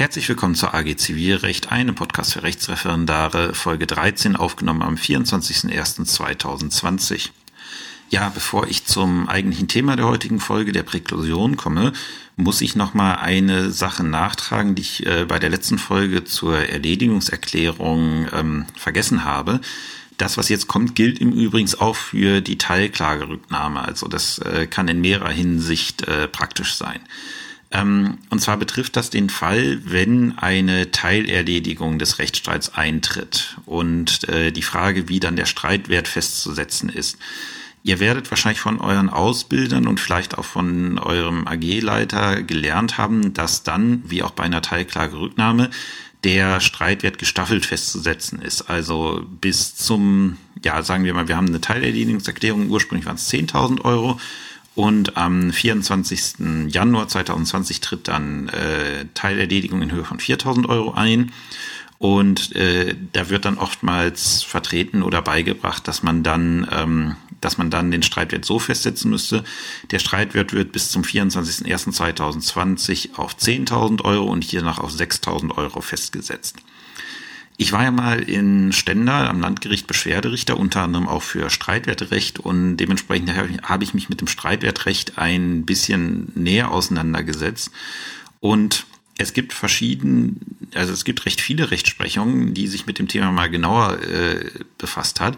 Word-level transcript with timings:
Herzlich 0.00 0.28
willkommen 0.30 0.54
zur 0.54 0.72
AG 0.72 0.96
Zivilrecht, 0.96 1.70
einem 1.70 1.94
Podcast 1.94 2.32
für 2.32 2.42
Rechtsreferendare, 2.42 3.52
Folge 3.52 3.86
13, 3.86 4.34
aufgenommen 4.34 4.80
am 4.80 4.94
24.01.2020. 4.94 7.28
Ja, 8.08 8.30
bevor 8.30 8.66
ich 8.66 8.86
zum 8.86 9.28
eigentlichen 9.28 9.68
Thema 9.68 9.96
der 9.96 10.06
heutigen 10.06 10.40
Folge, 10.40 10.72
der 10.72 10.84
Präklusion, 10.84 11.58
komme, 11.58 11.92
muss 12.36 12.62
ich 12.62 12.76
nochmal 12.76 13.16
eine 13.16 13.72
Sache 13.72 14.02
nachtragen, 14.02 14.74
die 14.74 14.80
ich 14.80 15.04
äh, 15.04 15.26
bei 15.26 15.38
der 15.38 15.50
letzten 15.50 15.76
Folge 15.76 16.24
zur 16.24 16.56
Erledigungserklärung 16.56 18.26
ähm, 18.32 18.64
vergessen 18.78 19.26
habe. 19.26 19.60
Das, 20.16 20.38
was 20.38 20.48
jetzt 20.48 20.66
kommt, 20.66 20.94
gilt 20.94 21.18
im 21.18 21.30
Übrigen 21.30 21.68
auch 21.78 21.96
für 21.96 22.40
die 22.40 22.56
Teilklagerücknahme. 22.56 23.82
Also 23.82 24.08
das 24.08 24.38
äh, 24.38 24.66
kann 24.66 24.88
in 24.88 25.02
mehrerer 25.02 25.28
Hinsicht 25.28 26.08
äh, 26.08 26.26
praktisch 26.26 26.74
sein. 26.74 27.00
Ähm, 27.72 28.18
und 28.30 28.40
zwar 28.40 28.56
betrifft 28.56 28.96
das 28.96 29.10
den 29.10 29.30
Fall, 29.30 29.80
wenn 29.84 30.36
eine 30.38 30.90
Teilerledigung 30.90 31.98
des 31.98 32.18
Rechtsstreits 32.18 32.74
eintritt 32.74 33.56
und 33.66 34.28
äh, 34.28 34.50
die 34.50 34.62
Frage, 34.62 35.08
wie 35.08 35.20
dann 35.20 35.36
der 35.36 35.46
Streitwert 35.46 36.08
festzusetzen 36.08 36.88
ist. 36.88 37.18
Ihr 37.82 38.00
werdet 38.00 38.30
wahrscheinlich 38.30 38.60
von 38.60 38.80
euren 38.80 39.08
Ausbildern 39.08 39.86
und 39.86 40.00
vielleicht 40.00 40.36
auch 40.36 40.44
von 40.44 40.98
eurem 40.98 41.46
AG-Leiter 41.46 42.42
gelernt 42.42 42.98
haben, 42.98 43.32
dass 43.32 43.62
dann, 43.62 44.02
wie 44.04 44.22
auch 44.22 44.32
bei 44.32 44.44
einer 44.44 44.60
Teilklagerücknahme, 44.60 45.70
der 46.24 46.60
Streitwert 46.60 47.18
gestaffelt 47.18 47.64
festzusetzen 47.64 48.42
ist. 48.42 48.68
Also 48.68 49.24
bis 49.40 49.76
zum, 49.76 50.36
ja, 50.62 50.82
sagen 50.82 51.04
wir 51.04 51.14
mal, 51.14 51.28
wir 51.28 51.36
haben 51.36 51.48
eine 51.48 51.62
Teilerledigungserklärung, 51.62 52.68
ursprünglich 52.68 53.06
waren 53.06 53.16
es 53.16 53.30
10.000 53.30 53.82
Euro 53.82 54.20
und 54.80 55.16
am 55.18 55.52
24. 55.52 56.68
Januar 56.68 57.06
2020 57.06 57.82
tritt 57.82 58.08
dann 58.08 58.48
äh, 58.48 59.04
Teilerledigung 59.12 59.82
in 59.82 59.92
Höhe 59.92 60.06
von 60.06 60.18
4000 60.18 60.66
Euro 60.70 60.92
ein. 60.92 61.32
Und 61.98 62.56
äh, 62.56 62.96
da 63.12 63.28
wird 63.28 63.44
dann 63.44 63.58
oftmals 63.58 64.42
vertreten 64.42 65.02
oder 65.02 65.20
beigebracht, 65.20 65.86
dass 65.86 66.02
man 66.02 66.22
dann, 66.22 66.66
ähm, 66.72 67.16
dass 67.42 67.58
man 67.58 67.70
dann 67.70 67.90
den 67.90 68.02
Streitwert 68.02 68.46
so 68.46 68.58
festsetzen 68.58 69.10
müsste. 69.10 69.44
Der 69.90 69.98
Streitwert 69.98 70.54
wird 70.54 70.72
bis 70.72 70.90
zum 70.90 71.02
24.01.2020 71.02 73.18
auf 73.18 73.34
10.000 73.34 74.02
Euro 74.02 74.32
und 74.32 74.44
hiernach 74.44 74.78
auf 74.78 74.92
6.000 74.92 75.58
Euro 75.58 75.82
festgesetzt. 75.82 76.56
Ich 77.60 77.72
war 77.72 77.82
ja 77.82 77.90
mal 77.90 78.22
in 78.22 78.72
Stendal 78.72 79.28
am 79.28 79.38
Landgericht 79.38 79.86
Beschwerderichter, 79.86 80.58
unter 80.58 80.80
anderem 80.80 81.06
auch 81.06 81.22
für 81.22 81.50
Streitwertrecht. 81.50 82.38
Und 82.38 82.78
dementsprechend 82.78 83.34
habe 83.34 83.84
ich 83.84 83.92
mich 83.92 84.08
mit 84.08 84.22
dem 84.22 84.28
Streitwertrecht 84.28 85.18
ein 85.18 85.66
bisschen 85.66 86.32
näher 86.34 86.70
auseinandergesetzt. 86.70 87.70
Und 88.40 88.86
es 89.18 89.34
gibt 89.34 89.52
verschieden, 89.52 90.40
also 90.72 90.94
es 90.94 91.04
gibt 91.04 91.26
recht 91.26 91.42
viele 91.42 91.70
Rechtsprechungen, 91.70 92.54
die 92.54 92.66
sich 92.66 92.86
mit 92.86 92.98
dem 92.98 93.08
Thema 93.08 93.30
mal 93.30 93.50
genauer 93.50 94.00
äh, 94.04 94.50
befasst 94.78 95.20
hat, 95.20 95.36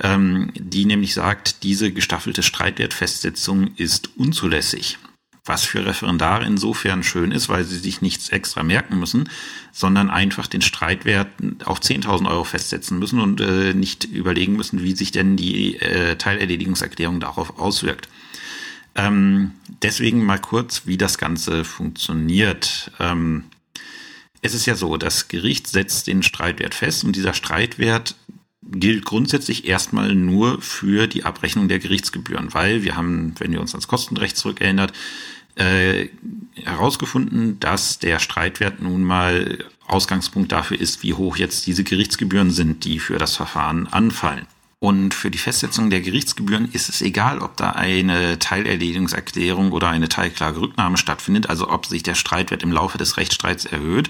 ähm, 0.00 0.50
die 0.56 0.86
nämlich 0.86 1.14
sagt, 1.14 1.62
diese 1.62 1.92
gestaffelte 1.92 2.42
Streitwertfestsetzung 2.42 3.76
ist 3.76 4.10
unzulässig 4.16 4.98
was 5.44 5.64
für 5.64 5.84
Referendare 5.84 6.44
insofern 6.44 7.02
schön 7.02 7.32
ist, 7.32 7.48
weil 7.48 7.64
sie 7.64 7.78
sich 7.78 8.02
nichts 8.02 8.28
extra 8.28 8.62
merken 8.62 8.98
müssen, 8.98 9.28
sondern 9.72 10.10
einfach 10.10 10.46
den 10.46 10.60
Streitwert 10.60 11.28
auf 11.64 11.80
10.000 11.80 12.28
Euro 12.28 12.44
festsetzen 12.44 12.98
müssen 12.98 13.20
und 13.20 13.40
äh, 13.40 13.74
nicht 13.74 14.04
überlegen 14.04 14.56
müssen, 14.56 14.82
wie 14.82 14.94
sich 14.94 15.12
denn 15.12 15.36
die 15.36 15.76
äh, 15.76 16.16
Teilerledigungserklärung 16.16 17.20
darauf 17.20 17.58
auswirkt. 17.58 18.08
Ähm, 18.94 19.52
deswegen 19.82 20.24
mal 20.24 20.38
kurz, 20.38 20.82
wie 20.84 20.98
das 20.98 21.16
Ganze 21.16 21.64
funktioniert. 21.64 22.90
Ähm, 22.98 23.44
es 24.42 24.54
ist 24.54 24.66
ja 24.66 24.74
so, 24.74 24.96
das 24.96 25.28
Gericht 25.28 25.66
setzt 25.66 26.06
den 26.06 26.22
Streitwert 26.22 26.74
fest 26.74 27.04
und 27.04 27.14
dieser 27.14 27.34
Streitwert 27.34 28.16
gilt 28.62 29.04
grundsätzlich 29.04 29.66
erstmal 29.66 30.14
nur 30.14 30.60
für 30.60 31.06
die 31.06 31.24
Abrechnung 31.24 31.68
der 31.68 31.78
Gerichtsgebühren, 31.78 32.52
weil 32.52 32.82
wir 32.82 32.96
haben, 32.96 33.34
wenn 33.38 33.52
ihr 33.52 33.60
uns 33.60 33.72
ans 33.74 33.88
Kostenrecht 33.88 34.36
zurückerinnert, 34.36 34.92
äh, 35.56 36.08
herausgefunden, 36.54 37.58
dass 37.60 37.98
der 37.98 38.18
Streitwert 38.18 38.80
nun 38.80 39.02
mal 39.02 39.64
Ausgangspunkt 39.86 40.52
dafür 40.52 40.80
ist, 40.80 41.02
wie 41.02 41.14
hoch 41.14 41.36
jetzt 41.36 41.66
diese 41.66 41.84
Gerichtsgebühren 41.84 42.50
sind, 42.50 42.84
die 42.84 42.98
für 42.98 43.18
das 43.18 43.36
Verfahren 43.36 43.86
anfallen. 43.88 44.46
Und 44.78 45.12
für 45.12 45.30
die 45.30 45.38
Festsetzung 45.38 45.90
der 45.90 46.00
Gerichtsgebühren 46.00 46.70
ist 46.72 46.88
es 46.88 47.02
egal, 47.02 47.40
ob 47.40 47.56
da 47.58 47.72
eine 47.72 48.38
Teilerledigungserklärung 48.38 49.72
oder 49.72 49.88
eine 49.90 50.08
Teilklagerücknahme 50.08 50.96
stattfindet, 50.96 51.50
also 51.50 51.68
ob 51.68 51.84
sich 51.84 52.02
der 52.02 52.14
Streitwert 52.14 52.62
im 52.62 52.72
Laufe 52.72 52.96
des 52.96 53.18
Rechtsstreits 53.18 53.66
erhöht, 53.66 54.08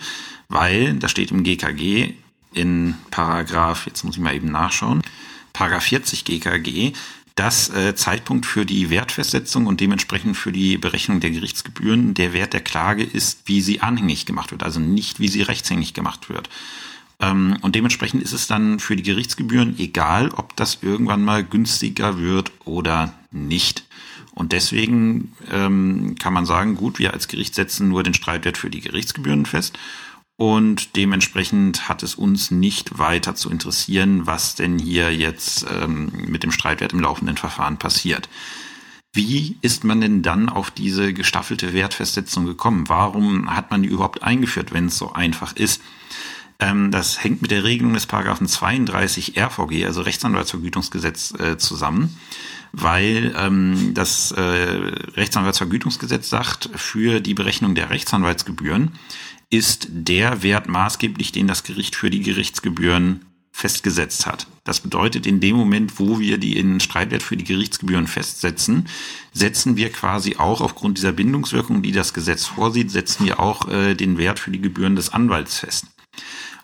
weil, 0.48 0.94
da 0.94 1.08
steht 1.08 1.32
im 1.32 1.42
GKG, 1.42 2.14
in 2.52 2.94
Paragraph, 3.10 3.86
jetzt 3.86 4.04
muss 4.04 4.16
ich 4.16 4.22
mal 4.22 4.34
eben 4.34 4.50
nachschauen, 4.50 5.02
Paragraph 5.52 5.84
40 5.84 6.24
GKG, 6.24 6.92
dass 7.34 7.70
äh, 7.70 7.94
Zeitpunkt 7.94 8.44
für 8.44 8.66
die 8.66 8.90
Wertfestsetzung 8.90 9.66
und 9.66 9.80
dementsprechend 9.80 10.36
für 10.36 10.52
die 10.52 10.76
Berechnung 10.76 11.20
der 11.20 11.30
Gerichtsgebühren 11.30 12.14
der 12.14 12.32
Wert 12.32 12.52
der 12.52 12.60
Klage 12.60 13.02
ist, 13.02 13.42
wie 13.46 13.60
sie 13.60 13.80
anhängig 13.80 14.26
gemacht 14.26 14.50
wird, 14.50 14.62
also 14.62 14.80
nicht 14.80 15.20
wie 15.20 15.28
sie 15.28 15.42
rechtshängig 15.42 15.94
gemacht 15.94 16.28
wird. 16.28 16.50
Ähm, 17.20 17.56
und 17.62 17.74
dementsprechend 17.74 18.22
ist 18.22 18.32
es 18.32 18.46
dann 18.46 18.80
für 18.80 18.96
die 18.96 19.02
Gerichtsgebühren 19.02 19.78
egal, 19.78 20.30
ob 20.30 20.56
das 20.56 20.78
irgendwann 20.82 21.24
mal 21.24 21.44
günstiger 21.44 22.18
wird 22.18 22.52
oder 22.64 23.14
nicht. 23.30 23.84
Und 24.34 24.52
deswegen 24.52 25.32
ähm, 25.50 26.16
kann 26.18 26.32
man 26.32 26.46
sagen, 26.46 26.76
gut, 26.76 26.98
wir 26.98 27.12
als 27.12 27.28
Gericht 27.28 27.54
setzen 27.54 27.88
nur 27.88 28.02
den 28.02 28.14
Streitwert 28.14 28.58
für 28.58 28.70
die 28.70 28.80
Gerichtsgebühren 28.80 29.46
fest 29.46 29.78
und 30.40 30.96
dementsprechend 30.96 31.90
hat 31.90 32.02
es 32.02 32.14
uns 32.14 32.50
nicht 32.50 32.98
weiter 32.98 33.34
zu 33.34 33.50
interessieren, 33.50 34.26
was 34.26 34.54
denn 34.54 34.78
hier 34.78 35.14
jetzt 35.14 35.66
ähm, 35.70 36.10
mit 36.28 36.44
dem 36.44 36.50
Streitwert 36.50 36.94
im 36.94 37.00
laufenden 37.00 37.36
Verfahren 37.36 37.76
passiert. 37.76 38.26
Wie 39.12 39.58
ist 39.60 39.84
man 39.84 40.00
denn 40.00 40.22
dann 40.22 40.48
auf 40.48 40.70
diese 40.70 41.12
gestaffelte 41.12 41.74
Wertfestsetzung 41.74 42.46
gekommen? 42.46 42.88
Warum 42.88 43.54
hat 43.54 43.70
man 43.70 43.82
die 43.82 43.90
überhaupt 43.90 44.22
eingeführt, 44.22 44.72
wenn 44.72 44.86
es 44.86 44.96
so 44.96 45.12
einfach 45.12 45.54
ist? 45.56 45.82
Ähm, 46.58 46.90
das 46.90 47.22
hängt 47.22 47.42
mit 47.42 47.50
der 47.50 47.64
Regelung 47.64 47.92
des 47.92 48.06
Paragraphen 48.06 48.48
32 48.48 49.36
RVG, 49.36 49.84
also 49.84 50.00
Rechtsanwaltsvergütungsgesetz, 50.00 51.34
äh, 51.38 51.58
zusammen, 51.58 52.16
weil 52.72 53.34
ähm, 53.36 53.92
das 53.92 54.32
äh, 54.32 54.40
Rechtsanwaltsvergütungsgesetz 54.40 56.30
sagt, 56.30 56.70
für 56.76 57.20
die 57.20 57.34
Berechnung 57.34 57.74
der 57.74 57.90
Rechtsanwaltsgebühren 57.90 58.92
ist 59.50 59.88
der 59.90 60.42
Wert 60.42 60.68
maßgeblich, 60.68 61.32
den 61.32 61.48
das 61.48 61.64
Gericht 61.64 61.96
für 61.96 62.08
die 62.08 62.22
Gerichtsgebühren 62.22 63.26
festgesetzt 63.52 64.26
hat. 64.26 64.46
Das 64.64 64.80
bedeutet, 64.80 65.26
in 65.26 65.40
dem 65.40 65.56
Moment, 65.56 65.98
wo 65.98 66.20
wir 66.20 66.38
den 66.38 66.80
Streitwert 66.80 67.22
für 67.22 67.36
die 67.36 67.44
Gerichtsgebühren 67.44 68.06
festsetzen, 68.06 68.88
setzen 69.32 69.76
wir 69.76 69.90
quasi 69.90 70.36
auch 70.36 70.60
aufgrund 70.60 70.98
dieser 70.98 71.12
Bindungswirkung, 71.12 71.82
die 71.82 71.92
das 71.92 72.14
Gesetz 72.14 72.46
vorsieht, 72.46 72.90
setzen 72.90 73.26
wir 73.26 73.40
auch 73.40 73.68
äh, 73.68 73.94
den 73.94 74.18
Wert 74.18 74.38
für 74.38 74.52
die 74.52 74.60
Gebühren 74.60 74.96
des 74.96 75.12
Anwalts 75.12 75.58
fest. 75.58 75.86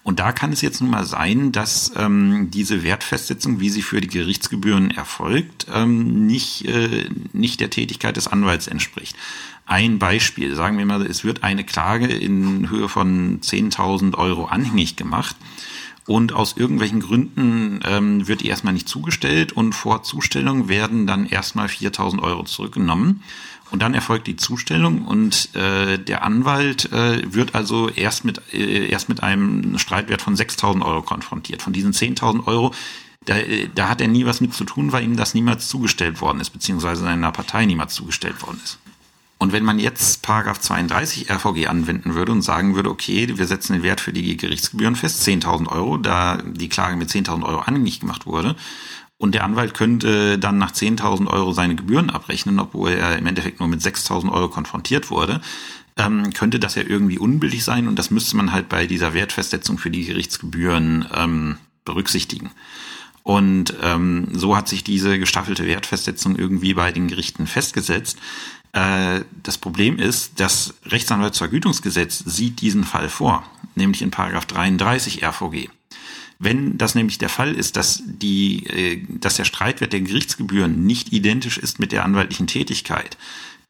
Und 0.04 0.20
da 0.20 0.30
kann 0.30 0.52
es 0.52 0.60
jetzt 0.60 0.80
nun 0.80 0.90
mal 0.90 1.04
sein, 1.04 1.50
dass 1.50 1.90
ähm, 1.96 2.48
diese 2.52 2.84
Wertfestsetzung, 2.84 3.58
wie 3.58 3.70
sie 3.70 3.82
für 3.82 4.00
die 4.00 4.06
Gerichtsgebühren 4.06 4.92
erfolgt, 4.92 5.66
ähm, 5.74 6.26
nicht, 6.26 6.64
äh, 6.66 7.10
nicht 7.32 7.58
der 7.58 7.70
Tätigkeit 7.70 8.16
des 8.16 8.28
Anwalts 8.28 8.68
entspricht. 8.68 9.16
Ein 9.66 9.98
Beispiel, 9.98 10.54
sagen 10.54 10.78
wir 10.78 10.86
mal, 10.86 11.04
es 11.04 11.24
wird 11.24 11.42
eine 11.42 11.64
Klage 11.64 12.06
in 12.06 12.70
Höhe 12.70 12.88
von 12.88 13.40
10.000 13.40 14.16
Euro 14.16 14.44
anhängig 14.44 14.94
gemacht 14.94 15.34
und 16.06 16.32
aus 16.32 16.56
irgendwelchen 16.56 17.00
Gründen 17.00 17.80
ähm, 17.84 18.28
wird 18.28 18.42
die 18.42 18.46
erstmal 18.46 18.72
nicht 18.72 18.88
zugestellt 18.88 19.52
und 19.52 19.72
vor 19.72 20.04
Zustellung 20.04 20.68
werden 20.68 21.06
dann 21.06 21.26
erstmal 21.26 21.66
4.000 21.66 22.22
Euro 22.22 22.44
zurückgenommen. 22.44 23.22
Und 23.72 23.82
dann 23.82 23.94
erfolgt 23.94 24.28
die 24.28 24.36
Zustellung 24.36 25.04
und 25.04 25.52
äh, 25.56 25.98
der 25.98 26.22
Anwalt 26.22 26.92
äh, 26.92 27.34
wird 27.34 27.56
also 27.56 27.88
erst 27.88 28.24
mit, 28.24 28.40
äh, 28.52 28.86
erst 28.86 29.08
mit 29.08 29.24
einem 29.24 29.76
Streitwert 29.78 30.22
von 30.22 30.36
6.000 30.36 30.86
Euro 30.86 31.02
konfrontiert. 31.02 31.62
Von 31.62 31.72
diesen 31.72 31.92
10.000 31.92 32.46
Euro, 32.46 32.72
da, 33.24 33.34
da 33.74 33.88
hat 33.88 34.00
er 34.00 34.06
nie 34.06 34.24
was 34.24 34.40
mit 34.40 34.54
zu 34.54 34.62
tun, 34.62 34.92
weil 34.92 35.02
ihm 35.02 35.16
das 35.16 35.34
niemals 35.34 35.66
zugestellt 35.66 36.20
worden 36.20 36.38
ist, 36.38 36.50
beziehungsweise 36.50 37.02
seiner 37.02 37.32
Partei 37.32 37.66
niemals 37.66 37.94
zugestellt 37.94 38.40
worden 38.42 38.60
ist. 38.62 38.78
Und 39.38 39.52
wenn 39.52 39.64
man 39.64 39.78
jetzt 39.78 40.22
Paragraph 40.22 40.60
32 40.60 41.30
RVG 41.30 41.66
anwenden 41.66 42.14
würde 42.14 42.32
und 42.32 42.42
sagen 42.42 42.74
würde, 42.74 42.90
okay, 42.90 43.36
wir 43.36 43.46
setzen 43.46 43.74
den 43.74 43.82
Wert 43.82 44.00
für 44.00 44.12
die 44.12 44.36
Gerichtsgebühren 44.36 44.96
fest, 44.96 45.26
10.000 45.26 45.68
Euro, 45.68 45.98
da 45.98 46.38
die 46.42 46.70
Klage 46.70 46.96
mit 46.96 47.10
10.000 47.10 47.44
Euro 47.44 47.60
anhängig 47.60 48.00
gemacht 48.00 48.26
wurde, 48.26 48.56
und 49.18 49.34
der 49.34 49.44
Anwalt 49.44 49.72
könnte 49.72 50.38
dann 50.38 50.58
nach 50.58 50.72
10.000 50.72 51.26
Euro 51.26 51.52
seine 51.52 51.74
Gebühren 51.74 52.10
abrechnen, 52.10 52.58
obwohl 52.60 52.90
er 52.90 53.16
im 53.18 53.26
Endeffekt 53.26 53.60
nur 53.60 53.68
mit 53.68 53.80
6.000 53.80 54.30
Euro 54.30 54.48
konfrontiert 54.48 55.10
wurde, 55.10 55.40
ähm, 55.96 56.32
könnte 56.34 56.58
das 56.58 56.74
ja 56.74 56.82
irgendwie 56.82 57.18
unbillig 57.18 57.64
sein 57.64 57.88
und 57.88 57.98
das 57.98 58.10
müsste 58.10 58.36
man 58.36 58.52
halt 58.52 58.68
bei 58.68 58.86
dieser 58.86 59.14
Wertfestsetzung 59.14 59.78
für 59.78 59.90
die 59.90 60.04
Gerichtsgebühren 60.04 61.06
ähm, 61.14 61.56
berücksichtigen. 61.84 62.50
Und 63.22 63.74
ähm, 63.82 64.28
so 64.34 64.56
hat 64.56 64.68
sich 64.68 64.84
diese 64.84 65.18
gestaffelte 65.18 65.66
Wertfestsetzung 65.66 66.36
irgendwie 66.36 66.74
bei 66.74 66.92
den 66.92 67.08
Gerichten 67.08 67.48
festgesetzt. 67.48 68.18
Äh, 68.76 69.24
das 69.42 69.56
Problem 69.56 69.98
ist, 69.98 70.38
das 70.38 70.74
Rechtsanwaltsvergütungsgesetz 70.84 72.18
sieht 72.18 72.60
diesen 72.60 72.84
Fall 72.84 73.08
vor, 73.08 73.42
nämlich 73.74 74.02
in 74.02 74.10
Paragraph 74.10 74.44
33 74.44 75.24
RVG. 75.24 75.70
Wenn 76.38 76.76
das 76.76 76.94
nämlich 76.94 77.16
der 77.16 77.30
Fall 77.30 77.54
ist, 77.54 77.76
dass 77.76 78.02
die, 78.04 78.66
äh, 78.66 79.02
dass 79.08 79.36
der 79.36 79.44
Streitwert 79.44 79.94
der 79.94 80.02
Gerichtsgebühren 80.02 80.84
nicht 80.84 81.14
identisch 81.14 81.56
ist 81.56 81.78
mit 81.78 81.90
der 81.90 82.04
anwaltlichen 82.04 82.46
Tätigkeit, 82.46 83.16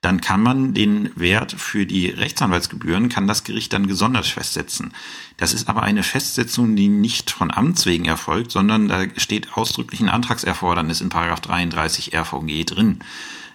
dann 0.00 0.20
kann 0.20 0.42
man 0.42 0.74
den 0.74 1.10
Wert 1.14 1.52
für 1.52 1.86
die 1.86 2.08
Rechtsanwaltsgebühren, 2.08 3.08
kann 3.08 3.28
das 3.28 3.44
Gericht 3.44 3.72
dann 3.72 3.86
gesondert 3.86 4.26
festsetzen. 4.26 4.92
Das 5.36 5.54
ist 5.54 5.68
aber 5.68 5.84
eine 5.84 6.02
Festsetzung, 6.02 6.74
die 6.74 6.88
nicht 6.88 7.30
von 7.30 7.52
Amts 7.52 7.86
wegen 7.86 8.06
erfolgt, 8.06 8.50
sondern 8.50 8.88
da 8.88 9.04
steht 9.16 9.56
ausdrücklich 9.56 10.00
ein 10.00 10.08
Antragserfordernis 10.08 11.00
in 11.00 11.10
Paragraph 11.10 11.40
33 11.40 12.12
RVG 12.12 12.64
drin. 12.64 12.98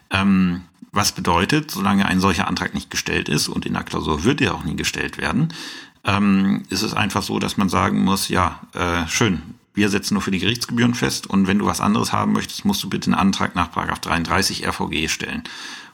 Ähm, 0.09 0.61
was 0.91 1.13
bedeutet, 1.13 1.71
solange 1.71 2.05
ein 2.05 2.19
solcher 2.19 2.47
Antrag 2.47 2.73
nicht 2.73 2.89
gestellt 2.89 3.29
ist, 3.29 3.47
und 3.47 3.65
in 3.65 3.73
der 3.73 3.83
Klausur 3.83 4.23
wird 4.23 4.41
er 4.41 4.55
auch 4.55 4.63
nie 4.63 4.75
gestellt 4.75 5.17
werden, 5.17 5.53
ähm, 6.03 6.63
ist 6.69 6.81
es 6.81 6.93
einfach 6.93 7.23
so, 7.23 7.39
dass 7.39 7.57
man 7.57 7.69
sagen 7.69 8.03
muss, 8.03 8.27
ja, 8.27 8.61
äh, 8.73 9.07
schön, 9.07 9.41
wir 9.73 9.89
setzen 9.89 10.15
nur 10.15 10.23
für 10.23 10.31
die 10.31 10.39
Gerichtsgebühren 10.39 10.95
fest 10.95 11.27
und 11.27 11.47
wenn 11.47 11.59
du 11.59 11.65
was 11.65 11.79
anderes 11.79 12.11
haben 12.11 12.33
möchtest, 12.33 12.65
musst 12.65 12.83
du 12.83 12.89
bitte 12.89 13.07
einen 13.07 13.19
Antrag 13.19 13.55
nach 13.55 13.69
33 13.69 14.67
RVG 14.67 15.07
stellen. 15.07 15.43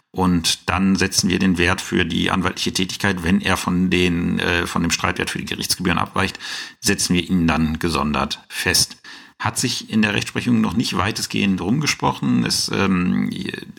Und 0.10 0.70
dann 0.70 0.96
setzen 0.96 1.30
wir 1.30 1.38
den 1.38 1.60
Wert 1.60 1.80
für 1.80 2.04
die 2.06 2.32
anwaltliche 2.32 2.74
Tätigkeit, 2.74 3.24
wenn 3.24 3.40
er 3.40 3.56
von 3.56 3.92
den 3.92 4.40
äh, 4.40 4.66
von 4.66 4.82
dem 4.82 4.90
Streitwert 4.90 5.30
für 5.30 5.38
die 5.38 5.46
Gerichtsgebühren 5.46 6.00
abweicht, 6.00 6.40
setzen 6.80 7.14
wir 7.14 7.30
ihn 7.30 7.46
dann 7.46 7.78
gesondert 7.78 8.42
fest. 8.50 8.97
Hat 9.40 9.60
sich 9.60 9.92
in 9.92 10.02
der 10.02 10.16
Rechtsprechung 10.16 10.62
noch 10.62 10.76
nicht 10.76 10.98
weitestgehend 10.98 11.62
rumgesprochen. 11.62 12.44
Es, 12.44 12.72
ähm, 12.74 13.30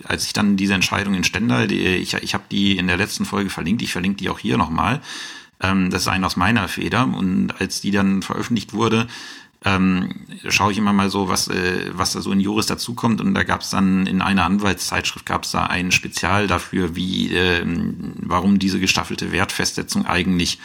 als 0.04 0.26
ich 0.26 0.32
dann 0.32 0.56
diese 0.56 0.74
Entscheidung 0.74 1.14
in 1.14 1.24
Stendal, 1.24 1.66
die, 1.66 1.80
ich, 1.80 2.14
ich 2.14 2.34
habe 2.34 2.44
die 2.50 2.76
in 2.76 2.86
der 2.86 2.96
letzten 2.96 3.24
Folge 3.24 3.50
verlinkt, 3.50 3.82
ich 3.82 3.92
verlinke 3.92 4.18
die 4.18 4.30
auch 4.30 4.38
hier 4.38 4.56
nochmal. 4.56 5.00
Ähm, 5.60 5.90
das 5.90 6.02
ist 6.02 6.08
ein 6.08 6.24
aus 6.24 6.36
meiner 6.36 6.68
Feder. 6.68 7.04
Und 7.04 7.52
als 7.60 7.80
die 7.80 7.90
dann 7.90 8.22
veröffentlicht 8.22 8.72
wurde, 8.72 9.08
ähm, 9.64 10.14
schaue 10.48 10.70
ich 10.70 10.78
immer 10.78 10.92
mal 10.92 11.10
so, 11.10 11.28
was, 11.28 11.48
äh, 11.48 11.90
was 11.92 12.12
da 12.12 12.20
so 12.20 12.30
in 12.30 12.40
Juris 12.40 12.66
dazukommt. 12.66 13.20
Und 13.20 13.34
da 13.34 13.42
gab 13.42 13.62
es 13.62 13.70
dann 13.70 14.06
in 14.06 14.22
einer 14.22 14.44
Anwaltszeitschrift 14.44 15.26
gab 15.26 15.44
es 15.44 15.50
da 15.50 15.66
ein 15.66 15.90
Spezial 15.90 16.46
dafür, 16.46 16.94
wie, 16.94 17.34
äh, 17.34 17.64
warum 18.20 18.58
diese 18.58 18.78
gestaffelte 18.78 19.32
Wertfestsetzung 19.32 20.06
eigentlich 20.06 20.60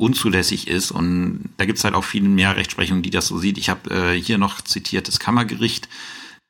unzulässig 0.00 0.66
ist. 0.66 0.90
Und 0.90 1.50
da 1.58 1.66
gibt 1.66 1.78
es 1.78 1.84
halt 1.84 1.94
auch 1.94 2.04
viel 2.04 2.22
mehr 2.22 2.56
Rechtsprechung, 2.56 3.02
die 3.02 3.10
das 3.10 3.26
so 3.26 3.38
sieht. 3.38 3.58
Ich 3.58 3.68
habe 3.68 3.90
äh, 3.90 4.20
hier 4.20 4.38
noch 4.38 4.62
zitiert 4.62 5.08
das 5.08 5.20
Kammergericht. 5.20 5.88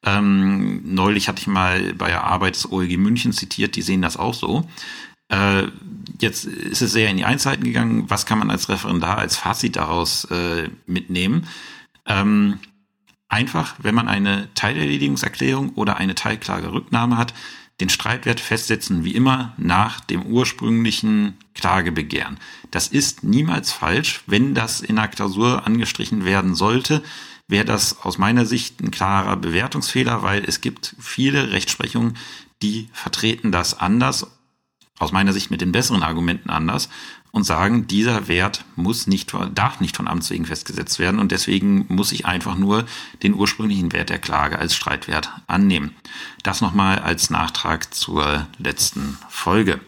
Ähm, 0.04 0.80
neulich 0.94 1.28
hatte 1.28 1.40
ich 1.40 1.46
mal 1.46 1.92
bei 1.94 2.08
der 2.08 2.24
Arbeit 2.24 2.54
des 2.54 2.70
OLG 2.70 2.96
München 2.96 3.32
zitiert, 3.32 3.76
die 3.76 3.82
sehen 3.82 4.02
das 4.02 4.16
auch 4.16 4.34
so. 4.34 4.66
Äh, 5.28 5.64
jetzt 6.20 6.44
ist 6.44 6.80
es 6.80 6.92
sehr 6.92 7.10
in 7.10 7.16
die 7.16 7.24
Einzelheiten 7.24 7.64
gegangen. 7.64 8.08
Was 8.08 8.24
kann 8.24 8.38
man 8.38 8.50
als 8.50 8.68
Referendar, 8.68 9.18
als 9.18 9.36
Fazit 9.36 9.76
daraus 9.76 10.24
äh, 10.26 10.68
mitnehmen? 10.86 11.46
Ähm, 12.06 12.60
einfach, 13.28 13.74
wenn 13.78 13.94
man 13.94 14.08
eine 14.08 14.48
Teilerledigungserklärung 14.54 15.70
oder 15.70 15.96
eine 15.96 16.14
Teilklagerücknahme 16.14 17.18
hat, 17.18 17.34
den 17.80 17.88
Streitwert 17.88 18.40
festsetzen, 18.40 19.04
wie 19.04 19.14
immer, 19.14 19.54
nach 19.56 20.00
dem 20.00 20.22
ursprünglichen 20.24 21.34
Klagebegehren. 21.54 22.38
Das 22.70 22.88
ist 22.88 23.24
niemals 23.24 23.72
falsch. 23.72 24.22
Wenn 24.26 24.54
das 24.54 24.80
in 24.80 24.96
der 24.96 25.08
Klausur 25.08 25.66
angestrichen 25.66 26.24
werden 26.24 26.54
sollte, 26.54 27.02
wäre 27.48 27.64
das 27.64 28.00
aus 28.02 28.18
meiner 28.18 28.46
Sicht 28.46 28.80
ein 28.80 28.90
klarer 28.90 29.36
Bewertungsfehler, 29.36 30.22
weil 30.22 30.44
es 30.44 30.60
gibt 30.60 30.94
viele 31.00 31.52
Rechtsprechungen, 31.52 32.16
die 32.62 32.88
vertreten 32.92 33.52
das 33.52 33.78
anders, 33.78 34.26
aus 35.00 35.12
meiner 35.12 35.32
Sicht 35.32 35.50
mit 35.50 35.60
den 35.60 35.72
besseren 35.72 36.04
Argumenten 36.04 36.50
anders 36.50 36.88
und 37.32 37.44
sagen, 37.44 37.86
dieser 37.86 38.28
Wert 38.28 38.64
muss 38.76 39.06
nicht, 39.06 39.32
darf 39.54 39.80
nicht 39.80 39.96
von 39.96 40.06
Amts 40.06 40.30
wegen 40.30 40.44
festgesetzt 40.44 40.98
werden 40.98 41.18
und 41.18 41.32
deswegen 41.32 41.86
muss 41.88 42.12
ich 42.12 42.26
einfach 42.26 42.56
nur 42.56 42.84
den 43.22 43.34
ursprünglichen 43.34 43.92
Wert 43.92 44.10
der 44.10 44.18
Klage 44.18 44.58
als 44.58 44.74
Streitwert 44.74 45.30
annehmen. 45.46 45.94
Das 46.42 46.60
nochmal 46.60 46.98
als 46.98 47.30
Nachtrag 47.30 47.94
zur 47.94 48.46
letzten 48.58 49.18
Folge. 49.28 49.80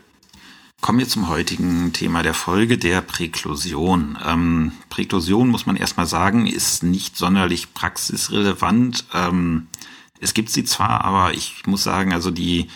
Kommen 0.81 0.99
wir 0.99 1.09
zum 1.09 1.29
heutigen 1.29 1.93
Thema 1.93 2.23
der 2.23 2.35
Folge, 2.35 2.79
der 2.79 3.03
Präklusion. 3.03 4.19
Ähm, 4.27 4.73
Präklusion, 4.89 5.49
muss 5.49 5.67
man 5.67 5.77
erstmal 5.77 6.07
sagen, 6.07 6.47
ist 6.47 6.83
nicht 6.83 7.17
sonderlich 7.17 7.73
praxisrelevant. 7.75 9.05
Ähm, 9.15 9.69
es 10.21 10.35
gibt 10.35 10.51
sie 10.51 10.65
zwar, 10.65 11.05
aber 11.05 11.35
ich 11.35 11.67
muss 11.67 11.85
sagen, 11.85 12.13
also 12.13 12.31
die 12.31 12.69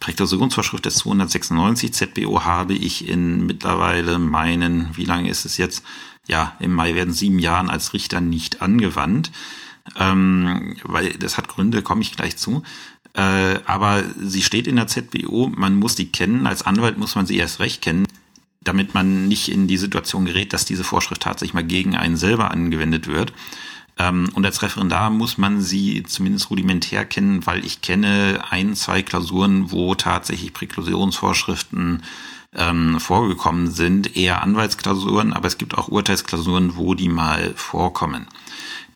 Präklusionsvorschrift 0.00 0.84
des 0.84 0.96
296 0.96 1.92
ZBO 1.92 2.44
habe 2.44 2.74
ich 2.74 3.08
in 3.08 3.46
mittlerweile 3.46 4.18
meinen, 4.18 4.96
wie 4.96 5.04
lange 5.04 5.28
ist 5.28 5.44
es 5.44 5.56
jetzt? 5.56 5.84
Ja, 6.26 6.56
im 6.60 6.74
Mai 6.74 6.94
werden 6.94 7.12
sieben 7.12 7.38
Jahren 7.38 7.70
als 7.70 7.92
Richter 7.92 8.20
nicht 8.20 8.62
angewandt. 8.62 9.30
Ähm, 9.96 10.76
weil 10.82 11.14
das 11.14 11.38
hat 11.38 11.48
Gründe, 11.48 11.82
komme 11.82 12.02
ich 12.02 12.14
gleich 12.14 12.36
zu. 12.36 12.62
Äh, 13.14 13.58
aber 13.64 14.04
sie 14.20 14.42
steht 14.42 14.66
in 14.66 14.76
der 14.76 14.86
ZBO, 14.86 15.50
man 15.54 15.74
muss 15.74 15.94
die 15.94 16.12
kennen, 16.12 16.46
als 16.46 16.62
Anwalt 16.62 16.98
muss 16.98 17.14
man 17.14 17.26
sie 17.26 17.36
erst 17.36 17.58
recht 17.58 17.82
kennen, 17.82 18.06
damit 18.62 18.94
man 18.94 19.28
nicht 19.28 19.50
in 19.50 19.66
die 19.66 19.78
Situation 19.78 20.26
gerät, 20.26 20.52
dass 20.52 20.66
diese 20.66 20.84
Vorschrift 20.84 21.22
tatsächlich 21.22 21.54
mal 21.54 21.64
gegen 21.64 21.96
einen 21.96 22.16
selber 22.16 22.50
angewendet 22.50 23.06
wird. 23.06 23.32
Ähm, 23.98 24.30
und 24.34 24.46
als 24.46 24.62
Referendar 24.62 25.10
muss 25.10 25.38
man 25.38 25.60
sie 25.60 26.02
zumindest 26.04 26.50
rudimentär 26.50 27.04
kennen, 27.04 27.46
weil 27.46 27.64
ich 27.64 27.82
kenne 27.82 28.44
ein, 28.50 28.74
zwei 28.74 29.02
Klausuren, 29.02 29.70
wo 29.72 29.94
tatsächlich 29.94 30.52
Präklusionsvorschriften 30.52 32.02
ähm, 32.54 33.00
vorgekommen 33.00 33.70
sind, 33.70 34.16
eher 34.16 34.42
Anwaltsklausuren, 34.42 35.32
aber 35.32 35.48
es 35.48 35.58
gibt 35.58 35.76
auch 35.76 35.88
Urteilsklausuren, 35.88 36.76
wo 36.76 36.94
die 36.94 37.08
mal 37.08 37.52
vorkommen. 37.56 38.26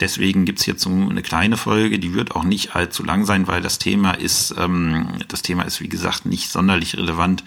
Deswegen 0.01 0.45
gibt's 0.45 0.65
so 0.65 0.91
eine 0.91 1.23
kleine 1.23 1.57
Folge, 1.57 1.99
die 1.99 2.15
wird 2.15 2.35
auch 2.35 2.45
nicht 2.45 2.75
allzu 2.75 3.05
lang 3.05 3.25
sein, 3.25 3.47
weil 3.47 3.61
das 3.61 3.79
Thema 3.79 4.13
ist, 4.13 4.55
ähm, 4.59 5.07
das 5.29 5.43
Thema 5.43 5.65
ist 5.65 5.81
wie 5.81 5.89
gesagt 5.89 6.27
nicht 6.27 6.51
sonderlich 6.51 6.97
relevant 6.97 7.45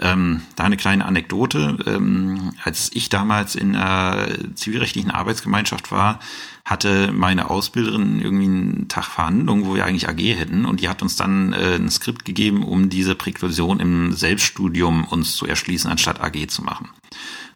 ähm, 0.00 0.42
da 0.56 0.64
eine 0.64 0.76
kleine 0.76 1.04
Anekdote. 1.04 1.76
Ähm, 1.86 2.52
als 2.62 2.90
ich 2.94 3.08
damals 3.08 3.54
in 3.54 3.76
einer 3.76 4.28
zivilrechtlichen 4.54 5.10
Arbeitsgemeinschaft 5.10 5.92
war, 5.92 6.18
hatte 6.64 7.12
meine 7.12 7.50
Ausbilderin 7.50 8.20
irgendwie 8.20 8.44
einen 8.44 8.88
Tag 8.88 9.04
Verhandlung, 9.04 9.66
wo 9.66 9.74
wir 9.74 9.84
eigentlich 9.84 10.08
AG 10.08 10.20
hätten 10.20 10.64
und 10.64 10.80
die 10.80 10.88
hat 10.88 11.02
uns 11.02 11.16
dann 11.16 11.52
äh, 11.52 11.74
ein 11.74 11.90
Skript 11.90 12.24
gegeben, 12.24 12.62
um 12.62 12.88
diese 12.88 13.14
Präklusion 13.14 13.80
im 13.80 14.12
Selbststudium 14.12 15.04
uns 15.04 15.36
zu 15.36 15.46
erschließen, 15.46 15.90
anstatt 15.90 16.20
AG 16.20 16.48
zu 16.48 16.62
machen. 16.62 16.88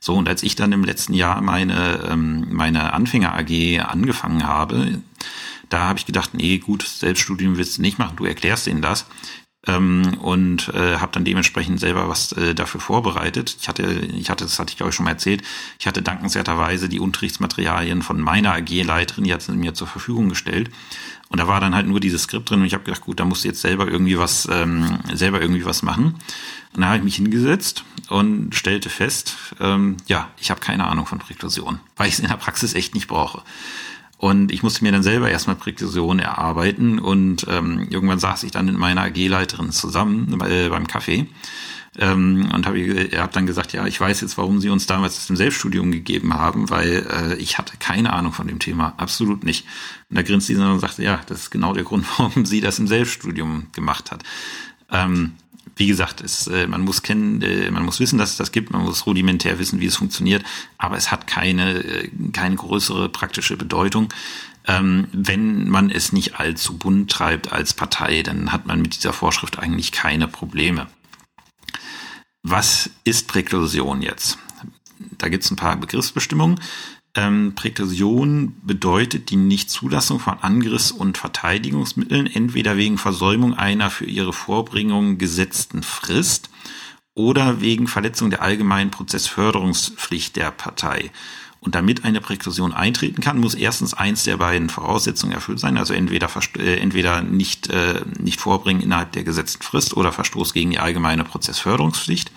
So, 0.00 0.14
und 0.14 0.28
als 0.28 0.42
ich 0.42 0.56
dann 0.56 0.72
im 0.72 0.84
letzten 0.84 1.14
Jahr 1.14 1.40
meine, 1.40 2.06
ähm, 2.10 2.48
meine 2.50 2.92
Anfänger-AG 2.92 3.80
angefangen 3.80 4.46
habe, 4.46 5.00
da 5.68 5.80
habe 5.80 5.98
ich 5.98 6.06
gedacht, 6.06 6.34
nee, 6.34 6.58
gut, 6.58 6.82
Selbststudium 6.82 7.56
willst 7.56 7.78
du 7.78 7.82
nicht 7.82 7.98
machen, 7.98 8.16
du 8.16 8.24
erklärst 8.24 8.66
ihnen 8.66 8.82
das 8.82 9.06
ähm, 9.66 10.18
und 10.20 10.68
äh, 10.74 10.96
habe 10.98 11.12
dann 11.12 11.24
dementsprechend 11.24 11.80
selber 11.80 12.08
was 12.08 12.32
äh, 12.32 12.54
dafür 12.54 12.80
vorbereitet. 12.80 13.56
Ich 13.60 13.68
hatte, 13.68 13.82
ich 13.84 14.30
hatte, 14.30 14.44
das 14.44 14.58
hatte 14.58 14.74
ich 14.74 14.80
ich 14.80 14.94
schon 14.94 15.04
mal 15.04 15.12
erzählt, 15.12 15.42
ich 15.78 15.86
hatte 15.86 16.02
dankenswerterweise 16.02 16.88
die 16.88 17.00
Unterrichtsmaterialien 17.00 18.02
von 18.02 18.20
meiner 18.20 18.54
AG-Leiterin, 18.54 19.24
die 19.24 19.32
hat 19.32 19.42
sie 19.42 19.52
mir 19.52 19.74
zur 19.74 19.86
Verfügung 19.86 20.28
gestellt. 20.28 20.70
Und 21.28 21.40
da 21.40 21.48
war 21.48 21.60
dann 21.60 21.74
halt 21.74 21.88
nur 21.88 21.98
dieses 21.98 22.22
Skript 22.22 22.48
drin 22.48 22.60
und 22.60 22.66
ich 22.66 22.74
habe 22.74 22.84
gedacht, 22.84 23.00
gut, 23.00 23.18
da 23.18 23.24
musst 23.24 23.42
du 23.42 23.48
jetzt 23.48 23.60
selber 23.60 23.88
irgendwie 23.88 24.16
was, 24.16 24.48
ähm, 24.50 25.00
selber 25.12 25.40
irgendwie 25.40 25.64
was 25.64 25.82
machen. 25.82 26.14
Und 26.72 26.82
da 26.82 26.86
habe 26.86 26.98
ich 26.98 27.04
mich 27.04 27.16
hingesetzt 27.16 27.84
und 28.08 28.54
stellte 28.54 28.90
fest, 28.90 29.36
ähm, 29.58 29.96
ja, 30.06 30.28
ich 30.38 30.50
habe 30.50 30.60
keine 30.60 30.86
Ahnung 30.86 31.06
von 31.06 31.18
Präklusion, 31.18 31.80
weil 31.96 32.06
ich 32.08 32.14
es 32.14 32.20
in 32.20 32.28
der 32.28 32.36
Praxis 32.36 32.74
echt 32.74 32.94
nicht 32.94 33.08
brauche. 33.08 33.42
Und 34.18 34.50
ich 34.50 34.62
musste 34.62 34.82
mir 34.82 34.92
dann 34.92 35.02
selber 35.02 35.30
erstmal 35.30 35.56
Präzision 35.56 36.18
erarbeiten 36.18 36.98
und 36.98 37.46
ähm, 37.50 37.86
irgendwann 37.90 38.18
saß 38.18 38.44
ich 38.44 38.50
dann 38.50 38.64
mit 38.64 38.78
meiner 38.78 39.02
AG-Leiterin 39.02 39.72
zusammen 39.72 40.40
äh, 40.40 40.70
beim 40.70 40.86
Kaffee 40.86 41.28
ähm, 41.98 42.48
und 42.52 42.66
habe 42.66 42.78
hab 43.16 43.32
dann 43.32 43.46
gesagt, 43.46 43.72
ja, 43.72 43.86
ich 43.86 44.00
weiß 44.00 44.20
jetzt, 44.20 44.38
warum 44.38 44.60
Sie 44.60 44.68
uns 44.68 44.86
damals 44.86 45.16
das 45.16 45.30
im 45.30 45.36
Selbststudium 45.36 45.92
gegeben 45.92 46.34
haben, 46.34 46.70
weil 46.70 47.06
äh, 47.10 47.34
ich 47.36 47.58
hatte 47.58 47.76
keine 47.78 48.12
Ahnung 48.12 48.32
von 48.32 48.46
dem 48.46 48.58
Thema, 48.58 48.94
absolut 48.96 49.44
nicht. 49.44 49.66
Und 50.10 50.16
da 50.16 50.22
grinst 50.22 50.46
sie 50.46 50.56
und 50.56 50.80
sagte, 50.80 51.02
ja, 51.02 51.20
das 51.26 51.42
ist 51.42 51.50
genau 51.50 51.72
der 51.72 51.84
Grund, 51.84 52.06
warum 52.18 52.46
sie 52.46 52.60
das 52.60 52.78
im 52.78 52.86
Selbststudium 52.86 53.68
gemacht 53.74 54.10
hat. 54.10 54.22
Ähm, 54.90 55.32
wie 55.76 55.86
gesagt, 55.86 56.22
es, 56.22 56.46
äh, 56.46 56.66
man 56.66 56.80
muss 56.80 57.02
kennen, 57.02 57.42
äh, 57.42 57.70
man 57.70 57.84
muss 57.84 58.00
wissen, 58.00 58.18
dass 58.18 58.30
es 58.30 58.36
das 58.36 58.50
gibt, 58.50 58.70
man 58.70 58.82
muss 58.82 59.06
rudimentär 59.06 59.58
wissen, 59.58 59.78
wie 59.78 59.86
es 59.86 59.96
funktioniert, 59.96 60.42
aber 60.78 60.96
es 60.96 61.12
hat 61.12 61.26
keine, 61.26 61.84
äh, 61.84 62.10
keine 62.32 62.56
größere 62.56 63.10
praktische 63.10 63.56
Bedeutung. 63.56 64.08
Ähm, 64.66 65.06
wenn 65.12 65.68
man 65.68 65.90
es 65.90 66.12
nicht 66.12 66.40
allzu 66.40 66.76
bunt 66.76 67.10
treibt 67.10 67.52
als 67.52 67.74
Partei, 67.74 68.22
dann 68.22 68.52
hat 68.52 68.66
man 68.66 68.82
mit 68.82 68.96
dieser 68.96 69.12
Vorschrift 69.12 69.58
eigentlich 69.58 69.92
keine 69.92 70.26
Probleme. 70.26 70.88
Was 72.42 72.90
ist 73.04 73.28
Präklusion 73.28 74.02
jetzt? 74.02 74.38
Da 75.18 75.28
gibt 75.28 75.44
es 75.44 75.50
ein 75.50 75.56
paar 75.56 75.76
Begriffsbestimmungen. 75.76 76.58
Ähm, 77.16 77.54
Präklusion 77.54 78.56
bedeutet 78.62 79.30
die 79.30 79.36
Nichtzulassung 79.36 80.20
von 80.20 80.38
Angriffs- 80.40 80.92
und 80.92 81.16
Verteidigungsmitteln, 81.16 82.26
entweder 82.26 82.76
wegen 82.76 82.98
Versäumung 82.98 83.54
einer 83.54 83.88
für 83.88 84.04
ihre 84.04 84.34
Vorbringung 84.34 85.16
gesetzten 85.16 85.82
Frist 85.82 86.50
oder 87.14 87.62
wegen 87.62 87.88
Verletzung 87.88 88.28
der 88.28 88.42
allgemeinen 88.42 88.90
Prozessförderungspflicht 88.90 90.36
der 90.36 90.50
Partei. 90.50 91.10
Und 91.60 91.74
damit 91.74 92.04
eine 92.04 92.20
Präklusion 92.20 92.74
eintreten 92.74 93.22
kann, 93.22 93.40
muss 93.40 93.54
erstens 93.54 93.94
eins 93.94 94.24
der 94.24 94.36
beiden 94.36 94.68
Voraussetzungen 94.68 95.32
erfüllt 95.32 95.58
sein, 95.58 95.78
also 95.78 95.94
entweder, 95.94 96.28
äh, 96.58 96.76
entweder 96.76 97.22
nicht, 97.22 97.70
äh, 97.70 98.02
nicht 98.20 98.40
vorbringen 98.40 98.82
innerhalb 98.82 99.12
der 99.12 99.24
gesetzten 99.24 99.62
Frist 99.62 99.96
oder 99.96 100.12
Verstoß 100.12 100.52
gegen 100.52 100.70
die 100.70 100.78
allgemeine 100.78 101.24
Prozessförderungspflicht. 101.24 102.30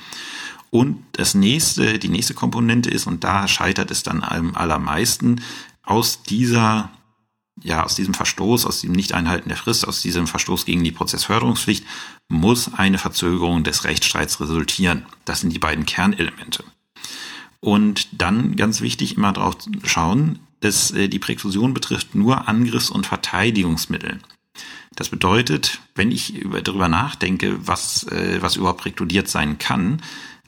Und 0.71 1.03
das 1.13 1.33
nächste, 1.33 1.99
die 1.99 2.09
nächste 2.09 2.33
Komponente 2.33 2.89
ist, 2.89 3.07
und 3.07 3.23
da 3.23 3.47
scheitert 3.47 3.91
es 3.91 4.03
dann 4.03 4.23
am 4.23 4.55
allermeisten, 4.55 5.41
aus 5.83 6.21
dieser, 6.21 6.91
ja, 7.63 7.83
aus 7.83 7.95
diesem 7.95 8.13
Verstoß, 8.13 8.65
aus 8.65 8.81
dem 8.81 8.91
Nicht-Einhalten 8.91 9.49
der 9.49 9.57
Frist, 9.57 9.88
aus 9.88 10.01
diesem 10.01 10.27
Verstoß 10.27 10.65
gegen 10.65 10.83
die 10.83 10.91
Prozessförderungspflicht, 10.91 11.85
muss 12.27 12.73
eine 12.73 12.99
Verzögerung 12.99 13.63
des 13.63 13.83
Rechtsstreits 13.83 14.39
resultieren. 14.39 15.05
Das 15.25 15.41
sind 15.41 15.51
die 15.51 15.59
beiden 15.59 15.85
Kernelemente. 15.85 16.63
Und 17.59 18.07
dann 18.11 18.55
ganz 18.55 18.81
wichtig 18.81 19.17
immer 19.17 19.33
drauf 19.33 19.57
schauen, 19.83 20.39
dass 20.61 20.91
äh, 20.91 21.07
die 21.07 21.19
Präklusion 21.19 21.73
betrifft 21.73 22.15
nur 22.15 22.47
Angriffs- 22.47 22.89
und 22.89 23.07
Verteidigungsmittel. 23.07 24.19
Das 24.95 25.09
bedeutet, 25.09 25.79
wenn 25.95 26.11
ich 26.11 26.35
über, 26.35 26.61
darüber 26.61 26.88
nachdenke, 26.88 27.55
was, 27.65 28.03
äh, 28.03 28.41
was 28.41 28.55
überhaupt 28.55 28.81
präkludiert 28.81 29.27
sein 29.27 29.57
kann, 29.57 30.01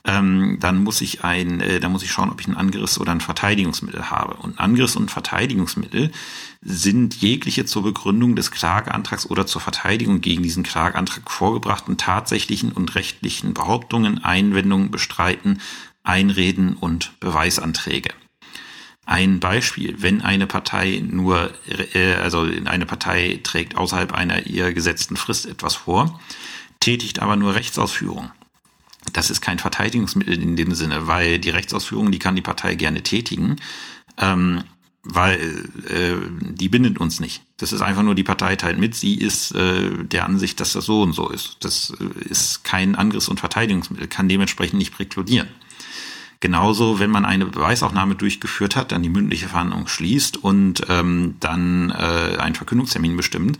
ähm, 0.03 0.57
dann 0.59 0.83
muss 0.83 1.01
ich 1.01 1.23
ein, 1.23 1.59
äh, 1.59 1.79
dann 1.79 1.91
muss 1.91 2.03
ich 2.03 2.11
schauen, 2.11 2.31
ob 2.31 2.41
ich 2.41 2.47
ein 2.47 2.57
Angriffs- 2.57 2.99
oder 2.99 3.11
ein 3.11 3.21
Verteidigungsmittel 3.21 4.09
habe. 4.09 4.35
Und 4.35 4.59
Angriffs- 4.59 4.95
und 4.95 5.11
Verteidigungsmittel 5.11 6.11
sind 6.61 7.15
jegliche 7.15 7.65
zur 7.65 7.83
Begründung 7.83 8.35
des 8.35 8.49
Klageantrags 8.49 9.29
oder 9.29 9.45
zur 9.45 9.61
Verteidigung 9.61 10.21
gegen 10.21 10.41
diesen 10.41 10.63
Klageantrag 10.63 11.29
vorgebrachten 11.29 11.97
tatsächlichen 11.97 12.71
und 12.71 12.95
rechtlichen 12.95 13.53
Behauptungen, 13.53 14.23
Einwendungen, 14.23 14.89
Bestreiten, 14.89 15.61
Einreden 16.03 16.75
und 16.75 17.19
Beweisanträge. 17.19 18.09
Ein 19.05 19.39
Beispiel, 19.39 20.01
wenn 20.01 20.21
eine 20.21 20.47
Partei 20.47 21.03
nur, 21.05 21.51
äh, 21.93 22.15
also 22.15 22.47
eine 22.65 22.85
Partei 22.87 23.39
trägt 23.43 23.77
außerhalb 23.77 24.13
einer 24.13 24.47
ihr 24.47 24.73
gesetzten 24.73 25.15
Frist 25.15 25.45
etwas 25.45 25.75
vor, 25.75 26.19
tätigt 26.79 27.19
aber 27.19 27.35
nur 27.35 27.53
Rechtsausführung 27.53 28.31
das 29.13 29.29
ist 29.29 29.41
kein 29.41 29.59
Verteidigungsmittel 29.59 30.41
in 30.41 30.55
dem 30.55 30.73
Sinne, 30.73 31.07
weil 31.07 31.39
die 31.39 31.49
Rechtsausführung, 31.49 32.11
die 32.11 32.19
kann 32.19 32.35
die 32.35 32.41
Partei 32.41 32.75
gerne 32.75 33.01
tätigen, 33.01 33.57
ähm, 34.17 34.63
weil 35.03 35.69
äh, 35.89 36.15
die 36.39 36.69
bindet 36.69 36.99
uns 36.99 37.19
nicht. 37.19 37.41
Das 37.57 37.73
ist 37.73 37.81
einfach 37.81 38.03
nur 38.03 38.13
die 38.13 38.23
Partei 38.23 38.55
teilt 38.55 38.77
mit. 38.77 38.93
Sie 38.93 39.15
ist 39.15 39.51
äh, 39.55 39.89
der 40.03 40.25
Ansicht, 40.25 40.59
dass 40.59 40.73
das 40.73 40.85
so 40.85 41.01
und 41.01 41.13
so 41.13 41.29
ist. 41.29 41.57
Das 41.61 41.93
äh, 41.99 42.29
ist 42.29 42.63
kein 42.63 42.95
Angriffs- 42.95 43.27
und 43.27 43.39
Verteidigungsmittel, 43.39 44.07
kann 44.07 44.29
dementsprechend 44.29 44.77
nicht 44.77 44.93
präkludieren. 44.93 45.47
Genauso, 46.39 46.99
wenn 46.99 47.11
man 47.11 47.25
eine 47.25 47.45
Beweisaufnahme 47.45 48.15
durchgeführt 48.15 48.75
hat, 48.75 48.91
dann 48.91 49.03
die 49.03 49.09
mündliche 49.09 49.47
Verhandlung 49.47 49.87
schließt 49.87 50.37
und 50.37 50.81
ähm, 50.89 51.35
dann 51.39 51.91
äh, 51.91 52.37
einen 52.37 52.55
Verkündungstermin 52.55 53.15
bestimmt 53.15 53.59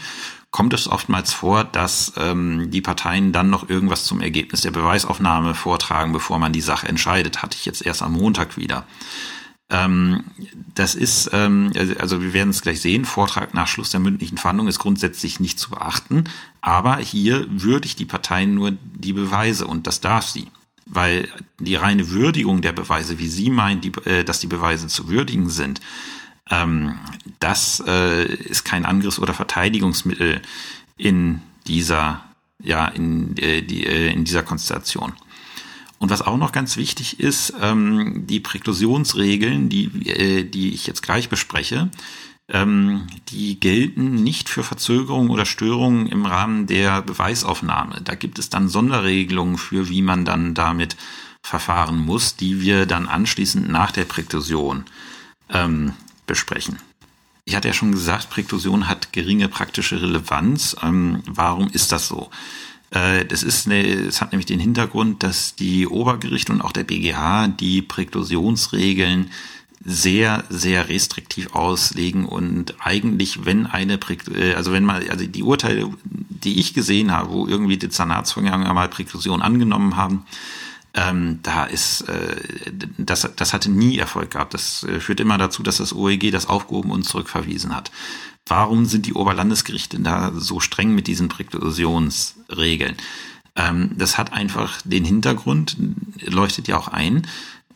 kommt 0.51 0.73
es 0.73 0.87
oftmals 0.87 1.33
vor, 1.33 1.63
dass 1.63 2.13
ähm, 2.17 2.69
die 2.69 2.81
Parteien 2.81 3.31
dann 3.31 3.49
noch 3.49 3.69
irgendwas 3.69 4.03
zum 4.03 4.21
Ergebnis 4.21 4.61
der 4.61 4.71
Beweisaufnahme 4.71 5.55
vortragen, 5.55 6.11
bevor 6.11 6.39
man 6.39 6.53
die 6.53 6.61
Sache 6.61 6.87
entscheidet. 6.87 7.41
Hatte 7.41 7.57
ich 7.57 7.65
jetzt 7.65 7.85
erst 7.85 8.01
am 8.01 8.13
Montag 8.13 8.57
wieder. 8.57 8.85
Ähm, 9.69 10.25
das 10.75 10.95
ist, 10.95 11.29
ähm, 11.31 11.71
also 11.97 12.21
wir 12.21 12.33
werden 12.33 12.49
es 12.49 12.61
gleich 12.61 12.81
sehen, 12.81 13.05
Vortrag 13.05 13.53
nach 13.53 13.69
Schluss 13.69 13.89
der 13.89 14.01
mündlichen 14.01 14.37
Verhandlung 14.37 14.67
ist 14.67 14.79
grundsätzlich 14.79 15.39
nicht 15.39 15.57
zu 15.57 15.69
beachten, 15.69 16.25
aber 16.59 16.97
hier 16.97 17.47
würdigt 17.49 17.97
die 17.99 18.05
Parteien 18.05 18.53
nur 18.53 18.71
die 18.71 19.13
Beweise 19.13 19.65
und 19.65 19.87
das 19.87 20.01
darf 20.01 20.27
sie. 20.27 20.47
Weil 20.85 21.29
die 21.59 21.75
reine 21.75 22.09
Würdigung 22.09 22.61
der 22.61 22.73
Beweise, 22.73 23.17
wie 23.17 23.29
sie 23.29 23.49
meint, 23.49 23.85
die, 23.85 23.93
äh, 24.03 24.25
dass 24.25 24.41
die 24.41 24.47
Beweise 24.47 24.87
zu 24.87 25.07
würdigen 25.07 25.49
sind, 25.49 25.79
ähm, 26.51 26.99
das 27.39 27.81
äh, 27.87 28.25
ist 28.25 28.65
kein 28.65 28.85
Angriffs- 28.85 29.19
oder 29.19 29.33
Verteidigungsmittel 29.33 30.41
in 30.97 31.41
dieser, 31.67 32.23
ja, 32.61 32.87
in, 32.87 33.35
äh, 33.37 33.61
die, 33.61 33.85
äh, 33.85 34.11
in 34.11 34.25
dieser 34.25 34.43
Konstellation. 34.43 35.13
Und 35.97 36.09
was 36.09 36.21
auch 36.21 36.37
noch 36.37 36.51
ganz 36.51 36.77
wichtig 36.77 37.19
ist, 37.19 37.53
ähm, 37.61 38.25
die 38.27 38.39
Präklusionsregeln, 38.39 39.69
die, 39.69 39.85
äh, 40.09 40.43
die 40.43 40.73
ich 40.73 40.87
jetzt 40.87 41.03
gleich 41.03 41.29
bespreche, 41.29 41.89
ähm, 42.49 43.07
die 43.29 43.59
gelten 43.59 44.15
nicht 44.15 44.49
für 44.49 44.63
Verzögerungen 44.63 45.29
oder 45.29 45.45
Störungen 45.45 46.07
im 46.07 46.25
Rahmen 46.25 46.67
der 46.67 47.01
Beweisaufnahme. 47.01 48.01
Da 48.03 48.15
gibt 48.15 48.39
es 48.39 48.49
dann 48.49 48.67
Sonderregelungen 48.67 49.57
für, 49.57 49.89
wie 49.89 50.01
man 50.01 50.25
dann 50.25 50.53
damit 50.53 50.97
verfahren 51.43 51.99
muss, 51.99 52.35
die 52.35 52.61
wir 52.61 52.85
dann 52.85 53.07
anschließend 53.07 53.69
nach 53.69 53.91
der 53.91 54.05
Präklusion 54.05 54.85
ähm, 55.49 55.93
besprechen. 56.31 56.77
Ich 57.43 57.55
hatte 57.55 57.67
ja 57.67 57.73
schon 57.73 57.91
gesagt, 57.91 58.29
Präklusion 58.29 58.87
hat 58.87 59.11
geringe 59.11 59.49
praktische 59.49 60.01
Relevanz. 60.01 60.75
Ähm, 60.81 61.23
warum 61.27 61.67
ist 61.69 61.91
das 61.91 62.07
so? 62.07 62.29
Äh, 62.91 63.25
das 63.25 63.43
ist 63.43 63.65
eine, 63.65 63.81
es 63.83 64.21
hat 64.21 64.31
nämlich 64.31 64.45
den 64.45 64.59
Hintergrund, 64.59 65.23
dass 65.23 65.55
die 65.55 65.87
Obergerichte 65.87 66.53
und 66.53 66.61
auch 66.61 66.71
der 66.71 66.85
BGH 66.85 67.49
die 67.49 67.81
Präklusionsregeln 67.81 69.31
sehr, 69.83 70.43
sehr 70.49 70.87
restriktiv 70.87 71.53
auslegen 71.53 72.25
und 72.25 72.75
eigentlich, 72.79 73.45
wenn 73.45 73.65
eine, 73.65 73.99
äh, 74.33 74.53
also 74.53 74.71
wenn 74.71 74.85
mal, 74.85 75.09
also 75.09 75.25
die 75.25 75.43
Urteile, 75.43 75.89
die 76.05 76.59
ich 76.59 76.73
gesehen 76.73 77.11
habe, 77.11 77.31
wo 77.31 77.47
irgendwie 77.47 77.77
Dezernatsvorgänge 77.77 78.73
mal 78.73 78.87
Präklusion 78.89 79.41
angenommen 79.41 79.97
haben, 79.97 80.25
ähm, 80.93 81.39
da 81.43 81.63
ist, 81.65 82.01
äh, 82.01 82.35
das, 82.97 83.29
das 83.35 83.53
hatte 83.53 83.71
nie 83.71 83.97
Erfolg 83.97 84.31
gehabt. 84.31 84.53
Das 84.53 84.83
äh, 84.83 84.99
führt 84.99 85.19
immer 85.19 85.37
dazu, 85.37 85.63
dass 85.63 85.77
das 85.77 85.93
OEG 85.93 86.31
das 86.31 86.47
aufgehoben 86.47 86.91
und 86.91 87.03
zurückverwiesen 87.03 87.75
hat. 87.75 87.91
Warum 88.45 88.85
sind 88.85 89.05
die 89.05 89.13
Oberlandesgerichte 89.13 89.99
da 89.99 90.31
so 90.35 90.59
streng 90.59 90.93
mit 90.93 91.07
diesen 91.07 91.29
Präklusionsregeln? 91.29 92.97
Ähm, 93.55 93.91
das 93.95 94.17
hat 94.17 94.33
einfach 94.33 94.81
den 94.83 95.05
Hintergrund, 95.05 95.77
leuchtet 96.25 96.67
ja 96.67 96.77
auch 96.77 96.89
ein, 96.89 97.27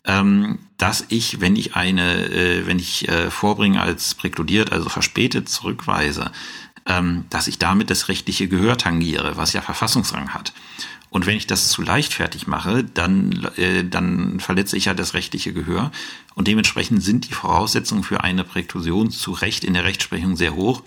ähm, 0.05 0.59
dass 0.77 1.05
ich, 1.07 1.39
wenn 1.39 1.55
ich 1.55 1.75
eine, 1.75 2.25
äh, 2.25 2.67
wenn 2.67 2.79
ich 2.79 3.07
äh, 3.07 3.31
vorbringe 3.31 3.81
als 3.81 4.15
präkludiert, 4.15 4.71
also 4.71 4.89
verspätet 4.89 5.47
zurückweise, 5.49 6.31
ähm, 6.85 7.25
dass 7.29 7.47
ich 7.47 7.57
damit 7.57 7.89
das 7.89 8.09
rechtliche 8.09 8.47
Gehör 8.47 8.77
tangiere, 8.77 9.37
was 9.37 9.53
ja 9.53 9.61
Verfassungsrang 9.61 10.33
hat. 10.33 10.53
Und 11.15 11.25
wenn 11.25 11.37
ich 11.37 11.47
das 11.47 11.69
zu 11.69 11.81
leichtfertig 11.81 12.45
mache, 12.45 12.83
dann, 12.83 13.47
äh, 13.55 13.85
dann 13.85 14.41
verletze 14.41 14.75
ich 14.75 14.83
ja 14.83 14.93
das 14.93 15.13
rechtliche 15.13 15.53
Gehör. 15.53 15.93
Und 16.33 16.49
dementsprechend 16.49 17.01
sind 17.01 17.29
die 17.29 17.33
Voraussetzungen 17.33 18.03
für 18.03 18.21
eine 18.25 18.43
Präklusion 18.43 19.11
zu 19.11 19.31
Recht 19.31 19.63
in 19.63 19.75
der 19.75 19.85
Rechtsprechung 19.85 20.35
sehr 20.35 20.55
hoch. 20.55 20.83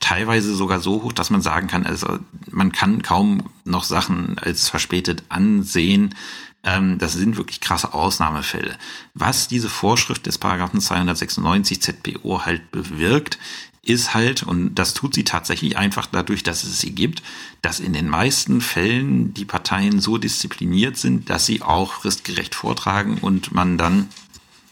Teilweise 0.00 0.56
sogar 0.56 0.80
so 0.80 1.04
hoch, 1.04 1.12
dass 1.12 1.30
man 1.30 1.40
sagen 1.40 1.68
kann, 1.68 1.86
also 1.86 2.18
man 2.50 2.72
kann 2.72 3.02
kaum 3.02 3.44
noch 3.64 3.84
Sachen 3.84 4.40
als 4.40 4.68
verspätet 4.68 5.22
ansehen. 5.28 6.16
Ähm, 6.64 6.98
das 6.98 7.12
sind 7.12 7.36
wirklich 7.36 7.60
krasse 7.60 7.94
Ausnahmefälle. 7.94 8.76
Was 9.14 9.46
diese 9.46 9.68
Vorschrift 9.68 10.26
des 10.26 10.36
Paragraphen 10.36 10.80
296 10.80 11.80
ZPO 11.80 12.44
halt 12.44 12.72
bewirkt, 12.72 13.38
ist 13.82 14.12
halt, 14.12 14.42
und 14.42 14.74
das 14.74 14.94
tut 14.94 15.14
sie 15.14 15.24
tatsächlich 15.24 15.78
einfach 15.78 16.06
dadurch, 16.06 16.42
dass 16.42 16.64
es 16.64 16.80
sie 16.80 16.92
gibt, 16.92 17.22
dass 17.62 17.80
in 17.80 17.92
den 17.92 18.08
meisten 18.08 18.60
Fällen 18.60 19.32
die 19.32 19.46
Parteien 19.46 20.00
so 20.00 20.18
diszipliniert 20.18 20.96
sind, 20.96 21.30
dass 21.30 21.46
sie 21.46 21.62
auch 21.62 21.94
fristgerecht 21.94 22.54
vortragen 22.54 23.18
und 23.18 23.52
man 23.52 23.78
dann 23.78 24.08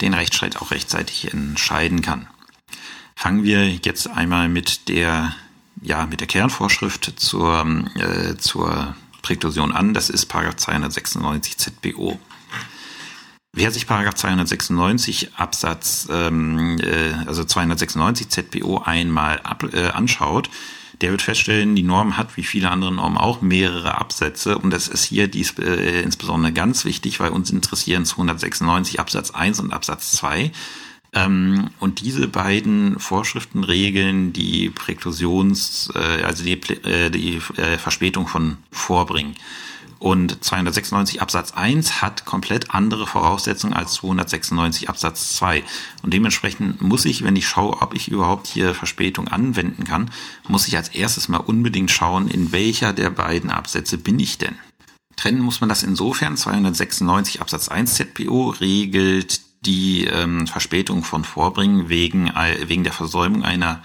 den 0.00 0.14
Rechtsstreit 0.14 0.60
auch 0.60 0.70
rechtzeitig 0.70 1.32
entscheiden 1.32 2.02
kann. 2.02 2.28
Fangen 3.16 3.42
wir 3.42 3.68
jetzt 3.68 4.08
einmal 4.08 4.48
mit 4.48 4.88
der, 4.88 5.34
ja, 5.82 6.06
mit 6.06 6.20
der 6.20 6.28
Kernvorschrift 6.28 7.14
zur, 7.16 7.66
äh, 7.96 8.36
zur 8.36 8.94
Präklusion 9.22 9.72
an. 9.72 9.94
Das 9.94 10.10
ist 10.10 10.26
Paragraph 10.26 10.56
296 10.56 11.56
ZBO. 11.56 12.20
Wer 13.52 13.70
sich 13.70 13.86
Paragraph 13.86 14.14
296 14.14 15.34
Absatz, 15.36 16.06
ähm, 16.10 16.78
äh, 16.80 17.12
also 17.26 17.44
296 17.44 18.28
ZPO 18.28 18.82
einmal 18.84 19.40
ab, 19.40 19.64
äh, 19.72 19.88
anschaut, 19.88 20.50
der 21.00 21.12
wird 21.12 21.22
feststellen, 21.22 21.76
die 21.76 21.82
Norm 21.82 22.16
hat 22.16 22.36
wie 22.36 22.42
viele 22.42 22.70
andere 22.70 22.92
Normen 22.92 23.16
auch 23.16 23.40
mehrere 23.40 23.96
Absätze 23.96 24.58
und 24.58 24.70
das 24.70 24.88
ist 24.88 25.04
hier 25.04 25.28
dies, 25.28 25.54
äh, 25.58 26.02
insbesondere 26.02 26.52
ganz 26.52 26.84
wichtig, 26.84 27.20
weil 27.20 27.30
uns 27.30 27.50
interessieren 27.50 28.04
296 28.04 29.00
Absatz 29.00 29.30
1 29.30 29.60
und 29.60 29.72
Absatz 29.72 30.12
2. 30.12 30.50
Ähm, 31.14 31.70
und 31.80 32.00
diese 32.00 32.28
beiden 32.28 32.98
Vorschriften 32.98 33.64
regeln 33.64 34.32
die 34.32 34.68
Präklusions, 34.70 35.90
äh, 35.94 36.22
also 36.22 36.44
die, 36.44 36.52
äh, 36.52 37.10
die 37.10 37.40
äh, 37.56 37.78
Verspätung 37.78 38.26
von 38.26 38.58
Vorbringen. 38.70 39.34
Und 39.98 40.44
296 40.44 41.20
Absatz 41.20 41.52
1 41.52 42.02
hat 42.02 42.24
komplett 42.24 42.70
andere 42.70 43.06
Voraussetzungen 43.06 43.74
als 43.74 43.94
296 43.94 44.88
Absatz 44.88 45.34
2. 45.36 45.64
Und 46.02 46.14
dementsprechend 46.14 46.80
muss 46.80 47.04
ich, 47.04 47.24
wenn 47.24 47.34
ich 47.34 47.48
schaue, 47.48 47.82
ob 47.82 47.94
ich 47.94 48.08
überhaupt 48.08 48.46
hier 48.46 48.74
Verspätung 48.74 49.26
anwenden 49.28 49.84
kann, 49.84 50.10
muss 50.46 50.68
ich 50.68 50.76
als 50.76 50.90
erstes 50.90 51.28
mal 51.28 51.38
unbedingt 51.38 51.90
schauen, 51.90 52.28
in 52.28 52.52
welcher 52.52 52.92
der 52.92 53.10
beiden 53.10 53.50
Absätze 53.50 53.98
bin 53.98 54.20
ich 54.20 54.38
denn. 54.38 54.56
Trennen 55.16 55.40
muss 55.40 55.60
man 55.60 55.68
das 55.68 55.82
insofern. 55.82 56.36
296 56.36 57.40
Absatz 57.40 57.68
1 57.68 57.94
ZPO 57.94 58.50
regelt 58.60 59.40
die 59.62 60.04
ähm, 60.04 60.46
Verspätung 60.46 61.02
von 61.02 61.24
Vorbringen 61.24 61.88
wegen, 61.88 62.32
wegen 62.66 62.84
der 62.84 62.92
Versäumung 62.92 63.42
einer 63.42 63.82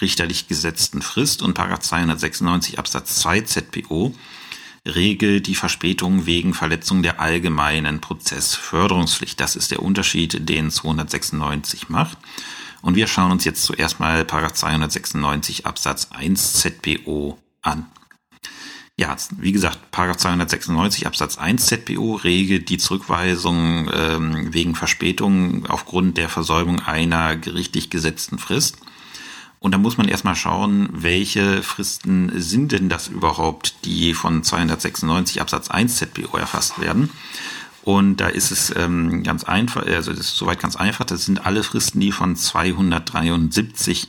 richterlich 0.00 0.48
gesetzten 0.48 1.02
Frist 1.02 1.42
und 1.42 1.58
296 1.58 2.78
Absatz 2.78 3.16
2 3.16 3.42
ZPO 3.42 4.14
regelt 4.86 5.46
die 5.46 5.54
Verspätung 5.54 6.26
wegen 6.26 6.54
Verletzung 6.54 7.02
der 7.02 7.20
allgemeinen 7.20 8.00
Prozessförderungspflicht. 8.00 9.40
Das 9.40 9.56
ist 9.56 9.70
der 9.70 9.82
Unterschied, 9.82 10.48
den 10.48 10.70
296 10.70 11.88
macht. 11.88 12.18
Und 12.82 12.94
wir 12.94 13.06
schauen 13.06 13.32
uns 13.32 13.44
jetzt 13.44 13.64
zuerst 13.64 14.00
mal 14.00 14.26
296 14.26 15.66
Absatz 15.66 16.08
1 16.12 16.54
ZPO 16.54 17.38
an. 17.62 17.86
Ja, 18.96 19.16
wie 19.38 19.52
gesagt, 19.52 19.78
296 19.92 21.06
Absatz 21.06 21.38
1 21.38 21.66
ZPO 21.66 22.16
regelt 22.16 22.68
die 22.68 22.78
Zurückweisung 22.78 23.90
ähm, 23.92 24.52
wegen 24.52 24.74
Verspätung 24.74 25.66
aufgrund 25.66 26.18
der 26.18 26.28
Versäumung 26.28 26.80
einer 26.80 27.36
gerichtlich 27.36 27.88
gesetzten 27.88 28.38
Frist. 28.38 28.76
Und 29.60 29.72
da 29.72 29.78
muss 29.78 29.98
man 29.98 30.08
erstmal 30.08 30.36
schauen, 30.36 30.88
welche 30.90 31.62
Fristen 31.62 32.32
sind 32.34 32.72
denn 32.72 32.88
das 32.88 33.08
überhaupt, 33.08 33.84
die 33.84 34.14
von 34.14 34.42
296 34.42 35.40
Absatz 35.40 35.70
1 35.70 35.96
ZBO 35.96 36.38
erfasst 36.38 36.80
werden. 36.80 37.10
Und 37.82 38.16
da 38.16 38.28
ist 38.28 38.50
es 38.50 38.74
ähm, 38.74 39.22
ganz 39.22 39.44
einfach, 39.44 39.86
also 39.86 40.12
das 40.12 40.20
ist 40.20 40.36
soweit 40.36 40.60
ganz 40.60 40.76
einfach, 40.76 41.04
das 41.04 41.26
sind 41.26 41.46
alle 41.46 41.62
Fristen, 41.62 42.00
die 42.00 42.10
von 42.10 42.36
273 42.36 44.08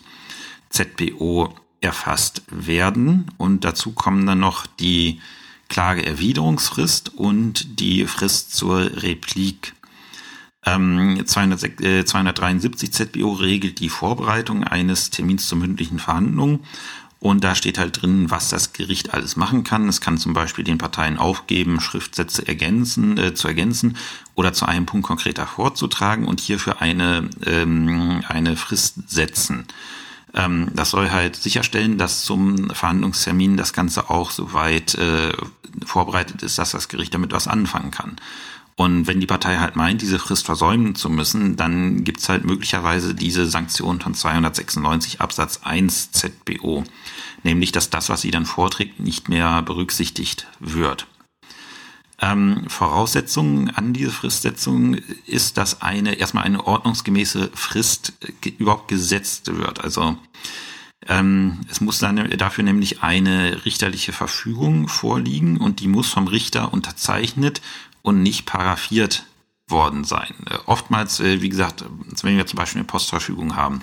ZBO 0.70 1.54
erfasst 1.82 2.44
werden. 2.50 3.30
Und 3.38 3.66
dazu 3.66 3.92
kommen 3.92 4.26
dann 4.26 4.40
noch 4.40 4.66
die 4.66 5.20
Klageerwiderungsfrist 5.68 7.16
und 7.16 7.80
die 7.80 8.06
Frist 8.06 8.56
zur 8.56 9.04
Replik. 9.04 9.74
Ähm, 10.66 11.24
200, 11.26 11.82
äh, 11.82 12.06
273 12.06 12.92
ZBO 12.92 13.32
regelt 13.32 13.80
die 13.80 13.90
Vorbereitung 13.90 14.64
eines 14.64 15.10
Termins 15.10 15.48
zur 15.48 15.58
mündlichen 15.58 16.00
Verhandlung. 16.00 16.62
Und 17.20 17.44
da 17.44 17.54
steht 17.54 17.78
halt 17.78 18.02
drin, 18.02 18.32
was 18.32 18.50
das 18.50 18.74
Gericht 18.74 19.14
alles 19.14 19.36
machen 19.36 19.64
kann. 19.64 19.88
Es 19.88 20.02
kann 20.02 20.18
zum 20.18 20.34
Beispiel 20.34 20.64
den 20.64 20.80
Parteien 20.80 21.20
aufgeben, 21.20 21.80
Schriftsätze 21.80 22.48
ergänzen, 22.48 23.16
äh, 23.20 23.36
zu 23.36 23.48
ergänzen 23.48 23.96
oder 24.34 24.54
zu 24.54 24.66
einem 24.66 24.88
Punkt 24.88 25.06
konkreter 25.06 25.46
vorzutragen 25.46 26.26
und 26.26 26.40
hierfür 26.40 26.82
eine, 26.82 27.30
ähm, 27.46 28.24
eine 28.28 28.56
Frist 28.56 29.08
setzen. 29.08 29.68
Ähm, 30.34 30.70
das 30.74 30.92
soll 30.92 31.12
halt 31.12 31.36
sicherstellen, 31.36 32.00
dass 32.00 32.24
zum 32.24 32.72
Verhandlungstermin 32.72 33.56
das 33.56 33.74
Ganze 33.74 34.10
auch 34.10 34.32
soweit 34.32 34.96
äh, 34.96 35.32
vorbereitet 35.86 36.42
ist, 36.42 36.58
dass 36.58 36.72
das 36.72 36.88
Gericht 36.88 37.14
damit 37.14 37.34
was 37.34 37.48
anfangen 37.48 37.92
kann. 37.92 38.16
Und 38.82 39.06
wenn 39.06 39.20
die 39.20 39.28
Partei 39.28 39.58
halt 39.58 39.76
meint, 39.76 40.02
diese 40.02 40.18
Frist 40.18 40.44
versäumen 40.44 40.96
zu 40.96 41.08
müssen, 41.08 41.56
dann 41.56 42.04
gibt's 42.04 42.30
halt 42.30 42.46
möglicherweise 42.46 43.14
diese 43.14 43.46
Sanktion 43.46 44.02
von 44.02 44.16
296 44.16 45.22
Absatz 45.22 45.60
1 45.62 46.12
ZBO. 46.14 46.84
Nämlich, 47.44 47.72
dass 47.72 47.92
das, 47.92 48.10
was 48.10 48.22
sie 48.22 48.32
dann 48.32 48.48
vorträgt, 48.48 49.00
nicht 49.00 49.30
mehr 49.30 49.62
berücksichtigt 49.62 50.48
wird. 50.60 51.06
Ähm, 52.20 52.64
Voraussetzung 52.70 53.70
an 53.70 53.94
diese 53.94 54.10
Fristsetzung 54.10 54.96
ist, 55.28 55.60
dass 55.60 55.84
eine 55.84 56.16
erstmal 56.16 56.46
eine 56.46 56.66
ordnungsgemäße 56.66 57.52
Frist 57.54 58.14
überhaupt 58.58 58.88
gesetzt 58.88 59.56
wird. 59.56 59.84
Also 59.84 60.18
ähm, 61.08 61.60
es 61.70 61.82
muss 61.82 62.00
dann 62.00 62.32
dafür 62.32 62.64
nämlich 62.64 63.04
eine 63.04 63.64
richterliche 63.64 64.12
Verfügung 64.12 64.88
vorliegen 64.88 65.58
und 65.58 65.82
die 65.82 65.88
muss 65.88 66.10
vom 66.10 66.28
Richter 66.28 66.74
unterzeichnet 66.74 67.62
und 68.02 68.24
nicht 68.24 68.46
paraffiert 68.46 69.26
worden 69.68 70.04
sein. 70.04 70.34
Äh, 70.50 70.58
oftmals, 70.66 71.20
äh, 71.20 71.42
wie 71.42 71.50
gesagt, 71.50 71.86
wenn 72.22 72.38
wir 72.38 72.46
zum 72.46 72.58
Beispiel 72.58 72.80
eine 72.80 72.88
Postverfügung 72.88 73.56
haben, 73.56 73.82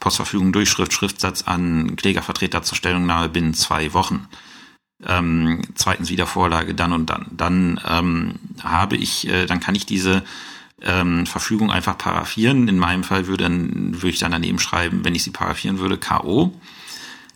Postverfügung 0.00 0.52
Durchschrift, 0.52 0.92
Schriftsatz 0.92 1.42
an 1.42 1.96
Klägervertreter 1.96 2.62
zur 2.62 2.76
Stellungnahme 2.76 3.28
binnen 3.28 3.54
zwei 3.54 3.94
Wochen. 3.94 4.28
Ähm, 5.04 5.62
zweitens 5.74 6.10
wieder 6.10 6.26
Vorlage 6.26 6.74
dann 6.74 6.92
und 6.92 7.06
dann. 7.10 7.26
Dann 7.30 7.80
ähm, 7.88 8.34
habe 8.62 8.96
ich, 8.96 9.28
äh, 9.28 9.46
dann 9.46 9.60
kann 9.60 9.74
ich 9.74 9.86
diese 9.86 10.22
ähm, 10.80 11.26
Verfügung 11.26 11.70
einfach 11.70 11.98
paraffieren. 11.98 12.68
In 12.68 12.78
meinem 12.78 13.04
Fall 13.04 13.26
würde, 13.26 13.48
würde 13.48 14.10
ich 14.10 14.18
dann 14.18 14.32
daneben 14.32 14.58
schreiben, 14.58 15.04
wenn 15.04 15.14
ich 15.14 15.22
sie 15.22 15.30
paraffieren 15.30 15.78
würde, 15.78 15.98
K.O. 15.98 16.52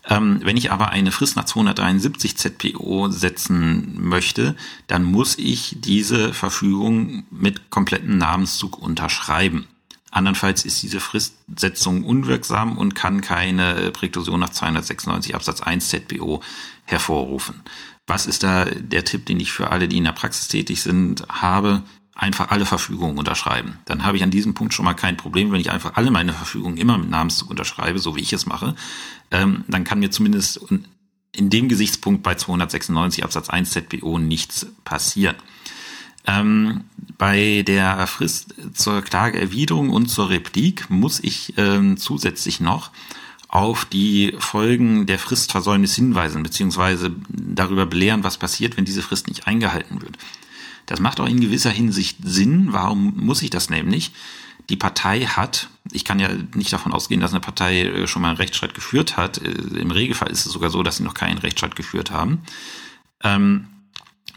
Ähm, 0.08 0.40
wenn 0.42 0.56
ich 0.56 0.70
aber 0.70 0.90
eine 0.90 1.10
Frist 1.10 1.36
nach 1.36 1.44
273 1.44 2.36
ZPO 2.36 3.10
setzen 3.10 3.96
möchte, 4.00 4.54
dann 4.86 5.02
muss 5.02 5.36
ich 5.36 5.76
diese 5.80 6.32
Verfügung 6.32 7.24
mit 7.30 7.70
komplettem 7.70 8.16
Namenszug 8.16 8.78
unterschreiben. 8.78 9.66
Andernfalls 10.12 10.64
ist 10.64 10.82
diese 10.82 11.00
Fristsetzung 11.00 12.04
unwirksam 12.04 12.78
und 12.78 12.94
kann 12.94 13.20
keine 13.20 13.90
Präklusion 13.90 14.40
nach 14.40 14.50
296 14.50 15.34
Absatz 15.34 15.60
1 15.60 15.88
ZBO 15.88 16.40
hervorrufen. 16.84 17.62
Was 18.06 18.26
ist 18.26 18.44
da 18.44 18.64
der 18.64 19.04
Tipp, 19.04 19.26
den 19.26 19.40
ich 19.40 19.52
für 19.52 19.72
alle, 19.72 19.88
die 19.88 19.98
in 19.98 20.04
der 20.04 20.12
Praxis 20.12 20.46
tätig 20.48 20.80
sind, 20.80 21.26
habe? 21.28 21.82
Einfach 22.16 22.50
alle 22.50 22.64
Verfügungen 22.64 23.18
unterschreiben. 23.18 23.78
Dann 23.84 24.04
habe 24.04 24.16
ich 24.16 24.22
an 24.22 24.30
diesem 24.30 24.54
Punkt 24.54 24.72
schon 24.74 24.84
mal 24.84 24.94
kein 24.94 25.16
Problem, 25.16 25.52
wenn 25.52 25.60
ich 25.60 25.70
einfach 25.70 25.94
alle 25.94 26.10
meine 26.10 26.32
Verfügungen 26.32 26.78
immer 26.78 26.96
mit 26.98 27.10
Namenszug 27.10 27.50
unterschreibe, 27.50 27.98
so 27.98 28.16
wie 28.16 28.22
ich 28.22 28.32
es 28.32 28.46
mache. 28.46 28.74
Ähm, 29.30 29.64
dann 29.68 29.84
kann 29.84 29.98
mir 29.98 30.10
zumindest 30.10 30.60
in 31.32 31.50
dem 31.50 31.68
Gesichtspunkt 31.68 32.22
bei 32.22 32.34
296 32.34 33.22
Absatz 33.22 33.50
1 33.50 33.70
ZBO 33.70 34.18
nichts 34.18 34.66
passieren. 34.84 35.36
Ähm, 36.26 36.84
bei 37.18 37.62
der 37.66 38.06
Frist 38.06 38.54
zur 38.72 39.02
Klageerwiderung 39.02 39.90
und 39.90 40.08
zur 40.08 40.30
Replik 40.30 40.88
muss 40.90 41.20
ich 41.20 41.54
ähm, 41.56 41.98
zusätzlich 41.98 42.60
noch 42.60 42.90
auf 43.48 43.84
die 43.84 44.34
Folgen 44.38 45.06
der 45.06 45.18
Fristversäumnis 45.18 45.94
hinweisen, 45.94 46.42
beziehungsweise 46.42 47.14
darüber 47.28 47.86
belehren, 47.86 48.24
was 48.24 48.38
passiert, 48.38 48.76
wenn 48.76 48.84
diese 48.84 49.02
Frist 49.02 49.28
nicht 49.28 49.46
eingehalten 49.46 50.02
wird. 50.02 50.18
Das 50.86 51.00
macht 51.00 51.20
auch 51.20 51.28
in 51.28 51.40
gewisser 51.40 51.70
Hinsicht 51.70 52.18
Sinn. 52.22 52.68
Warum 52.72 53.14
muss 53.16 53.42
ich 53.42 53.50
das 53.50 53.70
nämlich? 53.70 54.12
Die 54.68 54.76
Partei 54.76 55.26
hat, 55.26 55.68
ich 55.92 56.04
kann 56.04 56.18
ja 56.18 56.28
nicht 56.54 56.72
davon 56.72 56.92
ausgehen, 56.92 57.20
dass 57.20 57.32
eine 57.32 57.40
Partei 57.40 57.82
äh, 57.82 58.06
schon 58.06 58.22
mal 58.22 58.28
einen 58.28 58.38
Rechtsstreit 58.38 58.74
geführt 58.74 59.16
hat. 59.16 59.38
Äh, 59.38 59.50
Im 59.50 59.90
Regelfall 59.90 60.30
ist 60.30 60.46
es 60.46 60.52
sogar 60.52 60.70
so, 60.70 60.82
dass 60.82 60.96
sie 60.96 61.04
noch 61.04 61.14
keinen 61.14 61.38
Rechtsstreit 61.38 61.76
geführt 61.76 62.10
haben. 62.10 62.42
Ähm, 63.22 63.68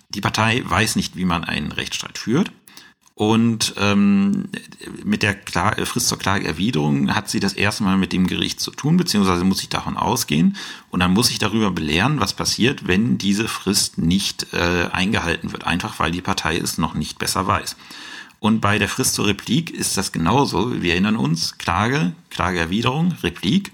die 0.09 0.21
Partei 0.21 0.63
weiß 0.65 0.95
nicht, 0.95 1.15
wie 1.15 1.25
man 1.25 1.43
einen 1.43 1.71
Rechtsstreit 1.71 2.17
führt. 2.17 2.51
Und 3.19 3.73
ähm, 3.75 4.45
mit 5.03 5.23
der 5.23 5.35
Kla 5.35 5.75
Frist 5.83 6.07
zur 6.07 6.17
Klageerwiderung 6.17 7.13
hat 7.13 7.29
sie 7.29 7.41
das 7.41 7.51
erste 7.51 7.83
Mal 7.83 7.97
mit 7.97 8.13
dem 8.13 8.27
Gericht 8.27 8.61
zu 8.61 8.71
tun, 8.71 8.95
beziehungsweise 8.95 9.43
muss 9.43 9.61
ich 9.61 9.67
davon 9.67 9.97
ausgehen. 9.97 10.55
Und 10.89 11.01
dann 11.01 11.11
muss 11.11 11.29
ich 11.29 11.37
darüber 11.37 11.69
belehren, 11.69 12.21
was 12.21 12.31
passiert, 12.31 12.87
wenn 12.87 13.17
diese 13.17 13.49
Frist 13.49 13.97
nicht 13.97 14.53
äh, 14.53 14.87
eingehalten 14.93 15.51
wird, 15.51 15.67
einfach 15.67 15.99
weil 15.99 16.11
die 16.11 16.21
Partei 16.21 16.55
es 16.55 16.77
noch 16.77 16.93
nicht 16.93 17.19
besser 17.19 17.45
weiß. 17.45 17.75
Und 18.39 18.61
bei 18.61 18.79
der 18.79 18.87
Frist 18.87 19.15
zur 19.15 19.27
Replik 19.27 19.69
ist 19.69 19.97
das 19.97 20.13
genauso. 20.13 20.81
Wir 20.81 20.93
erinnern 20.93 21.17
uns, 21.17 21.57
Klage, 21.57 22.13
Klageerwiderung, 22.29 23.15
Replik. 23.21 23.73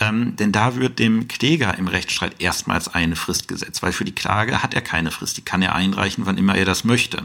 Ähm, 0.00 0.34
denn 0.34 0.50
da 0.50 0.74
wird 0.74 0.98
dem 0.98 1.28
Kläger 1.28 1.78
im 1.78 1.86
Rechtsstreit 1.86 2.40
erstmals 2.40 2.92
eine 2.92 3.14
Frist 3.14 3.46
gesetzt, 3.46 3.84
weil 3.84 3.92
für 3.92 4.04
die 4.04 4.16
Klage 4.16 4.64
hat 4.64 4.74
er 4.74 4.82
keine 4.82 5.12
Frist. 5.12 5.36
Die 5.36 5.42
kann 5.42 5.62
er 5.62 5.76
einreichen, 5.76 6.26
wann 6.26 6.38
immer 6.38 6.56
er 6.56 6.64
das 6.64 6.82
möchte. 6.82 7.24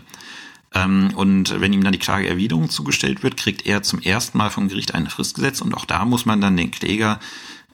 Ähm, 0.73 1.11
und 1.15 1.59
wenn 1.59 1.73
ihm 1.73 1.83
dann 1.83 1.93
die 1.93 1.99
Klageerwiderung 1.99 2.69
zugestellt 2.69 3.23
wird, 3.23 3.37
kriegt 3.37 3.65
er 3.65 3.83
zum 3.83 4.01
ersten 4.01 4.37
Mal 4.37 4.49
vom 4.49 4.69
Gericht 4.69 4.93
eine 4.93 5.09
Frist 5.09 5.35
gesetzt. 5.35 5.61
Und 5.61 5.73
auch 5.73 5.85
da 5.85 6.05
muss 6.05 6.25
man 6.25 6.41
dann 6.41 6.57
den 6.57 6.71
Kläger 6.71 7.19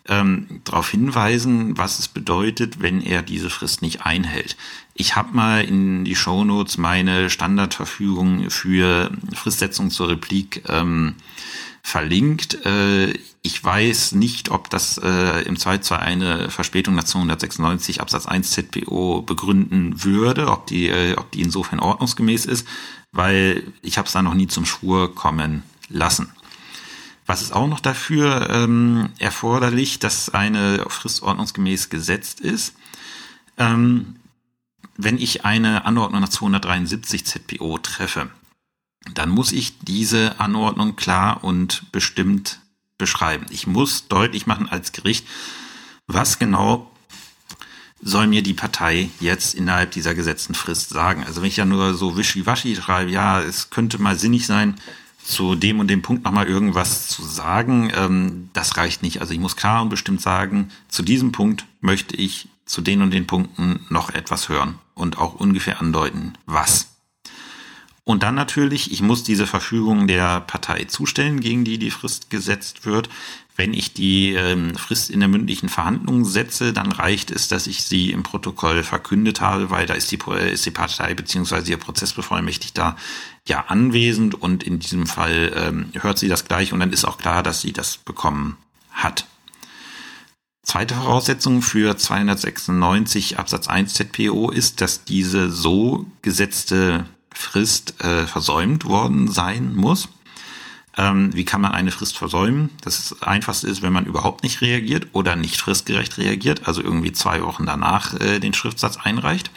ähm, 0.07 0.61
darauf 0.63 0.89
hinweisen, 0.89 1.77
was 1.77 1.99
es 1.99 2.07
bedeutet, 2.07 2.81
wenn 2.81 3.01
er 3.01 3.21
diese 3.21 3.49
Frist 3.49 3.81
nicht 3.81 4.05
einhält. 4.05 4.55
Ich 4.93 5.15
habe 5.15 5.35
mal 5.35 5.63
in 5.63 6.05
die 6.05 6.15
Shownotes 6.15 6.77
meine 6.77 7.29
Standardverfügung 7.29 8.49
für 8.49 9.11
Fristsetzung 9.33 9.89
zur 9.89 10.09
Replik 10.09 10.63
ähm, 10.69 11.15
verlinkt. 11.85 12.65
Äh, 12.65 13.13
ich 13.43 13.63
weiß 13.63 14.13
nicht, 14.13 14.49
ob 14.49 14.71
das 14.71 14.97
äh, 14.97 15.43
im 15.43 15.55
Zweifelsfall 15.55 15.99
eine 15.99 16.49
Verspätung 16.49 16.95
nach 16.95 17.03
296 17.03 18.01
Absatz 18.01 18.25
1 18.25 18.49
ZPO 18.49 19.21
begründen 19.21 20.03
würde, 20.03 20.49
ob 20.49 20.65
die, 20.65 20.89
äh, 20.89 21.15
ob 21.15 21.29
die 21.29 21.41
insofern 21.41 21.79
ordnungsgemäß 21.79 22.47
ist, 22.47 22.67
weil 23.11 23.71
ich 23.83 23.99
habe 23.99 24.07
es 24.07 24.13
da 24.13 24.23
noch 24.23 24.33
nie 24.33 24.47
zum 24.47 24.65
Schwur 24.65 25.13
kommen 25.13 25.61
lassen. 25.87 26.31
Was 27.27 27.43
ist 27.43 27.53
auch 27.53 27.67
noch 27.67 27.81
dafür 27.81 28.49
ähm, 28.49 29.09
erforderlich, 29.19 29.99
dass 29.99 30.29
eine 30.29 30.85
Frist 30.89 31.21
ordnungsgemäß 31.21 31.91
gesetzt 31.91 32.39
ist? 32.39 32.73
Ähm, 33.59 34.15
wenn 34.97 35.19
ich 35.19 35.45
eine 35.45 35.85
Anordnung 35.85 36.21
nach 36.21 36.29
273 36.29 37.25
ZPO 37.25 37.77
treffe, 37.77 38.31
dann 39.13 39.29
muss 39.29 39.51
ich 39.51 39.79
diese 39.79 40.39
Anordnung 40.39 40.95
klar 40.95 41.43
und 41.43 41.91
bestimmt 41.91 42.59
beschreiben. 42.97 43.45
Ich 43.49 43.67
muss 43.67 44.07
deutlich 44.07 44.47
machen 44.47 44.69
als 44.69 44.91
Gericht, 44.91 45.27
was 46.07 46.39
genau 46.39 46.91
soll 48.01 48.27
mir 48.27 48.43
die 48.43 48.53
Partei 48.53 49.09
jetzt 49.19 49.55
innerhalb 49.55 49.91
dieser 49.91 50.13
gesetzten 50.13 50.53
Frist 50.53 50.89
sagen. 50.89 51.23
Also 51.23 51.41
wenn 51.41 51.47
ich 51.47 51.57
ja 51.57 51.65
nur 51.65 51.95
so 51.95 52.17
wischiwaschi 52.17 52.75
schreibe, 52.75 53.11
ja, 53.11 53.41
es 53.41 53.69
könnte 53.69 54.01
mal 54.01 54.17
sinnig 54.17 54.45
sein, 54.45 54.75
zu 55.23 55.55
dem 55.55 55.79
und 55.79 55.87
dem 55.87 56.03
Punkt 56.03 56.23
nochmal 56.23 56.47
irgendwas 56.47 57.07
zu 57.07 57.23
sagen, 57.23 57.91
ähm, 57.95 58.49
das 58.53 58.77
reicht 58.77 59.01
nicht. 59.01 59.21
Also 59.21 59.33
ich 59.33 59.39
muss 59.39 59.55
klar 59.55 59.81
und 59.81 59.89
bestimmt 59.89 60.21
sagen, 60.21 60.69
zu 60.87 61.01
diesem 61.01 61.31
Punkt 61.31 61.65
möchte 61.81 62.15
ich 62.15 62.47
zu 62.65 62.81
den 62.81 63.01
und 63.01 63.11
den 63.11 63.25
Punkten 63.25 63.85
noch 63.89 64.11
etwas 64.11 64.49
hören 64.49 64.79
und 64.93 65.17
auch 65.17 65.33
ungefähr 65.33 65.81
andeuten, 65.81 66.33
was. 66.45 66.94
Und 68.05 68.21
dann 68.21 68.35
natürlich, 68.35 68.91
ich 68.91 69.01
muss 69.01 69.23
diese 69.23 69.47
Verfügung 69.47 70.05
der 70.05 70.39
Partei 70.41 70.83
zustellen, 70.85 71.39
gegen 71.39 71.65
die 71.65 71.79
die 71.79 71.89
Frist 71.89 72.29
gesetzt 72.29 72.85
wird. 72.85 73.09
Wenn 73.55 73.73
ich 73.73 73.93
die 73.93 74.33
ähm, 74.33 74.75
Frist 74.75 75.09
in 75.09 75.21
der 75.21 75.29
mündlichen 75.29 75.69
Verhandlung 75.69 76.23
setze, 76.23 76.71
dann 76.71 76.91
reicht 76.91 77.31
es, 77.31 77.47
dass 77.47 77.65
ich 77.65 77.83
sie 77.83 78.11
im 78.11 78.21
Protokoll 78.21 78.83
verkündet 78.83 79.41
habe, 79.41 79.71
weil 79.71 79.87
da 79.87 79.95
ist 79.95 80.11
die, 80.11 80.19
ist 80.51 80.67
die 80.67 80.71
Partei 80.71 81.15
beziehungsweise 81.15 81.71
ihr 81.71 81.77
Prozessbevollmächtigter 81.77 82.95
ja 83.47 83.65
anwesend 83.69 84.35
und 84.39 84.61
in 84.61 84.77
diesem 84.77 85.07
Fall 85.07 85.51
ähm, 85.55 85.89
hört 85.99 86.19
sie 86.19 86.27
das 86.27 86.45
gleich 86.45 86.73
und 86.73 86.81
dann 86.81 86.93
ist 86.93 87.05
auch 87.05 87.17
klar, 87.17 87.41
dass 87.41 87.61
sie 87.61 87.73
das 87.73 87.97
bekommen 87.97 88.57
hat. 88.91 89.25
Zweite 90.61 90.93
Voraussetzung 90.93 91.63
für 91.63 91.97
296 91.97 93.39
Absatz 93.39 93.67
1 93.67 93.95
ZPO 93.95 94.51
ist, 94.51 94.81
dass 94.81 95.05
diese 95.05 95.49
so 95.49 96.05
gesetzte 96.21 97.05
Frist 97.35 98.01
äh, 98.03 98.25
versäumt 98.25 98.85
worden 98.85 99.29
sein 99.29 99.75
muss. 99.75 100.09
Ähm, 100.97 101.33
wie 101.33 101.43
kann 101.43 101.61
man 101.61 101.73
eine 101.73 101.91
Frist 101.91 102.17
versäumen? 102.17 102.69
Das 102.81 103.21
einfachste 103.21 103.67
ist, 103.67 103.81
wenn 103.81 103.91
man 103.93 104.05
überhaupt 104.05 104.43
nicht 104.43 104.61
reagiert 104.61 105.07
oder 105.11 105.35
nicht 105.35 105.57
fristgerecht 105.57 106.17
reagiert, 106.17 106.67
also 106.67 106.81
irgendwie 106.81 107.11
zwei 107.11 107.43
Wochen 107.43 107.65
danach 107.65 108.13
äh, 108.19 108.39
den 108.39 108.53
Schriftsatz 108.53 108.97
einreicht. 108.97 109.51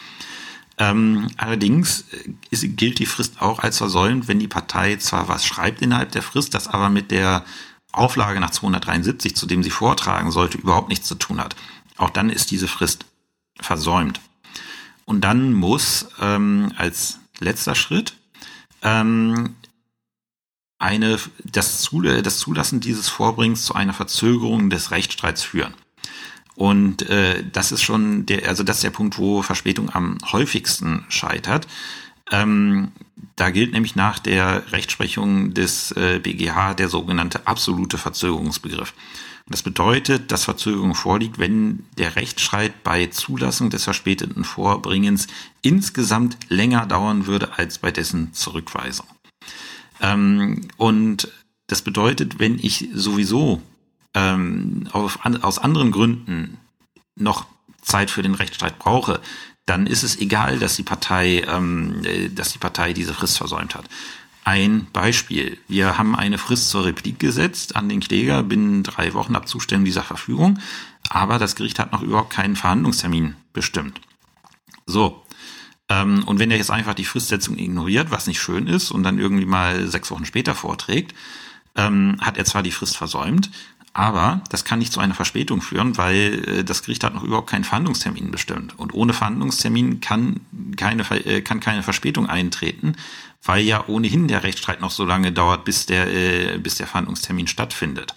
Ähm, 0.79 1.29
allerdings 1.37 2.05
äh, 2.13 2.31
ist, 2.51 2.77
gilt 2.77 2.99
die 2.99 3.07
Frist 3.07 3.41
auch 3.41 3.61
als 3.61 3.79
versäumt, 3.79 4.27
wenn 4.27 4.41
die 4.41 4.49
Partei 4.49 4.97
zwar 4.97 5.29
was 5.29 5.47
schreibt 5.47 5.81
innerhalb 5.81 6.11
der 6.13 6.23
Frist, 6.23 6.55
das 6.55 6.67
aber 6.67 6.91
mit 6.91 7.13
der 7.13 7.45
Auflage 7.93 8.41
nach 8.41 8.51
273, 8.51 9.37
zu 9.37 9.47
dem 9.47 9.63
sie 9.63 9.71
vortragen 9.71 10.31
sollte, 10.33 10.59
überhaupt 10.59 10.89
nichts 10.89 11.07
zu 11.07 11.15
tun 11.15 11.41
hat. 11.41 11.57
Auch 11.97 12.11
dann 12.11 12.31
ist 12.31 12.51
diese 12.51 12.69
Frist 12.69 13.07
versäumt. 13.61 14.21
Und 15.05 15.23
dann 15.23 15.53
muss 15.55 16.09
ähm, 16.21 16.73
als 16.77 17.19
letzter 17.41 17.75
Schritt 17.75 18.15
ähm, 18.83 19.55
eine, 20.79 21.19
das, 21.45 21.81
Zul 21.81 22.23
das 22.23 22.39
Zulassen 22.39 22.81
dieses 22.81 23.09
Vorbringens 23.09 23.65
zu 23.65 23.75
einer 23.75 23.95
Verzögerung 23.95 24.71
des 24.71 24.91
Rechtsstreits 24.91 25.43
führen. 25.43 25.75
Und 26.55 27.09
äh, 27.09 27.45
das 27.53 27.73
ist 27.73 27.83
schon 27.83 28.27
der, 28.27 28.49
also 28.49 28.63
das 28.65 28.79
ist 28.79 28.85
der 28.85 28.91
Punkt, 28.91 29.19
wo 29.19 29.43
Verspätung 29.43 29.91
am 29.91 30.19
häufigsten 30.33 31.05
scheitert. 31.09 31.69
Ähm, 32.31 32.93
da 33.37 33.51
gilt 33.51 33.73
nämlich 33.73 33.97
nach 33.97 34.19
der 34.19 34.73
Rechtsprechung 34.73 35.55
des 35.55 35.93
äh, 35.93 36.21
BGH 36.21 36.75
der 36.75 36.89
sogenannte 36.89 37.47
absolute 37.47 37.99
Verzögerungsbegriff. 37.99 38.93
Das 39.51 39.63
bedeutet, 39.63 40.31
dass 40.31 40.45
Verzögerung 40.45 40.95
vorliegt, 40.95 41.39
wenn 41.39 41.87
der 41.97 42.17
Rechtsstreit 42.17 42.85
bei 42.85 43.07
Zulassung 43.07 43.71
des 43.71 43.85
verspäteten 43.85 44.45
Vorbringens 44.45 45.27
insgesamt 45.63 46.37
länger 46.49 46.87
dauern 46.87 47.27
würde 47.27 47.57
als 47.57 47.79
bei 47.79 47.91
dessen 47.91 48.35
Zurückweisung. 48.35 49.07
Ähm, 50.01 50.69
und 50.77 51.29
das 51.67 51.83
bedeutet, 51.83 52.39
wenn 52.39 52.59
ich 52.59 52.89
sowieso 52.93 53.63
ähm, 54.15 54.89
auf, 54.93 55.25
an, 55.25 55.43
aus 55.43 55.59
anderen 55.59 55.93
Gründen 55.93 56.59
noch 57.17 57.47
Zeit 57.83 58.11
für 58.11 58.23
den 58.23 58.35
Rechtsstreit 58.35 58.79
brauche, 58.79 59.21
dann 59.65 59.87
ist 59.87 60.03
es 60.03 60.19
egal, 60.19 60.59
dass 60.59 60.77
die 60.77 60.83
Partei, 60.83 61.43
ähm, 61.49 62.03
äh, 62.05 62.29
dass 62.29 62.53
die 62.53 62.59
Partei 62.59 62.93
diese 62.93 63.15
Frist 63.15 63.39
versäumt 63.39 63.75
hat. 63.75 63.87
Ein 64.49 64.87
Beispiel. 64.95 65.59
Wir 65.69 65.99
haben 65.99 66.17
eine 66.17 66.39
Frist 66.39 66.71
zur 66.71 66.87
Replik 66.87 67.19
gesetzt 67.19 67.77
an 67.77 67.91
den 67.91 68.01
Kläger 68.01 68.43
binnen 68.43 68.83
drei 68.83 69.13
Wochen 69.13 69.37
ab 69.37 69.47
Zustellung 69.47 69.85
dieser 69.85 70.03
Verfügung, 70.03 70.59
aber 71.11 71.39
das 71.39 71.55
Gericht 71.55 71.79
hat 71.79 71.93
noch 71.93 72.01
überhaupt 72.01 72.31
keinen 72.31 72.57
Verhandlungstermin 72.57 73.37
bestimmt. 73.53 74.01
So, 74.87 75.23
ähm, 75.91 76.25
und 76.25 76.39
wenn 76.39 76.51
er 76.51 76.57
jetzt 76.57 76.71
einfach 76.71 76.95
die 76.95 77.05
Fristsetzung 77.05 77.59
ignoriert, 77.59 78.11
was 78.11 78.27
nicht 78.27 78.41
schön 78.41 78.69
ist, 78.69 78.91
und 78.91 79.03
dann 79.03 79.19
irgendwie 79.19 79.45
mal 79.45 79.87
sechs 79.87 80.11
Wochen 80.11 80.25
später 80.25 80.55
vorträgt, 80.55 81.15
ähm, 81.77 82.17
hat 82.23 82.39
er 82.39 82.47
zwar 82.47 82.63
die 82.63 82.73
Frist 82.73 82.97
versäumt, 82.97 83.51
aber 83.99 84.43
das 84.49 84.65
kann 84.65 84.79
nicht 84.79 84.93
zu 84.93 85.01
einer 85.01 85.15
Verspätung 85.15 85.61
führen, 85.61 85.99
weil 85.99 86.45
äh, 86.47 86.65
das 86.65 86.83
Gericht 86.83 87.03
hat 87.03 87.15
noch 87.15 87.25
überhaupt 87.25 87.51
keinen 87.51 87.65
Verhandlungstermin 87.65 88.31
bestimmt. 88.31 88.79
Und 88.79 88.95
ohne 88.95 89.13
Verhandlungstermin 89.13 90.01
kann 90.01 90.39
keine, 90.77 91.03
äh, 91.11 91.41
kann 91.41 91.59
keine 91.59 91.83
Verspätung 91.83 92.29
eintreten, 92.29 92.95
weil 93.43 93.65
ja 93.65 93.89
ohnehin 93.89 94.29
der 94.29 94.45
Rechtsstreit 94.45 94.81
noch 94.81 94.93
so 94.93 95.05
lange 95.05 95.33
dauert, 95.33 95.65
bis 95.65 95.87
der, 95.87 96.15
äh, 96.15 96.59
bis 96.59 96.77
der 96.77 96.87
Verhandlungstermin 96.87 97.49
stattfindet. 97.49 98.15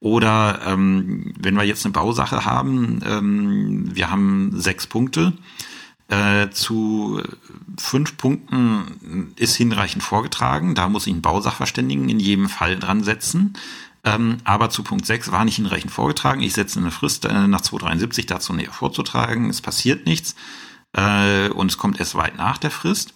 Oder 0.00 0.62
ähm, 0.64 1.34
wenn 1.38 1.56
wir 1.56 1.64
jetzt 1.64 1.84
eine 1.84 1.92
Bausache 1.92 2.46
haben, 2.46 3.00
ähm, 3.04 3.94
wir 3.94 4.10
haben 4.10 4.52
sechs 4.54 4.86
Punkte, 4.86 5.34
äh, 6.08 6.48
zu 6.50 7.20
fünf 7.76 8.16
Punkten 8.16 9.34
ist 9.36 9.56
hinreichend 9.56 10.02
vorgetragen. 10.02 10.74
Da 10.74 10.88
muss 10.88 11.06
ich 11.06 11.12
einen 11.12 11.20
Bausachverständigen 11.20 12.08
in 12.08 12.18
jedem 12.18 12.48
Fall 12.48 12.78
dran 12.78 13.02
setzen. 13.02 13.54
Ähm, 14.06 14.38
aber 14.44 14.70
zu 14.70 14.84
Punkt 14.84 15.04
6 15.04 15.32
war 15.32 15.44
nicht 15.44 15.56
hinreichend 15.56 15.90
vorgetragen. 15.90 16.40
Ich 16.40 16.52
setze 16.52 16.78
eine 16.78 16.92
Frist 16.92 17.24
äh, 17.24 17.48
nach 17.48 17.60
273 17.60 18.24
dazu 18.26 18.52
näher 18.52 18.72
vorzutragen. 18.72 19.50
Es 19.50 19.60
passiert 19.60 20.06
nichts 20.06 20.36
äh, 20.92 21.48
und 21.48 21.72
es 21.72 21.76
kommt 21.76 21.98
erst 21.98 22.14
weit 22.14 22.36
nach 22.36 22.56
der 22.56 22.70
Frist. 22.70 23.14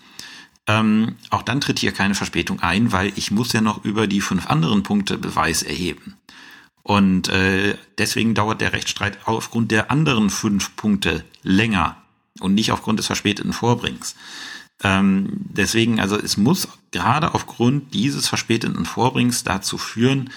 Ähm, 0.67 1.15
auch 1.31 1.43
dann 1.43 1.61
tritt 1.61 1.79
hier 1.79 1.93
keine 1.93 2.17
Verspätung 2.17 2.59
ein, 2.61 2.91
weil 2.91 3.13
ich 3.15 3.31
muss 3.31 3.53
ja 3.53 3.61
noch 3.61 3.85
über 3.85 4.09
die 4.09 4.21
fünf 4.21 4.49
anderen 4.49 4.83
Punkte 4.83 5.17
Beweis 5.17 5.63
erheben. 5.63 6.17
Und 6.83 7.29
äh, 7.29 7.77
deswegen 7.99 8.35
dauert 8.35 8.61
der 8.61 8.73
Rechtsstreit 8.73 9.19
aufgrund 9.27 9.71
der 9.71 9.93
anderen 9.93 10.29
fünf 10.29 10.75
Punkte 10.75 11.25
länger 11.45 12.03
und 12.41 12.55
nicht 12.55 12.73
aufgrund 12.73 12.99
des 12.99 13.07
verspäteten 13.07 13.53
Vorbringens. 13.53 14.17
Ähm, 14.83 15.29
deswegen, 15.31 16.01
also 16.01 16.17
es 16.17 16.37
muss 16.37 16.67
gerade 16.91 17.35
aufgrund 17.35 17.95
dieses 17.95 18.27
verspäteten 18.27 18.87
Vorbringens 18.87 19.45
dazu 19.45 19.79
führen, 19.79 20.31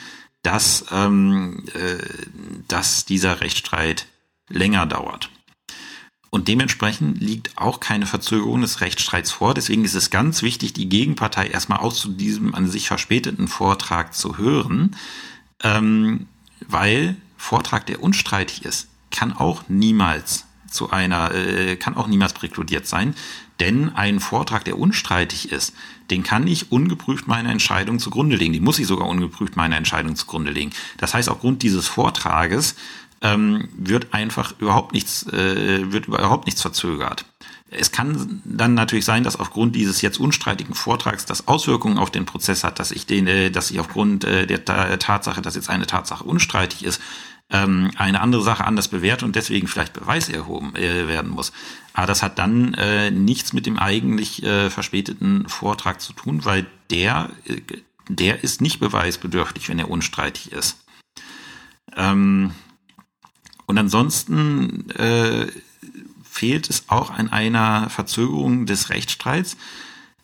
dass, 0.43 0.85
ähm, 0.91 1.65
äh, 1.73 1.97
dass 2.67 3.05
dieser 3.05 3.41
Rechtsstreit 3.41 4.07
länger 4.49 4.85
dauert. 4.85 5.29
Und 6.29 6.47
dementsprechend 6.47 7.21
liegt 7.21 7.57
auch 7.57 7.79
keine 7.79 8.07
Verzögerung 8.07 8.61
des 8.61 8.81
Rechtsstreits 8.81 9.31
vor. 9.31 9.53
Deswegen 9.53 9.85
ist 9.85 9.93
es 9.93 10.09
ganz 10.09 10.41
wichtig, 10.41 10.73
die 10.73 10.89
Gegenpartei 10.89 11.47
erstmal 11.47 11.79
auch 11.79 11.93
zu 11.93 12.09
diesem 12.09 12.55
an 12.55 12.67
sich 12.67 12.87
verspäteten 12.87 13.47
Vortrag 13.47 14.15
zu 14.15 14.37
hören, 14.37 14.95
ähm, 15.61 16.27
weil 16.67 17.15
Vortrag, 17.37 17.85
der 17.85 18.01
unstreitig 18.01 18.65
ist, 18.65 18.87
kann 19.11 19.31
auch 19.31 19.65
niemals 19.69 20.45
zu 20.71 20.89
einer, 20.89 21.35
äh, 21.35 21.75
kann 21.75 21.95
auch 21.95 22.07
niemals 22.07 22.33
präkludiert 22.33 22.87
sein, 22.87 23.13
denn 23.59 23.89
ein 23.95 24.19
Vortrag, 24.19 24.65
der 24.65 24.79
unstreitig 24.79 25.51
ist, 25.51 25.73
den 26.09 26.23
kann 26.23 26.47
ich 26.47 26.71
ungeprüft 26.71 27.27
meine 27.27 27.51
Entscheidung 27.51 27.99
zugrunde 27.99 28.35
legen. 28.35 28.53
Die 28.53 28.59
muss 28.59 28.79
ich 28.79 28.87
sogar 28.87 29.07
ungeprüft 29.07 29.55
meine 29.55 29.75
Entscheidung 29.75 30.15
zugrunde 30.15 30.51
legen. 30.51 30.71
Das 30.97 31.13
heißt, 31.13 31.29
aufgrund 31.29 31.61
dieses 31.61 31.87
Vortrages 31.87 32.75
ähm, 33.21 33.69
wird 33.75 34.13
einfach 34.13 34.53
überhaupt 34.59 34.93
nichts, 34.93 35.25
äh, 35.31 35.91
wird 35.91 36.07
überhaupt 36.07 36.45
nichts 36.45 36.61
verzögert. 36.61 37.25
Es 37.69 37.91
kann 37.91 38.41
dann 38.43 38.75
natürlich 38.75 39.05
sein, 39.05 39.23
dass 39.23 39.39
aufgrund 39.39 39.75
dieses 39.75 40.01
jetzt 40.01 40.19
unstreitigen 40.19 40.75
Vortrags 40.75 41.25
das 41.25 41.47
Auswirkungen 41.47 41.97
auf 41.97 42.11
den 42.11 42.25
Prozess 42.25 42.63
hat, 42.63 42.77
dass 42.79 42.91
ich 42.91 43.05
den, 43.05 43.25
äh, 43.27 43.49
dass 43.49 43.71
ich 43.71 43.79
aufgrund 43.79 44.25
äh, 44.25 44.45
der 44.45 44.65
Tatsache, 44.99 45.41
dass 45.41 45.55
jetzt 45.55 45.69
eine 45.69 45.87
Tatsache 45.87 46.23
unstreitig 46.23 46.83
ist, 46.83 47.01
ähm, 47.49 47.91
eine 47.97 48.21
andere 48.21 48.41
Sache 48.41 48.65
anders 48.65 48.87
bewertet 48.87 49.23
und 49.23 49.35
deswegen 49.35 49.67
vielleicht 49.67 49.93
Beweis 49.93 50.29
erhoben 50.29 50.75
äh, 50.75 51.07
werden 51.07 51.31
muss. 51.31 51.51
Aber 51.93 52.07
das 52.07 52.23
hat 52.23 52.39
dann 52.39 52.73
äh, 52.73 53.11
nichts 53.11 53.53
mit 53.53 53.65
dem 53.65 53.77
eigentlich 53.77 54.43
äh, 54.43 54.69
verspäteten 54.69 55.47
Vortrag 55.47 56.01
zu 56.01 56.13
tun, 56.13 56.45
weil 56.45 56.65
der, 56.89 57.29
äh, 57.45 57.61
der 58.09 58.43
ist 58.43 58.61
nicht 58.61 58.79
beweisbedürftig, 58.79 59.69
wenn 59.69 59.79
er 59.79 59.89
unstreitig 59.89 60.51
ist. 60.51 60.83
Ähm, 61.95 62.51
und 63.65 63.77
ansonsten 63.77 64.89
äh, 64.91 65.47
fehlt 66.23 66.69
es 66.69 66.85
auch 66.89 67.11
an 67.11 67.29
einer 67.29 67.89
Verzögerung 67.89 68.65
des 68.65 68.89
Rechtsstreits, 68.89 69.57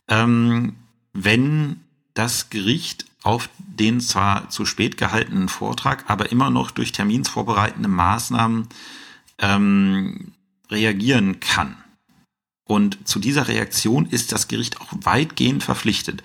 ähm, 0.07 0.75
wenn 1.13 1.81
das 2.15 2.49
Gericht 2.49 3.05
auf 3.23 3.49
den 3.57 3.99
zwar 3.99 4.49
zu 4.49 4.65
spät 4.65 4.97
gehaltenen 4.97 5.49
Vortrag, 5.49 6.05
aber 6.07 6.31
immer 6.31 6.49
noch 6.49 6.71
durch 6.71 6.91
terminsvorbereitende 6.91 7.89
Maßnahmen 7.89 8.67
ähm, 9.39 10.31
reagieren 10.69 11.39
kann. 11.39 11.77
Und 12.65 13.07
zu 13.07 13.19
dieser 13.19 13.47
Reaktion 13.47 14.05
ist 14.05 14.31
das 14.31 14.47
Gericht 14.47 14.79
auch 14.79 14.93
weitgehend 15.01 15.63
verpflichtet. 15.63 16.23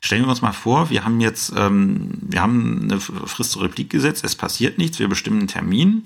Stellen 0.00 0.24
wir 0.24 0.28
uns 0.28 0.42
mal 0.42 0.52
vor, 0.52 0.90
wir 0.90 1.04
haben 1.04 1.20
jetzt, 1.20 1.52
ähm, 1.56 2.18
wir 2.20 2.40
haben 2.40 2.82
eine 2.84 3.00
Frist 3.00 3.52
zur 3.52 3.62
Replik 3.62 3.90
gesetzt, 3.90 4.22
es 4.22 4.36
passiert 4.36 4.78
nichts, 4.78 4.98
wir 4.98 5.08
bestimmen 5.08 5.38
einen 5.38 5.48
Termin 5.48 6.04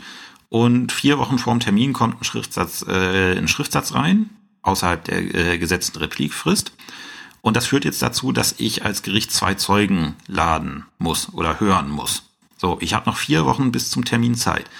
und 0.48 0.92
vier 0.92 1.18
Wochen 1.18 1.38
vor 1.38 1.52
dem 1.52 1.60
Termin 1.60 1.92
kommt 1.92 2.20
ein 2.20 2.24
Schriftsatz, 2.24 2.84
äh, 2.86 3.36
ein 3.36 3.48
Schriftsatz 3.48 3.94
rein, 3.94 4.30
außerhalb 4.62 5.04
der 5.04 5.34
äh, 5.34 5.58
gesetzten 5.58 5.98
Replikfrist. 5.98 6.72
Und 7.42 7.56
das 7.56 7.66
führt 7.66 7.84
jetzt 7.84 8.00
dazu, 8.00 8.32
dass 8.32 8.54
ich 8.58 8.84
als 8.84 9.02
Gericht 9.02 9.32
zwei 9.32 9.54
Zeugen 9.54 10.14
laden 10.26 10.86
muss 10.98 11.34
oder 11.34 11.60
hören 11.60 11.90
muss. 11.90 12.22
So, 12.56 12.78
ich 12.80 12.94
habe 12.94 13.10
noch 13.10 13.16
vier 13.16 13.44
Wochen 13.44 13.72
bis 13.72 13.90
zum 13.90 14.04
Termin 14.04 14.36
Zeit. 14.36 14.70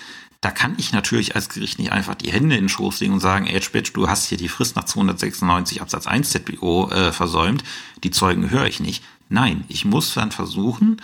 Da 0.40 0.50
kann 0.50 0.74
ich 0.78 0.92
natürlich 0.92 1.34
als 1.34 1.48
Gericht 1.48 1.78
nicht 1.78 1.92
einfach 1.92 2.14
die 2.14 2.32
Hände 2.32 2.56
in 2.56 2.64
den 2.64 2.68
Schoß 2.68 3.00
legen 3.00 3.14
und 3.14 3.20
sagen, 3.20 3.48
Spitz, 3.60 3.92
du 3.92 4.08
hast 4.08 4.26
hier 4.26 4.38
die 4.38 4.48
Frist 4.48 4.76
nach 4.76 4.84
296 4.84 5.82
Absatz 5.82 6.06
1 6.06 6.30
ZBO 6.30 6.90
äh, 6.90 7.12
versäumt, 7.12 7.62
die 8.02 8.10
Zeugen 8.10 8.50
höre 8.50 8.66
ich 8.66 8.80
nicht. 8.80 9.04
Nein, 9.28 9.64
ich 9.68 9.84
muss 9.84 10.14
dann 10.14 10.32
versuchen, 10.32 11.00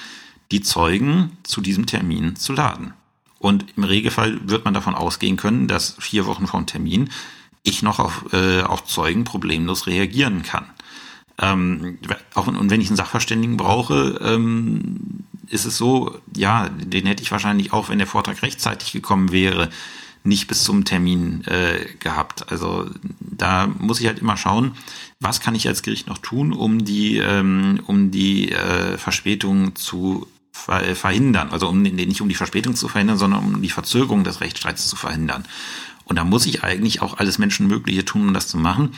die 0.51 0.61
Zeugen 0.61 1.37
zu 1.42 1.61
diesem 1.61 1.87
Termin 1.87 2.37
zu 2.37 2.53
laden. 2.53 2.94
Und 3.38 3.66
im 3.77 3.85
Regelfall 3.85 4.40
wird 4.49 4.64
man 4.64 4.75
davon 4.75 4.94
ausgehen 4.94 5.37
können, 5.37 5.68
dass 5.68 5.97
vier 5.99 6.27
Wochen 6.27 6.47
vom 6.47 6.66
Termin 6.66 7.11
ich 7.62 7.83
noch 7.83 7.99
auf, 7.99 8.33
äh, 8.33 8.62
auf 8.62 8.85
Zeugen 8.85 9.25
problemlos 9.25 9.87
reagieren 9.87 10.42
kann. 10.42 10.66
Ähm, 11.40 11.98
auch, 12.35 12.46
und 12.46 12.70
wenn 12.70 12.81
ich 12.81 12.88
einen 12.88 12.96
Sachverständigen 12.96 13.57
brauche, 13.57 14.18
ähm, 14.22 15.24
ist 15.48 15.64
es 15.64 15.77
so, 15.77 16.18
ja, 16.37 16.68
den 16.68 17.07
hätte 17.07 17.22
ich 17.22 17.31
wahrscheinlich 17.31 17.72
auch, 17.72 17.88
wenn 17.88 17.98
der 17.98 18.07
Vortrag 18.07 18.42
rechtzeitig 18.42 18.92
gekommen 18.92 19.33
wäre, 19.33 19.70
nicht 20.24 20.48
bis 20.48 20.64
zum 20.64 20.85
Termin 20.85 21.44
äh, 21.46 21.87
gehabt. 22.01 22.51
Also 22.51 22.90
da 23.20 23.66
muss 23.66 24.01
ich 24.01 24.07
halt 24.07 24.18
immer 24.18 24.37
schauen, 24.37 24.72
was 25.20 25.40
kann 25.40 25.55
ich 25.55 25.66
als 25.68 25.83
Gericht 25.83 26.09
noch 26.09 26.18
tun, 26.18 26.53
um 26.53 26.85
die, 26.85 27.18
ähm, 27.18 27.81
um 27.87 28.11
die 28.11 28.53
äh, 28.53 28.98
Verspätung 28.98 29.74
zu 29.77 30.27
ver 30.53 30.96
verhindern. 30.96 31.51
Also 31.51 31.68
um 31.68 31.83
nicht 31.83 32.20
um 32.20 32.29
die 32.29 32.35
Verspätung 32.35 32.74
zu 32.74 32.88
verhindern, 32.88 33.16
sondern 33.16 33.44
um 33.44 33.62
die 33.62 33.70
Verzögerung 33.70 34.24
des 34.24 34.40
Rechtsstreits 34.40 34.88
zu 34.88 34.96
verhindern. 34.96 35.44
Und 36.05 36.16
da 36.16 36.24
muss 36.24 36.46
ich 36.46 36.64
eigentlich 36.64 37.01
auch 37.03 37.18
alles 37.18 37.38
Menschenmögliche 37.38 38.05
tun, 38.05 38.29
um 38.29 38.35
das 38.35 38.48
zu 38.48 38.59
machen. 38.59 38.94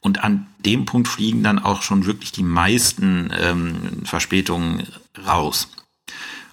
Und 0.00 0.24
an 0.24 0.46
dem 0.58 0.86
Punkt 0.86 1.08
fliegen 1.08 1.42
dann 1.42 1.58
auch 1.58 1.82
schon 1.82 2.06
wirklich 2.06 2.32
die 2.32 2.42
meisten 2.42 3.30
ähm, 3.38 4.02
Verspätungen 4.04 4.86
raus. 5.26 5.68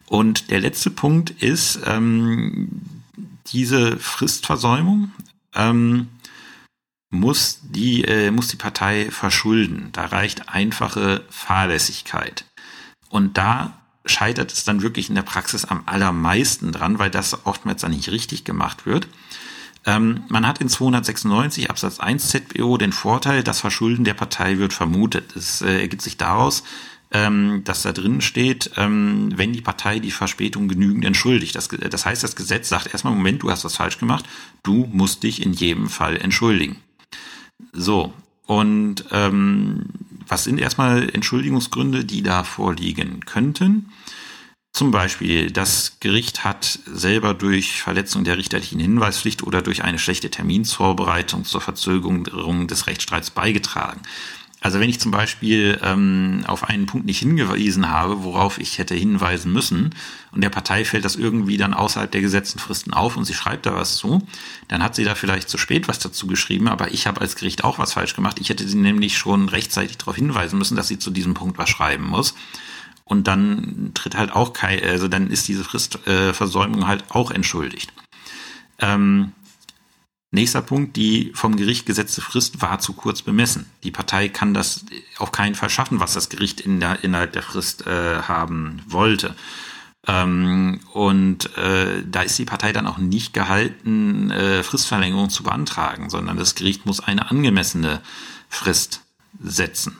Und 0.05 0.51
der 0.51 0.59
letzte 0.59 0.89
Punkt 0.89 1.29
ist 1.29 1.79
ähm, 1.85 2.81
diese 3.47 3.97
Fristversäumung. 3.97 5.11
Ähm, 5.53 6.07
muss 7.09 7.59
die, 7.63 8.03
äh, 8.03 8.31
muss 8.31 8.49
die 8.49 8.57
Partei 8.57 9.09
verschulden. 9.11 9.89
Da 9.93 10.05
reicht 10.05 10.49
einfache 10.49 11.23
Fahrlässigkeit. 11.29 12.45
Und 13.09 13.37
da 13.37 13.79
scheitert 14.05 14.51
es 14.51 14.63
dann 14.63 14.81
wirklich 14.81 15.09
in 15.09 15.15
der 15.15 15.21
Praxis 15.21 15.65
am 15.65 15.83
allermeisten 15.85 16.71
dran, 16.71 16.99
weil 16.99 17.09
das 17.09 17.45
oftmals 17.45 17.81
dann 17.81 17.91
nicht 17.91 18.09
richtig 18.09 18.43
gemacht 18.43 18.85
wird. 18.85 19.07
Ähm, 19.87 20.23
man 20.27 20.45
hat 20.45 20.59
in 20.59 20.67
296 20.67 21.69
Absatz 21.69 21.99
1 21.99 22.27
ZBO 22.27 22.77
den 22.77 22.91
Vorteil, 22.91 23.41
das 23.41 23.61
Verschulden 23.61 24.03
der 24.03 24.13
Partei 24.13 24.59
wird 24.59 24.73
vermutet. 24.73 25.35
Es 25.35 25.61
äh, 25.61 25.79
ergibt 25.79 26.01
sich 26.01 26.17
daraus, 26.17 26.63
ähm, 27.11 27.61
dass 27.63 27.83
da 27.83 27.93
drin 27.93 28.19
steht, 28.19 28.71
ähm, 28.75 29.31
wenn 29.35 29.53
die 29.53 29.61
Partei 29.61 29.99
die 29.99 30.11
Verspätung 30.11 30.67
genügend 30.67 31.05
entschuldigt. 31.05 31.55
Das, 31.55 31.69
das 31.69 32.05
heißt, 32.05 32.21
das 32.21 32.35
Gesetz 32.35 32.67
sagt 32.67 32.91
erstmal, 32.91 33.15
Moment, 33.15 33.43
du 33.43 33.49
hast 33.49 33.63
was 33.63 33.77
falsch 33.77 33.97
gemacht, 33.97 34.25
du 34.61 34.89
musst 34.91 35.23
dich 35.23 35.41
in 35.41 35.53
jedem 35.53 35.87
Fall 35.87 36.17
entschuldigen. 36.17 36.75
So, 37.71 38.13
und 38.45 39.05
ähm, 39.11 39.85
was 40.27 40.43
sind 40.43 40.59
erstmal 40.59 41.09
Entschuldigungsgründe, 41.09 42.03
die 42.03 42.23
da 42.23 42.43
vorliegen 42.43 43.21
könnten? 43.25 43.89
Zum 44.77 44.91
Beispiel, 44.91 45.49
das 45.49 45.93
Gericht 46.01 46.43
hat 46.43 46.77
selber 46.85 47.33
durch 47.33 47.81
Verletzung 47.81 48.23
der 48.23 48.37
richterlichen 48.37 48.79
Hinweispflicht 48.79 49.41
oder 49.41 49.63
durch 49.63 49.83
eine 49.83 49.97
schlechte 49.97 50.29
Terminsvorbereitung 50.29 51.45
zur 51.45 51.61
Verzögerung 51.61 52.67
des 52.67 52.85
Rechtsstreits 52.85 53.31
beigetragen. 53.31 54.01
Also 54.61 54.79
wenn 54.79 54.87
ich 54.87 54.99
zum 54.99 55.09
Beispiel 55.09 55.79
ähm, 55.81 56.43
auf 56.45 56.63
einen 56.63 56.85
Punkt 56.85 57.07
nicht 57.07 57.17
hingewiesen 57.17 57.89
habe, 57.89 58.23
worauf 58.23 58.59
ich 58.59 58.77
hätte 58.77 58.93
hinweisen 58.93 59.51
müssen, 59.51 59.95
und 60.31 60.41
der 60.41 60.51
Partei 60.51 60.85
fällt 60.85 61.05
das 61.05 61.15
irgendwie 61.15 61.57
dann 61.57 61.73
außerhalb 61.73 62.11
der 62.11 62.21
gesetzten 62.21 62.59
Fristen 62.59 62.93
auf 62.93 63.17
und 63.17 63.25
sie 63.25 63.33
schreibt 63.33 63.65
da 63.65 63.73
was 63.73 63.95
zu, 63.95 64.27
dann 64.67 64.83
hat 64.83 64.93
sie 64.93 65.05
da 65.05 65.15
vielleicht 65.15 65.49
zu 65.49 65.57
spät 65.57 65.87
was 65.87 65.97
dazu 65.97 66.27
geschrieben, 66.27 66.67
aber 66.67 66.91
ich 66.91 67.07
habe 67.07 67.19
als 67.19 67.35
Gericht 67.35 67.63
auch 67.63 67.79
was 67.79 67.93
falsch 67.93 68.13
gemacht. 68.13 68.37
Ich 68.39 68.49
hätte 68.49 68.67
sie 68.67 68.77
nämlich 68.77 69.17
schon 69.17 69.49
rechtzeitig 69.49 69.97
darauf 69.97 70.17
hinweisen 70.17 70.59
müssen, 70.59 70.77
dass 70.77 70.87
sie 70.87 70.99
zu 70.99 71.09
diesem 71.09 71.33
Punkt 71.33 71.57
was 71.57 71.67
schreiben 71.67 72.05
muss. 72.05 72.35
Und 73.07 73.27
dann 73.27 73.91
tritt 73.93 74.15
halt 74.15 74.31
auch 74.31 74.53
kein, 74.53 74.83
also 74.83 75.07
dann 75.07 75.29
ist 75.29 75.47
diese 75.47 75.63
Fristversäumung 75.63 76.81
äh, 76.81 76.85
halt 76.85 77.05
auch 77.09 77.31
entschuldigt. 77.31 77.93
Ähm, 78.79 79.31
Nächster 80.29 80.61
Punkt, 80.61 80.97
die 80.97 81.31
vom 81.35 81.55
Gericht 81.55 81.85
gesetzte 81.85 82.21
Frist 82.21 82.61
war 82.61 82.79
zu 82.79 82.91
kurz 82.91 83.21
bemessen. 83.21 83.65
Die 83.83 83.91
Partei 83.91 84.27
kann 84.27 84.53
das 84.53 84.85
auf 85.17 85.31
keinen 85.31 85.55
Fall 85.55 85.69
schaffen, 85.69 86.01
was 86.01 86.13
das 86.13 86.27
Gericht 86.27 86.59
in 86.59 86.81
der, 86.81 87.01
innerhalb 87.03 87.31
der 87.31 87.43
Frist 87.43 87.87
äh, 87.87 88.21
haben 88.23 88.81
wollte. 88.87 89.35
Ähm, 90.05 90.81
und 90.91 91.57
äh, 91.57 92.03
da 92.05 92.23
ist 92.23 92.37
die 92.37 92.45
Partei 92.45 92.73
dann 92.73 92.87
auch 92.87 92.97
nicht 92.97 93.33
gehalten, 93.33 94.29
äh, 94.29 94.63
Fristverlängerung 94.63 95.29
zu 95.29 95.43
beantragen, 95.43 96.09
sondern 96.09 96.35
das 96.35 96.55
Gericht 96.55 96.85
muss 96.85 96.99
eine 96.99 97.31
angemessene 97.31 98.01
Frist 98.49 99.01
setzen 99.41 99.95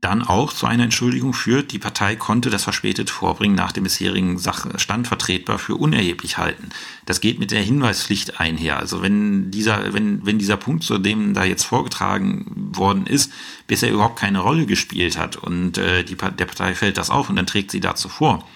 dann 0.00 0.22
auch 0.22 0.52
zu 0.52 0.66
einer 0.66 0.84
Entschuldigung 0.84 1.32
führt, 1.32 1.72
die 1.72 1.78
Partei 1.78 2.16
konnte 2.16 2.50
das 2.50 2.64
verspätet 2.64 3.10
Vorbringen 3.10 3.54
nach 3.54 3.70
dem 3.70 3.84
bisherigen 3.84 4.38
Sachstand 4.38 5.06
vertretbar 5.06 5.58
für 5.58 5.76
unerheblich 5.76 6.38
halten. 6.38 6.70
Das 7.06 7.20
geht 7.20 7.38
mit 7.38 7.50
der 7.50 7.62
Hinweispflicht 7.62 8.40
einher. 8.40 8.78
Also 8.78 9.02
wenn 9.02 9.50
dieser, 9.50 9.92
wenn, 9.92 10.24
wenn 10.24 10.38
dieser 10.38 10.56
Punkt, 10.56 10.84
zu 10.84 10.98
dem 10.98 11.34
da 11.34 11.44
jetzt 11.44 11.64
vorgetragen 11.64 12.70
worden 12.74 13.06
ist, 13.06 13.32
bisher 13.66 13.92
überhaupt 13.92 14.18
keine 14.18 14.40
Rolle 14.40 14.66
gespielt 14.66 15.18
hat 15.18 15.36
und 15.36 15.78
äh, 15.78 16.02
die, 16.02 16.16
der 16.16 16.46
Partei 16.46 16.74
fällt 16.74 16.96
das 16.96 17.10
auf 17.10 17.28
und 17.28 17.36
dann 17.36 17.46
trägt 17.46 17.70
sie 17.70 17.80
dazu 17.80 18.08
vor. 18.08 18.48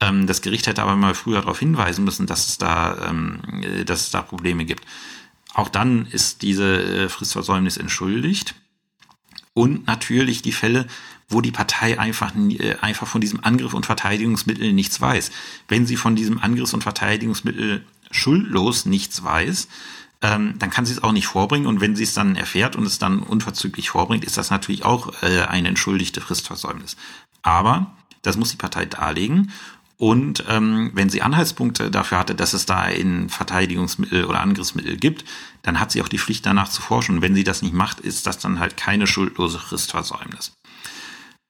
Ähm, 0.00 0.26
das 0.26 0.42
Gericht 0.42 0.66
hätte 0.66 0.82
aber 0.82 0.96
mal 0.96 1.14
früher 1.14 1.40
darauf 1.40 1.58
hinweisen 1.58 2.04
müssen, 2.04 2.26
dass 2.26 2.48
es 2.48 2.58
da, 2.58 3.08
ähm, 3.10 3.40
dass 3.84 4.00
es 4.00 4.10
da 4.10 4.22
Probleme 4.22 4.64
gibt. 4.64 4.84
Auch 5.54 5.68
dann 5.68 6.06
ist 6.06 6.42
diese 6.42 6.82
äh, 6.82 7.08
Fristversäumnis 7.08 7.76
entschuldigt. 7.76 8.54
Und 9.58 9.88
natürlich 9.88 10.40
die 10.40 10.52
Fälle, 10.52 10.86
wo 11.28 11.40
die 11.40 11.50
Partei 11.50 11.98
einfach, 11.98 12.32
äh, 12.36 12.76
einfach 12.80 13.08
von 13.08 13.20
diesem 13.20 13.42
Angriff 13.42 13.74
und 13.74 13.86
Verteidigungsmittel 13.86 14.72
nichts 14.72 15.00
weiß. 15.00 15.32
Wenn 15.66 15.84
sie 15.84 15.96
von 15.96 16.14
diesem 16.14 16.38
Angriffs- 16.38 16.74
und 16.74 16.84
Verteidigungsmittel 16.84 17.84
schuldlos 18.12 18.86
nichts 18.86 19.24
weiß, 19.24 19.66
ähm, 20.22 20.54
dann 20.60 20.70
kann 20.70 20.86
sie 20.86 20.92
es 20.92 21.02
auch 21.02 21.10
nicht 21.10 21.26
vorbringen. 21.26 21.66
Und 21.66 21.80
wenn 21.80 21.96
sie 21.96 22.04
es 22.04 22.14
dann 22.14 22.36
erfährt 22.36 22.76
und 22.76 22.86
es 22.86 23.00
dann 23.00 23.18
unverzüglich 23.18 23.90
vorbringt, 23.90 24.24
ist 24.24 24.36
das 24.36 24.50
natürlich 24.50 24.84
auch 24.84 25.24
äh, 25.24 25.42
eine 25.42 25.66
entschuldigte 25.66 26.20
Fristversäumnis. 26.20 26.96
Aber 27.42 27.96
das 28.22 28.36
muss 28.36 28.52
die 28.52 28.58
Partei 28.58 28.86
darlegen. 28.86 29.50
Und 29.96 30.44
ähm, 30.48 30.92
wenn 30.94 31.10
sie 31.10 31.22
Anhaltspunkte 31.22 31.90
dafür 31.90 32.18
hatte, 32.18 32.36
dass 32.36 32.52
es 32.52 32.64
da 32.64 32.82
ein 32.82 33.28
Verteidigungsmittel 33.28 34.24
oder 34.24 34.40
Angriffsmittel 34.40 34.96
gibt, 34.96 35.24
dann 35.62 35.80
hat 35.80 35.90
sie 35.90 36.02
auch 36.02 36.08
die 36.08 36.18
Pflicht 36.18 36.46
danach 36.46 36.68
zu 36.68 36.82
forschen. 36.82 37.16
Und 37.16 37.22
wenn 37.22 37.34
sie 37.34 37.44
das 37.44 37.62
nicht 37.62 37.74
macht, 37.74 38.00
ist 38.00 38.26
das 38.26 38.38
dann 38.38 38.60
halt 38.60 38.76
keine 38.76 39.06
schuldlose 39.06 39.58
Fristversäumnis. 39.58 40.52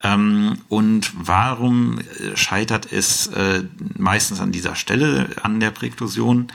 Ähm, 0.03 0.59
und 0.69 1.13
warum 1.15 1.99
äh, 1.99 2.37
scheitert 2.37 2.93
es 2.93 3.27
äh, 3.29 3.65
meistens 3.97 4.41
an 4.41 4.53
dieser 4.53 4.77
Stelle 4.77 5.37
an 5.43 5.61
der 5.61 5.71
Präklusion? 5.71 6.53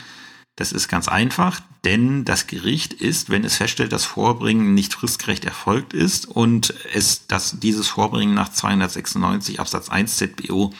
Das 0.55 0.71
ist 0.71 0.87
ganz 0.87 1.07
einfach, 1.07 1.61
denn 1.83 2.25
das 2.25 2.45
Gericht 2.45 2.93
ist, 2.93 3.31
wenn 3.31 3.43
es 3.43 3.57
feststellt, 3.57 3.91
dass 3.91 4.05
Vorbringen 4.05 4.75
nicht 4.75 4.93
fristgerecht 4.93 5.45
erfolgt 5.45 5.93
ist 5.93 6.27
und 6.27 6.73
es, 6.93 7.25
dass 7.25 7.59
dieses 7.59 7.87
Vorbringen 7.87 8.35
nach 8.35 8.49
296 8.49 9.59
Absatz 9.59 9.89
1 9.89 10.15
ZBO 10.15 10.71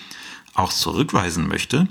auch 0.53 0.71
zurückweisen 0.71 1.47
möchte, 1.47 1.87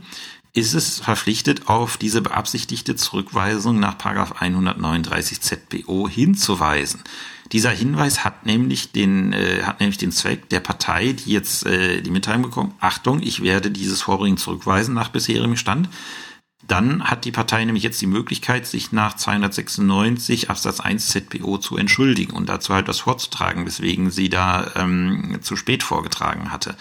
ist 0.54 0.74
es 0.74 1.00
verpflichtet, 1.00 1.68
auf 1.68 1.96
diese 1.96 2.20
beabsichtigte 2.20 2.94
Zurückweisung 2.94 3.80
nach 3.80 3.96
139 3.98 5.40
ZBO 5.40 6.08
hinzuweisen. 6.08 7.02
Dieser 7.52 7.70
Hinweis 7.70 8.24
hat 8.24 8.46
nämlich 8.46 8.92
den, 8.92 9.32
äh, 9.32 9.62
hat 9.62 9.80
nämlich 9.80 9.98
den 9.98 10.12
Zweck 10.12 10.48
der 10.50 10.60
Partei, 10.60 11.12
die 11.12 11.32
jetzt 11.32 11.66
äh, 11.66 12.02
die 12.02 12.10
Mitteilung 12.10 12.42
bekommt, 12.42 12.74
Achtung, 12.80 13.22
ich 13.22 13.42
werde 13.42 13.70
dieses 13.70 14.02
Vorbringen 14.02 14.36
zurückweisen 14.36 14.94
nach 14.94 15.08
bisherigem 15.08 15.56
Stand. 15.56 15.88
Dann 16.66 17.04
hat 17.04 17.24
die 17.24 17.32
Partei 17.32 17.64
nämlich 17.64 17.82
jetzt 17.82 18.00
die 18.00 18.06
Möglichkeit, 18.06 18.66
sich 18.66 18.92
nach 18.92 19.16
296 19.16 20.48
Absatz 20.48 20.80
1 20.80 21.08
ZBO 21.08 21.58
zu 21.58 21.76
entschuldigen 21.76 22.32
und 22.34 22.48
dazu 22.48 22.72
halt 22.72 22.88
was 22.88 23.00
vorzutragen, 23.00 23.66
weswegen 23.66 24.10
sie 24.10 24.28
da 24.28 24.70
ähm, 24.76 25.38
zu 25.42 25.56
spät 25.56 25.82
vorgetragen 25.82 26.52
hatte. 26.52 26.76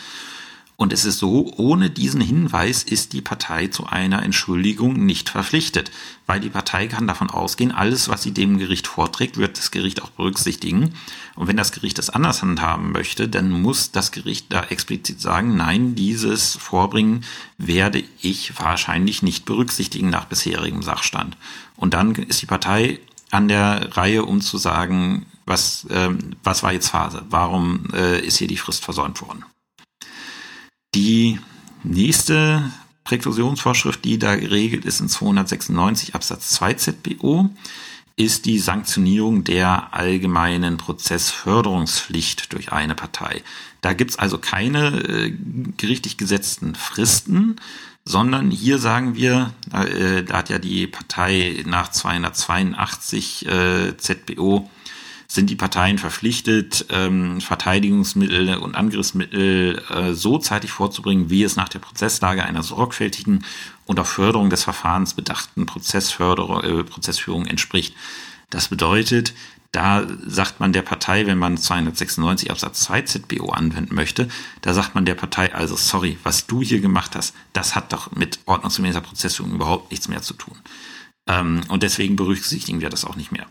Und 0.77 0.93
es 0.93 1.05
ist 1.05 1.19
so, 1.19 1.53
ohne 1.57 1.91
diesen 1.91 2.21
Hinweis 2.21 2.81
ist 2.81 3.13
die 3.13 3.21
Partei 3.21 3.67
zu 3.67 3.85
einer 3.85 4.23
Entschuldigung 4.23 5.05
nicht 5.05 5.29
verpflichtet, 5.29 5.91
weil 6.25 6.39
die 6.39 6.49
Partei 6.49 6.87
kann 6.87 7.05
davon 7.05 7.29
ausgehen, 7.29 7.71
alles, 7.71 8.09
was 8.09 8.23
sie 8.23 8.31
dem 8.31 8.57
Gericht 8.57 8.87
vorträgt, 8.87 9.37
wird 9.37 9.59
das 9.59 9.69
Gericht 9.69 10.01
auch 10.01 10.09
berücksichtigen. 10.09 10.95
Und 11.35 11.47
wenn 11.47 11.57
das 11.57 11.71
Gericht 11.71 11.99
es 11.99 12.09
anders 12.09 12.41
handhaben 12.41 12.91
möchte, 12.91 13.29
dann 13.29 13.51
muss 13.51 13.91
das 13.91 14.11
Gericht 14.11 14.47
da 14.49 14.63
explizit 14.63 15.21
sagen, 15.21 15.55
nein, 15.55 15.93
dieses 15.93 16.55
Vorbringen 16.55 17.25
werde 17.59 18.03
ich 18.21 18.59
wahrscheinlich 18.59 19.21
nicht 19.21 19.45
berücksichtigen 19.45 20.09
nach 20.09 20.25
bisherigem 20.25 20.81
Sachstand. 20.81 21.37
Und 21.75 21.93
dann 21.93 22.15
ist 22.15 22.41
die 22.41 22.47
Partei 22.47 22.99
an 23.29 23.47
der 23.47 23.95
Reihe, 23.95 24.25
um 24.25 24.41
zu 24.41 24.57
sagen, 24.57 25.25
was, 25.45 25.85
ähm, 25.89 26.35
was 26.43 26.63
war 26.63 26.73
jetzt 26.73 26.89
Phase? 26.89 27.23
Warum 27.29 27.87
äh, 27.93 28.19
ist 28.19 28.37
hier 28.37 28.47
die 28.47 28.57
Frist 28.57 28.83
versäumt 28.83 29.21
worden? 29.21 29.45
Die 30.93 31.39
nächste 31.83 32.69
Präklusionsvorschrift, 33.05 34.03
die 34.03 34.19
da 34.19 34.35
geregelt 34.35 34.83
ist 34.83 34.99
in 34.99 35.07
296 35.07 36.15
Absatz 36.15 36.49
2 36.51 36.73
ZBO, 36.73 37.49
ist 38.17 38.45
die 38.45 38.59
Sanktionierung 38.59 39.43
der 39.45 39.93
allgemeinen 39.93 40.77
Prozessförderungspflicht 40.77 42.51
durch 42.53 42.73
eine 42.73 42.93
Partei. 42.93 43.41
Da 43.79 43.93
gibt's 43.93 44.19
also 44.19 44.37
keine 44.37 44.99
äh, 44.99 45.33
gerichtlich 45.77 46.17
gesetzten 46.17 46.75
Fristen, 46.75 47.55
sondern 48.03 48.51
hier 48.51 48.77
sagen 48.77 49.15
wir, 49.15 49.53
äh, 49.73 50.23
da 50.23 50.37
hat 50.37 50.49
ja 50.49 50.59
die 50.59 50.87
Partei 50.87 51.63
nach 51.65 51.89
282 51.89 53.45
äh, 53.45 53.97
ZBO 53.97 54.69
sind 55.31 55.49
die 55.49 55.55
Parteien 55.55 55.97
verpflichtet, 55.97 56.87
ähm, 56.89 57.39
Verteidigungsmittel 57.39 58.57
und 58.57 58.75
Angriffsmittel 58.75 59.81
äh, 59.89 60.13
so 60.13 60.37
zeitig 60.39 60.71
vorzubringen, 60.71 61.29
wie 61.29 61.43
es 61.43 61.55
nach 61.55 61.69
der 61.69 61.79
Prozesslage 61.79 62.43
einer 62.43 62.63
sorgfältigen 62.63 63.45
und 63.85 63.97
auf 63.97 64.09
Förderung 64.09 64.49
des 64.49 64.65
Verfahrens 64.65 65.13
bedachten 65.13 65.65
Prozessförderung, 65.65 66.61
äh, 66.63 66.83
Prozessführung 66.83 67.45
entspricht. 67.45 67.95
Das 68.49 68.67
bedeutet, 68.67 69.33
da 69.71 70.05
sagt 70.27 70.59
man 70.59 70.73
der 70.73 70.81
Partei, 70.81 71.25
wenn 71.27 71.37
man 71.37 71.55
296 71.55 72.51
Absatz 72.51 72.81
2 72.81 73.03
ZBO 73.03 73.51
anwenden 73.51 73.95
möchte, 73.95 74.27
da 74.61 74.73
sagt 74.73 74.95
man 74.95 75.05
der 75.05 75.15
Partei 75.15 75.55
also, 75.55 75.77
sorry, 75.77 76.17
was 76.23 76.45
du 76.45 76.61
hier 76.61 76.81
gemacht 76.81 77.15
hast, 77.15 77.33
das 77.53 77.73
hat 77.73 77.93
doch 77.93 78.11
mit 78.11 78.39
ordnungsgemäßer 78.47 78.99
Prozessführung 78.99 79.53
überhaupt 79.53 79.91
nichts 79.91 80.09
mehr 80.09 80.21
zu 80.21 80.33
tun. 80.33 80.57
Ähm, 81.27 81.61
und 81.69 81.83
deswegen 81.83 82.15
berücksichtigen 82.15 82.81
wir 82.81 82.89
das 82.89 83.05
auch 83.05 83.15
nicht 83.15 83.31
mehr. 83.31 83.47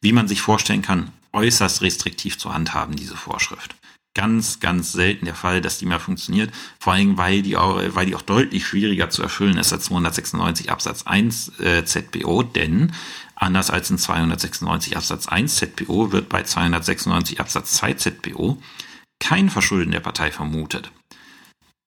Wie 0.00 0.12
man 0.12 0.28
sich 0.28 0.40
vorstellen 0.40 0.82
kann, 0.82 1.12
äußerst 1.32 1.82
restriktiv 1.82 2.38
zu 2.38 2.52
handhaben, 2.52 2.96
diese 2.96 3.16
Vorschrift. 3.16 3.74
Ganz, 4.14 4.60
ganz 4.60 4.92
selten 4.92 5.24
der 5.24 5.34
Fall, 5.34 5.62
dass 5.62 5.78
die 5.78 5.86
mal 5.86 5.98
funktioniert. 5.98 6.52
Vor 6.78 6.92
allem, 6.92 7.16
weil 7.16 7.40
die 7.40 7.56
auch, 7.56 7.80
weil 7.94 8.04
die 8.04 8.14
auch 8.14 8.22
deutlich 8.22 8.66
schwieriger 8.66 9.08
zu 9.08 9.22
erfüllen 9.22 9.56
ist 9.56 9.72
als 9.72 9.84
296 9.84 10.70
Absatz 10.70 11.04
1 11.04 11.60
äh, 11.60 11.84
ZBO, 11.86 12.42
denn 12.42 12.92
anders 13.36 13.70
als 13.70 13.90
in 13.90 13.96
296 13.96 14.98
Absatz 14.98 15.28
1 15.28 15.56
ZBO 15.56 16.12
wird 16.12 16.28
bei 16.28 16.42
296 16.42 17.40
Absatz 17.40 17.72
2 17.72 17.94
ZBO 17.94 18.58
kein 19.18 19.48
Verschulden 19.48 19.92
der 19.92 20.00
Partei 20.00 20.30
vermutet. 20.30 20.90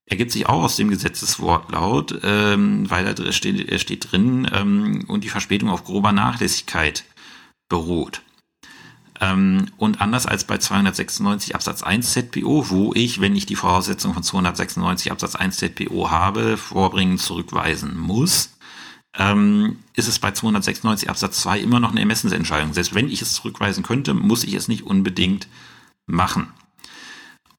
Ergibt 0.08 0.32
sich 0.32 0.48
auch 0.48 0.64
aus 0.64 0.76
dem 0.76 0.90
Gesetzeswortlaut, 0.90 2.20
ähm, 2.24 2.90
weil 2.90 3.14
da 3.14 3.32
steht, 3.32 3.82
steht 3.82 4.12
drin, 4.12 4.48
ähm, 4.54 5.06
und 5.08 5.24
die 5.24 5.30
Verspätung 5.30 5.70
auf 5.70 5.84
grober 5.84 6.12
Nachlässigkeit 6.12 7.04
beruht. 7.70 8.22
Ähm, 9.22 9.68
und 9.78 10.02
anders 10.02 10.26
als 10.26 10.44
bei 10.44 10.58
296 10.58 11.56
Absatz 11.56 11.84
1 11.84 12.12
ZPO, 12.12 12.70
wo 12.70 12.94
ich, 12.94 13.22
wenn 13.22 13.36
ich 13.36 13.46
die 13.46 13.56
Voraussetzung 13.56 14.14
von 14.14 14.24
296 14.24 15.12
Absatz 15.12 15.36
1 15.36 15.58
ZPO 15.58 16.12
habe, 16.12 16.58
vorbringen, 16.58 17.18
zurückweisen 17.18 17.98
muss, 17.98 18.58
ähm, 19.18 19.80
ist 19.94 20.08
es 20.08 20.20
bei 20.20 20.32
296 20.32 21.10
Absatz 21.10 21.42
2 21.42 21.60
immer 21.60 21.80
noch 21.80 21.92
eine 21.92 22.02
Ermessensentscheidung. 22.02 22.74
Selbst 22.74 22.94
wenn 22.94 23.10
ich 23.10 23.22
es 23.22 23.34
zurückweisen 23.34 23.84
könnte, 23.84 24.14
muss 24.14 24.44
ich 24.44 24.54
es 24.54 24.68
nicht 24.68 24.84
unbedingt 24.84 25.48
machen. 26.06 26.52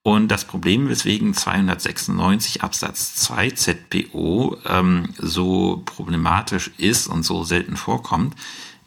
Und 0.06 0.28
das 0.28 0.44
Problem, 0.44 0.88
weswegen 0.88 1.34
296 1.34 2.62
Absatz 2.62 3.16
2 3.16 3.50
ZPO 3.50 4.56
ähm, 4.64 5.08
so 5.18 5.82
problematisch 5.84 6.70
ist 6.78 7.08
und 7.08 7.24
so 7.24 7.42
selten 7.42 7.76
vorkommt, 7.76 8.36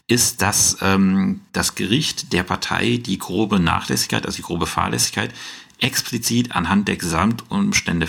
ist, 0.07 0.41
dass 0.41 0.77
ähm, 0.79 1.41
das 1.51 1.75
Gericht 1.75 2.31
der 2.31 2.43
Partei 2.43 3.01
die 3.05 3.17
grobe 3.17 3.59
Nachlässigkeit, 3.59 4.25
also 4.25 4.37
die 4.37 4.43
grobe 4.43 4.65
Fahrlässigkeit, 4.65 5.33
explizit 5.79 6.55
anhand 6.55 6.87
der 6.87 6.95
Gesamtumstände 6.95 8.07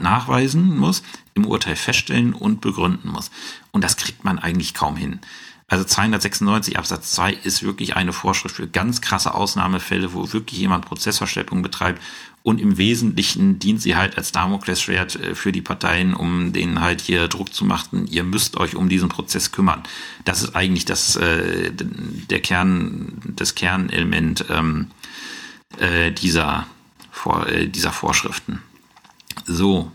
nachweisen 0.00 0.76
muss, 0.76 1.04
im 1.34 1.46
Urteil 1.46 1.76
feststellen 1.76 2.34
und 2.34 2.60
begründen 2.60 3.12
muss. 3.12 3.30
Und 3.70 3.84
das 3.84 3.96
kriegt 3.96 4.24
man 4.24 4.40
eigentlich 4.40 4.74
kaum 4.74 4.96
hin. 4.96 5.20
Also 5.70 5.84
296 5.84 6.78
Absatz 6.78 7.12
2 7.12 7.32
ist 7.44 7.62
wirklich 7.62 7.94
eine 7.94 8.14
Vorschrift 8.14 8.56
für 8.56 8.66
ganz 8.66 9.02
krasse 9.02 9.34
Ausnahmefälle, 9.34 10.14
wo 10.14 10.32
wirklich 10.32 10.58
jemand 10.58 10.86
Prozessverschleppung 10.86 11.60
betreibt 11.62 12.00
und 12.42 12.62
im 12.62 12.78
Wesentlichen 12.78 13.58
dient 13.58 13.82
sie 13.82 13.94
halt 13.94 14.16
als 14.16 14.32
Damoklesschwert 14.32 15.16
äh, 15.16 15.34
für 15.34 15.52
die 15.52 15.60
Parteien, 15.60 16.14
um 16.14 16.54
denen 16.54 16.80
halt 16.80 17.02
hier 17.02 17.28
Druck 17.28 17.52
zu 17.52 17.66
machen, 17.66 18.06
ihr 18.06 18.24
müsst 18.24 18.56
euch 18.56 18.74
um 18.74 18.88
diesen 18.88 19.10
Prozess 19.10 19.52
kümmern. 19.52 19.82
Das 20.24 20.42
ist 20.42 20.56
eigentlich 20.56 20.86
das, 20.86 21.16
äh, 21.16 21.70
der 21.72 22.40
Kern, 22.40 23.12
das 23.36 23.54
Kernelement 23.54 24.46
ähm, 24.48 24.90
äh, 25.78 26.10
dieser, 26.10 26.66
vor, 27.10 27.46
äh, 27.48 27.68
dieser 27.68 27.92
Vorschriften. 27.92 28.62
So, 29.44 29.92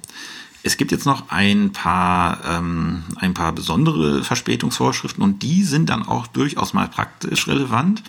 es 0.63 0.77
gibt 0.77 0.91
jetzt 0.91 1.05
noch 1.05 1.29
ein 1.29 1.71
paar, 1.73 2.39
ähm, 2.45 3.03
ein 3.17 3.33
paar 3.33 3.51
besondere 3.51 4.23
Verspätungsvorschriften 4.23 5.21
und 5.21 5.43
die 5.43 5.63
sind 5.63 5.89
dann 5.89 6.07
auch 6.07 6.25
durchaus 6.25 6.73
mal 6.73 6.87
praktisch 6.87 7.47
relevant. 7.47 8.01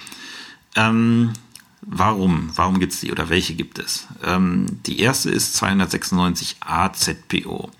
Ähm, 0.76 1.32
warum? 1.82 2.50
Warum 2.54 2.78
gibt 2.78 2.92
es 2.92 3.00
die 3.00 3.10
oder 3.10 3.28
welche 3.28 3.54
gibt 3.54 3.80
es? 3.80 4.06
Ähm, 4.24 4.66
die 4.86 5.00
erste 5.00 5.30
ist 5.30 5.54
296 5.54 6.56
AZPO. 6.60 7.70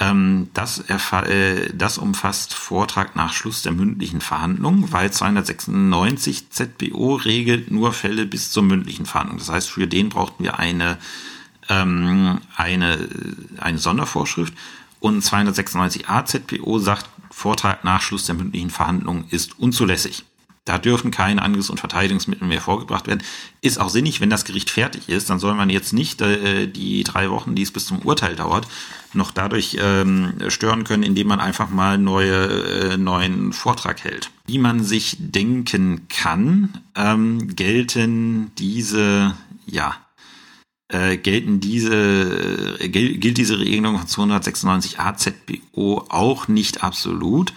Ähm, 0.00 0.48
das, 0.54 0.84
äh, 0.88 1.70
das 1.74 1.98
umfasst 1.98 2.54
Vortrag 2.54 3.16
nach 3.16 3.32
Schluss 3.32 3.62
der 3.62 3.72
mündlichen 3.72 4.20
Verhandlung, 4.20 4.92
weil 4.92 5.12
296 5.12 6.50
ZBO 6.50 7.16
regelt 7.16 7.72
nur 7.72 7.92
Fälle 7.92 8.26
bis 8.26 8.52
zur 8.52 8.62
mündlichen 8.62 9.06
Verhandlung. 9.06 9.38
Das 9.38 9.50
heißt, 9.50 9.68
für 9.68 9.88
den 9.88 10.08
brauchten 10.08 10.44
wir 10.44 10.60
eine 10.60 10.98
ähm, 11.68 12.40
eine, 12.56 13.08
eine 13.58 13.78
Sondervorschrift 13.78 14.54
und 15.00 15.22
296a 15.22 16.24
ZPO 16.24 16.78
sagt, 16.78 17.08
Vortrag 17.30 17.84
nach 17.84 18.00
Schluss 18.02 18.26
der 18.26 18.34
mündlichen 18.34 18.70
Verhandlung 18.70 19.24
ist 19.30 19.58
unzulässig. 19.58 20.24
Da 20.64 20.76
dürfen 20.76 21.10
keine 21.10 21.40
Angriffs- 21.40 21.70
und 21.70 21.80
Verteidigungsmittel 21.80 22.46
mehr 22.46 22.60
vorgebracht 22.60 23.06
werden. 23.06 23.22
Ist 23.62 23.80
auch 23.80 23.88
sinnig, 23.88 24.20
wenn 24.20 24.28
das 24.28 24.44
Gericht 24.44 24.68
fertig 24.68 25.08
ist, 25.08 25.30
dann 25.30 25.38
soll 25.38 25.54
man 25.54 25.70
jetzt 25.70 25.94
nicht 25.94 26.20
äh, 26.20 26.66
die 26.66 27.04
drei 27.04 27.30
Wochen, 27.30 27.54
die 27.54 27.62
es 27.62 27.70
bis 27.70 27.86
zum 27.86 28.00
Urteil 28.00 28.36
dauert, 28.36 28.66
noch 29.14 29.30
dadurch 29.30 29.78
ähm, 29.80 30.34
stören 30.48 30.84
können, 30.84 31.04
indem 31.04 31.28
man 31.28 31.40
einfach 31.40 31.70
mal 31.70 31.96
neue, 31.96 32.92
äh, 32.92 32.96
neuen 32.98 33.54
Vortrag 33.54 34.04
hält. 34.04 34.30
Wie 34.46 34.58
man 34.58 34.84
sich 34.84 35.16
denken 35.18 36.06
kann, 36.10 36.82
ähm, 36.94 37.56
gelten 37.56 38.50
diese, 38.58 39.34
ja, 39.64 39.96
äh, 40.88 41.16
gelten 41.16 41.60
diese, 41.60 42.78
äh, 42.80 42.88
gilt 42.88 43.38
diese 43.38 43.58
Regelung 43.58 43.98
von 43.98 44.06
296 44.06 44.98
AZBO 44.98 46.06
auch 46.08 46.48
nicht 46.48 46.82
absolut. 46.82 47.52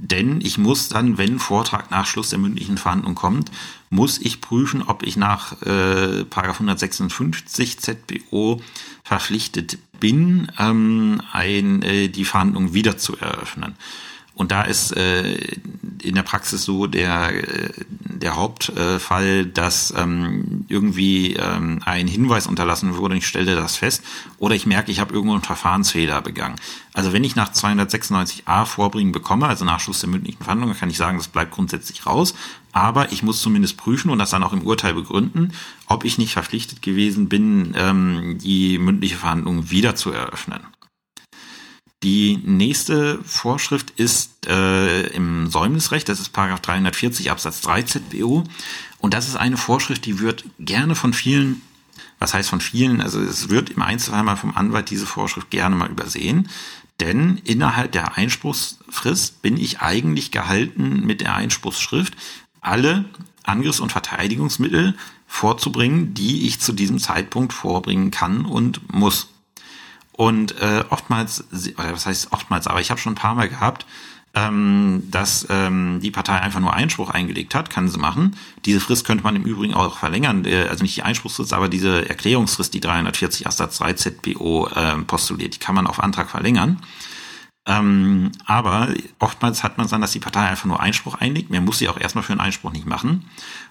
Denn 0.00 0.40
ich 0.40 0.58
muss 0.58 0.88
dann, 0.88 1.18
wenn 1.18 1.40
Vortrag 1.40 1.90
nach 1.90 2.06
Schluss 2.06 2.30
der 2.30 2.38
mündlichen 2.38 2.78
Verhandlung 2.78 3.16
kommt, 3.16 3.50
muss 3.90 4.18
ich 4.18 4.40
prüfen, 4.40 4.82
ob 4.82 5.02
ich 5.02 5.16
nach 5.16 5.60
äh, 5.62 6.24
156 6.30 7.80
ZBO 7.80 8.62
verpflichtet 9.02 9.78
bin, 9.98 10.52
ähm, 10.56 11.20
ein, 11.32 11.82
äh, 11.82 12.08
die 12.08 12.24
Verhandlung 12.24 12.74
wieder 12.74 12.96
zu 12.96 13.16
eröffnen. 13.16 13.74
Und 14.38 14.52
da 14.52 14.62
ist 14.62 14.96
äh, 14.96 15.36
in 16.00 16.14
der 16.14 16.22
Praxis 16.22 16.62
so 16.62 16.86
der, 16.86 17.34
äh, 17.34 17.70
der 17.88 18.36
Hauptfall, 18.36 19.44
dass 19.46 19.92
ähm, 19.96 20.64
irgendwie 20.68 21.34
ähm, 21.34 21.80
ein 21.84 22.06
Hinweis 22.06 22.46
unterlassen 22.46 22.96
wurde 22.96 23.14
und 23.14 23.18
ich 23.18 23.26
stelle 23.26 23.56
das 23.56 23.76
fest 23.76 24.04
oder 24.38 24.54
ich 24.54 24.64
merke, 24.64 24.92
ich 24.92 25.00
habe 25.00 25.12
irgendwo 25.12 25.34
einen 25.34 25.42
Verfahrensfehler 25.42 26.22
begangen. 26.22 26.54
Also 26.94 27.12
wenn 27.12 27.24
ich 27.24 27.34
nach 27.34 27.52
296a 27.52 28.64
Vorbringen 28.64 29.10
bekomme, 29.10 29.48
also 29.48 29.64
nach 29.64 29.80
Schluss 29.80 30.00
der 30.00 30.08
mündlichen 30.08 30.44
Verhandlung, 30.44 30.72
kann 30.74 30.88
ich 30.88 30.98
sagen, 30.98 31.18
das 31.18 31.26
bleibt 31.26 31.50
grundsätzlich 31.50 32.06
raus, 32.06 32.32
aber 32.70 33.10
ich 33.10 33.24
muss 33.24 33.42
zumindest 33.42 33.76
prüfen 33.76 34.08
und 34.08 34.20
das 34.20 34.30
dann 34.30 34.44
auch 34.44 34.52
im 34.52 34.62
Urteil 34.62 34.94
begründen, 34.94 35.52
ob 35.88 36.04
ich 36.04 36.16
nicht 36.16 36.32
verpflichtet 36.32 36.80
gewesen 36.80 37.28
bin, 37.28 37.74
ähm, 37.76 38.38
die 38.40 38.78
mündliche 38.78 39.16
Verhandlung 39.16 39.70
wieder 39.70 39.96
zu 39.96 40.12
eröffnen. 40.12 40.60
Die 42.02 42.38
nächste 42.44 43.22
Vorschrift 43.24 43.90
ist 43.90 44.46
äh, 44.46 45.08
im 45.08 45.48
Säumnisrecht, 45.48 46.08
das 46.08 46.20
ist 46.20 46.32
Paragraph 46.32 46.60
340 46.60 47.30
Absatz 47.30 47.60
3 47.62 47.82
ZBO. 47.82 48.44
Und 48.98 49.14
das 49.14 49.26
ist 49.26 49.36
eine 49.36 49.56
Vorschrift, 49.56 50.04
die 50.06 50.20
wird 50.20 50.44
gerne 50.60 50.94
von 50.94 51.12
vielen 51.12 51.62
Was 52.20 52.34
heißt 52.34 52.50
von 52.50 52.60
vielen? 52.60 53.00
Also 53.00 53.20
es 53.20 53.48
wird 53.48 53.70
im 53.70 53.82
Einzelfall 53.82 54.22
mal 54.22 54.36
vom 54.36 54.56
Anwalt 54.56 54.90
diese 54.90 55.06
Vorschrift 55.06 55.50
gerne 55.50 55.76
mal 55.76 55.90
übersehen. 55.90 56.48
Denn 57.00 57.40
innerhalb 57.44 57.92
der 57.92 58.16
Einspruchsfrist 58.16 59.40
bin 59.42 59.56
ich 59.56 59.80
eigentlich 59.80 60.30
gehalten, 60.30 61.06
mit 61.06 61.20
der 61.20 61.34
Einspruchsschrift 61.34 62.16
alle 62.60 63.04
Angriffs- 63.44 63.80
und 63.80 63.92
Verteidigungsmittel 63.92 64.96
vorzubringen, 65.26 66.14
die 66.14 66.46
ich 66.46 66.58
zu 66.60 66.72
diesem 66.72 66.98
Zeitpunkt 66.98 67.52
vorbringen 67.52 68.10
kann 68.10 68.44
und 68.44 68.92
muss. 68.92 69.28
Und 70.18 70.60
äh, 70.60 70.82
oftmals, 70.90 71.44
oder 71.78 71.92
was 71.92 72.06
heißt 72.06 72.32
oftmals, 72.32 72.66
aber 72.66 72.80
ich 72.80 72.90
habe 72.90 73.00
schon 73.00 73.12
ein 73.12 73.14
paar 73.14 73.36
Mal 73.36 73.48
gehabt, 73.48 73.86
ähm, 74.34 75.04
dass 75.12 75.46
ähm, 75.48 76.00
die 76.02 76.10
Partei 76.10 76.40
einfach 76.40 76.58
nur 76.58 76.74
Einspruch 76.74 77.10
eingelegt 77.10 77.54
hat, 77.54 77.70
kann 77.70 77.88
sie 77.88 78.00
machen. 78.00 78.34
Diese 78.64 78.80
Frist 78.80 79.06
könnte 79.06 79.22
man 79.22 79.36
im 79.36 79.44
Übrigen 79.44 79.74
auch 79.74 79.96
verlängern, 79.96 80.44
äh, 80.44 80.66
also 80.68 80.82
nicht 80.82 80.96
die 80.96 81.04
Einspruchsfrist, 81.04 81.52
aber 81.52 81.68
diese 81.68 82.08
Erklärungsfrist, 82.08 82.74
die 82.74 82.80
340 82.80 83.46
Absatz 83.46 83.78
3 83.78 83.92
ZBO 83.92 84.66
äh, 84.74 84.96
postuliert, 85.02 85.54
die 85.54 85.60
kann 85.60 85.76
man 85.76 85.86
auf 85.86 86.02
Antrag 86.02 86.28
verlängern. 86.28 86.82
Ähm, 87.64 88.32
aber 88.44 88.88
oftmals 89.20 89.62
hat 89.62 89.78
man 89.78 89.86
dann, 89.86 90.00
dass 90.00 90.10
die 90.10 90.18
Partei 90.18 90.48
einfach 90.48 90.66
nur 90.66 90.80
Einspruch 90.80 91.14
einlegt. 91.14 91.50
Mehr 91.50 91.60
muss 91.60 91.78
sie 91.78 91.88
auch 91.88 92.00
erstmal 92.00 92.24
für 92.24 92.32
einen 92.32 92.40
Einspruch 92.40 92.72
nicht 92.72 92.86
machen 92.86 93.24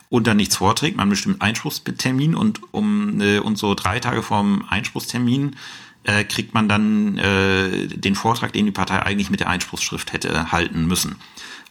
und 0.07 0.27
dann 0.27 0.37
nichts 0.37 0.55
vorträgt. 0.55 0.95
Man 0.95 1.09
bestimmt 1.09 1.41
Einspruchstermin 1.41 2.35
und 2.35 2.61
um 2.71 3.19
äh, 3.19 3.39
und 3.39 3.57
so 3.57 3.73
drei 3.73 3.99
Tage 3.99 4.23
vorm 4.23 4.63
Einspruchstermin 4.69 5.57
äh, 6.07 6.23
kriegt 6.23 6.55
man 6.55 6.67
dann 6.67 7.17
äh, 7.19 7.87
den 7.87 8.15
Vortrag, 8.15 8.51
den 8.53 8.65
die 8.65 8.71
Partei 8.71 9.03
eigentlich 9.03 9.29
mit 9.29 9.39
der 9.39 9.49
Einspruchsschrift 9.49 10.11
hätte 10.13 10.51
halten 10.51 10.87
müssen. 10.87 11.17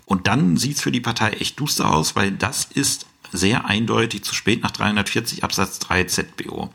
Und 0.05 0.29
dann 0.29 0.57
sieht's 0.57 0.81
für 0.81 0.93
die 0.93 1.01
Partei 1.01 1.31
echt 1.31 1.59
duster 1.59 1.93
aus, 1.93 2.15
weil 2.15 2.31
das 2.31 2.65
ist 2.65 3.07
sehr 3.33 3.65
eindeutig 3.65 4.23
zu 4.23 4.35
spät 4.35 4.63
nach 4.63 4.71
340 4.71 5.43
Absatz 5.43 5.81
3 5.81 6.05
ZBO 6.05 6.71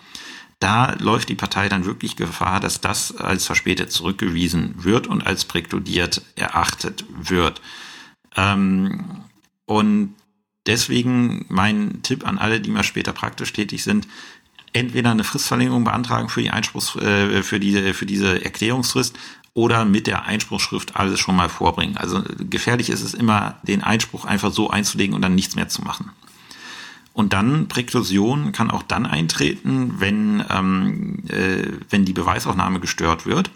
da 0.62 0.96
läuft 1.00 1.30
die 1.30 1.36
Partei 1.36 1.70
dann 1.70 1.86
wirklich 1.86 2.16
Gefahr, 2.16 2.60
dass 2.60 2.80
das 2.82 3.18
als 3.18 3.46
verspätet 3.46 3.92
zurückgewiesen 3.92 4.76
wird 4.84 5.08
und 5.08 5.26
als 5.26 5.44
präkludiert 5.44 6.22
erachtet 6.36 7.04
wird. 7.10 7.62
Ähm, 8.36 9.24
und 9.66 10.16
deswegen 10.68 11.46
mein 11.50 12.04
Tipp 12.04 12.28
an 12.28 12.38
alle, 12.38 12.62
die 12.62 12.70
mal 12.70 12.84
später 12.84 13.12
praktisch 13.12 13.52
tätig 13.52 13.84
sind, 13.84 14.08
entweder 14.74 15.12
eine 15.12 15.24
Fristverlängerung 15.24 15.84
beantragen 15.84 16.30
für 16.30 16.42
die 16.42 16.52
Einspruchs, 16.52 16.96
äh, 16.96 17.44
für 17.44 17.60
diese, 17.60 17.94
für 17.94 18.06
diese 18.06 18.44
Erklärungsfrist 18.44 19.18
oder 19.54 19.86
mit 19.86 20.08
der 20.08 20.26
Einspruchsschrift 20.26 20.96
alles 20.96 21.20
schon 21.20 21.36
mal 21.36 21.50
vorbringen. 21.50 21.98
Also 21.98 22.24
gefährlich 22.38 22.90
ist 22.90 23.02
es 23.02 23.14
immer, 23.14 23.60
den 23.64 23.84
Einspruch 23.84 24.26
einfach 24.26 24.52
so 24.52 24.70
einzulegen 24.70 25.14
und 25.14 25.22
dann 25.22 25.36
nichts 25.36 25.56
mehr 25.56 25.68
zu 25.68 25.82
machen. 25.82 26.12
Und 27.14 27.34
dann 27.34 27.68
Präklusion 27.68 28.54
kann 28.54 28.72
auch 28.72 28.84
dann 28.84 29.06
eintreten, 29.06 29.96
wenn, 29.98 30.44
ähm, 30.50 31.24
äh, 31.28 31.68
wenn 31.90 32.06
die 32.06 32.14
Beweisaufnahme 32.14 32.80
gestört 32.80 33.26
wird. 33.26 33.52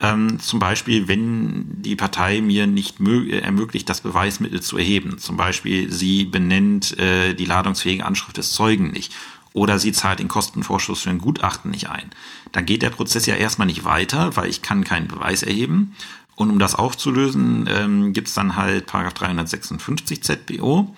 Ähm, 0.00 0.38
zum 0.38 0.60
Beispiel, 0.60 1.08
wenn 1.08 1.82
die 1.82 1.96
Partei 1.96 2.40
mir 2.40 2.66
nicht 2.66 3.00
ermöglicht, 3.00 3.88
das 3.88 4.00
Beweismittel 4.00 4.62
zu 4.62 4.78
erheben. 4.78 5.18
Zum 5.18 5.36
Beispiel, 5.36 5.92
sie 5.92 6.24
benennt 6.24 6.96
äh, 6.98 7.34
die 7.34 7.44
ladungsfähige 7.44 8.06
Anschrift 8.06 8.36
des 8.36 8.52
Zeugen 8.52 8.92
nicht 8.92 9.12
oder 9.52 9.78
sie 9.78 9.92
zahlt 9.92 10.18
den 10.18 10.28
Kostenvorschuss 10.28 11.02
für 11.02 11.10
ein 11.10 11.18
Gutachten 11.18 11.70
nicht 11.70 11.88
ein. 11.90 12.10
Dann 12.52 12.66
geht 12.66 12.82
der 12.82 12.90
Prozess 12.90 13.26
ja 13.26 13.34
erstmal 13.34 13.66
nicht 13.66 13.84
weiter, 13.84 14.36
weil 14.36 14.48
ich 14.48 14.62
kann 14.62 14.84
keinen 14.84 15.08
Beweis 15.08 15.42
erheben. 15.42 15.94
Und 16.36 16.50
um 16.50 16.58
das 16.58 16.74
aufzulösen, 16.76 17.68
ähm, 17.68 18.12
gibt 18.12 18.28
es 18.28 18.34
dann 18.34 18.56
halt 18.56 18.86
Paragraph 18.86 19.14
356 19.14 20.22
ZBO. 20.22 20.94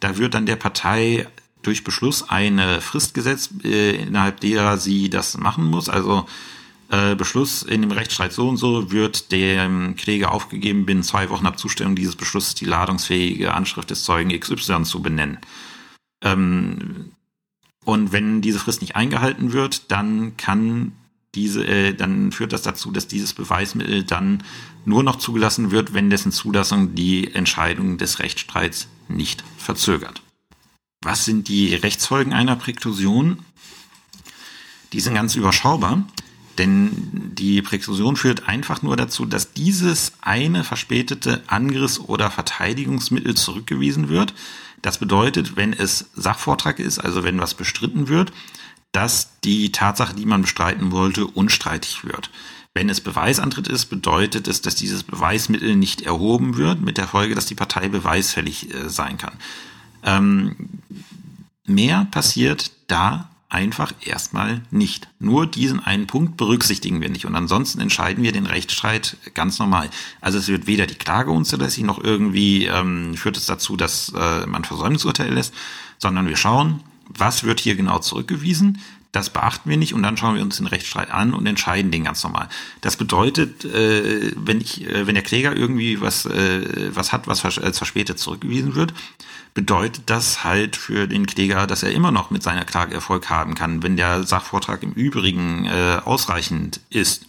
Da 0.00 0.18
wird 0.18 0.34
dann 0.34 0.46
der 0.46 0.56
Partei 0.56 1.26
durch 1.62 1.84
Beschluss 1.84 2.28
eine 2.28 2.80
Frist 2.80 3.14
gesetzt, 3.14 3.52
äh, 3.64 3.94
innerhalb 3.94 4.40
derer 4.40 4.76
sie 4.76 5.08
das 5.08 5.38
machen 5.38 5.64
muss. 5.64 5.88
Also 5.88 6.26
äh, 6.90 7.14
Beschluss 7.14 7.62
in 7.62 7.80
dem 7.80 7.90
Rechtsstreit 7.90 8.32
so 8.34 8.48
und 8.48 8.58
so 8.58 8.92
wird 8.92 9.32
dem 9.32 9.96
Kläger 9.96 10.30
aufgegeben, 10.32 10.84
binnen 10.84 11.02
zwei 11.02 11.30
Wochen 11.30 11.46
ab 11.46 11.58
Zustellung 11.58 11.96
dieses 11.96 12.16
Beschlusses 12.16 12.54
die 12.54 12.66
ladungsfähige 12.66 13.54
Anschrift 13.54 13.90
des 13.90 14.04
Zeugen 14.04 14.38
XY 14.38 14.82
zu 14.82 15.00
benennen. 15.00 15.38
Ähm, 16.22 17.12
und 17.84 18.12
wenn 18.12 18.40
diese 18.40 18.58
Frist 18.58 18.80
nicht 18.80 18.96
eingehalten 18.96 19.52
wird, 19.52 19.90
dann 19.90 20.36
kann 20.36 20.92
diese, 21.34 21.66
äh, 21.66 21.94
dann 21.94 22.30
führt 22.30 22.52
das 22.52 22.62
dazu, 22.62 22.90
dass 22.90 23.08
dieses 23.08 23.32
Beweismittel 23.32 24.04
dann 24.04 24.42
nur 24.84 25.02
noch 25.02 25.16
zugelassen 25.16 25.70
wird, 25.70 25.94
wenn 25.94 26.10
dessen 26.10 26.32
Zulassung 26.32 26.94
die 26.94 27.32
Entscheidung 27.32 27.98
des 27.98 28.18
Rechtsstreits 28.18 28.88
nicht 29.08 29.42
verzögert. 29.56 30.22
Was 31.02 31.24
sind 31.24 31.48
die 31.48 31.74
Rechtsfolgen 31.74 32.32
einer 32.32 32.56
Präklusion? 32.56 33.38
Die 34.92 35.00
sind 35.00 35.14
ganz 35.14 35.34
überschaubar, 35.34 36.06
denn 36.58 36.90
die 37.34 37.62
Präklusion 37.62 38.16
führt 38.16 38.46
einfach 38.46 38.82
nur 38.82 38.96
dazu, 38.96 39.24
dass 39.24 39.52
dieses 39.52 40.12
eine 40.20 40.64
verspätete 40.64 41.42
Angriffs- 41.46 41.98
oder 41.98 42.30
Verteidigungsmittel 42.30 43.34
zurückgewiesen 43.34 44.08
wird. 44.10 44.34
Das 44.82 44.98
bedeutet, 44.98 45.56
wenn 45.56 45.72
es 45.72 46.10
Sachvortrag 46.14 46.78
ist, 46.80 46.98
also 46.98 47.22
wenn 47.22 47.40
was 47.40 47.54
bestritten 47.54 48.08
wird, 48.08 48.32
dass 48.90 49.40
die 49.40 49.72
Tatsache, 49.72 50.14
die 50.14 50.26
man 50.26 50.42
bestreiten 50.42 50.92
wollte, 50.92 51.26
unstreitig 51.26 52.04
wird. 52.04 52.30
Wenn 52.74 52.88
es 52.88 53.00
Beweisantritt 53.00 53.68
ist, 53.68 53.86
bedeutet 53.86 54.48
es, 54.48 54.60
dass 54.60 54.74
dieses 54.74 55.02
Beweismittel 55.02 55.76
nicht 55.76 56.02
erhoben 56.02 56.56
wird, 56.56 56.80
mit 56.80 56.98
der 56.98 57.06
Folge, 57.06 57.34
dass 57.34 57.46
die 57.46 57.54
Partei 57.54 57.88
beweisfällig 57.88 58.74
äh, 58.74 58.88
sein 58.88 59.18
kann. 59.18 59.34
Ähm, 60.04 60.56
mehr 61.64 62.06
passiert 62.10 62.72
da 62.88 63.30
einfach 63.52 63.92
erstmal 64.00 64.62
nicht. 64.70 65.08
Nur 65.18 65.46
diesen 65.46 65.80
einen 65.80 66.06
Punkt 66.06 66.38
berücksichtigen 66.38 67.02
wir 67.02 67.10
nicht 67.10 67.26
und 67.26 67.36
ansonsten 67.36 67.80
entscheiden 67.80 68.24
wir 68.24 68.32
den 68.32 68.46
Rechtsstreit 68.46 69.18
ganz 69.34 69.58
normal. 69.58 69.90
Also 70.22 70.38
es 70.38 70.48
wird 70.48 70.66
weder 70.66 70.86
die 70.86 70.94
Klage 70.94 71.30
unzulässig 71.30 71.84
noch 71.84 72.02
irgendwie 72.02 72.64
ähm, 72.64 73.14
führt 73.14 73.36
es 73.36 73.46
dazu, 73.46 73.76
dass 73.76 74.10
äh, 74.16 74.46
man 74.46 74.64
Versäumnisurteil 74.64 75.32
lässt, 75.32 75.52
sondern 75.98 76.26
wir 76.28 76.36
schauen, 76.36 76.80
was 77.08 77.44
wird 77.44 77.60
hier 77.60 77.76
genau 77.76 77.98
zurückgewiesen, 77.98 78.78
das 79.12 79.28
beachten 79.28 79.68
wir 79.68 79.76
nicht 79.76 79.92
und 79.92 80.02
dann 80.02 80.16
schauen 80.16 80.34
wir 80.34 80.42
uns 80.42 80.56
den 80.56 80.66
Rechtsstreit 80.66 81.10
an 81.10 81.34
und 81.34 81.46
entscheiden 81.46 81.90
den 81.90 82.04
ganz 82.04 82.24
normal. 82.24 82.48
Das 82.80 82.96
bedeutet, 82.96 83.64
äh, 83.66 84.32
wenn 84.36 84.60
ich, 84.60 84.86
äh, 84.88 85.06
wenn 85.06 85.14
der 85.14 85.22
Kläger 85.22 85.54
irgendwie 85.54 86.00
was, 86.00 86.24
äh, 86.24 86.90
was 86.94 87.12
hat, 87.12 87.26
was 87.26 87.44
als 87.58 87.76
verspätet 87.76 88.18
zurückgewiesen 88.18 88.74
wird, 88.74 88.94
bedeutet 89.52 90.04
das 90.06 90.44
halt 90.44 90.76
für 90.76 91.06
den 91.06 91.26
Kläger, 91.26 91.66
dass 91.66 91.82
er 91.82 91.92
immer 91.92 92.10
noch 92.10 92.30
mit 92.30 92.42
seiner 92.42 92.64
Klage 92.64 92.94
Erfolg 92.94 93.28
haben 93.28 93.54
kann, 93.54 93.82
wenn 93.82 93.98
der 93.98 94.24
Sachvortrag 94.24 94.82
im 94.82 94.92
Übrigen 94.92 95.66
äh, 95.66 96.00
ausreichend 96.02 96.80
ist. 96.88 97.26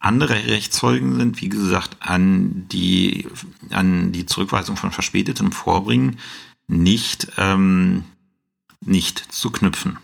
Andere 0.00 0.34
Rechtsfolgen 0.34 1.16
sind, 1.16 1.40
wie 1.40 1.48
gesagt, 1.48 1.96
an 2.00 2.66
die, 2.68 3.28
an 3.70 4.10
die 4.10 4.26
Zurückweisung 4.26 4.76
von 4.76 4.90
verspätetem 4.90 5.52
Vorbringen 5.52 6.18
nicht, 6.66 7.28
ähm, 7.38 8.04
nicht 8.80 9.32
zu 9.32 9.50
knüpfen. 9.50 9.98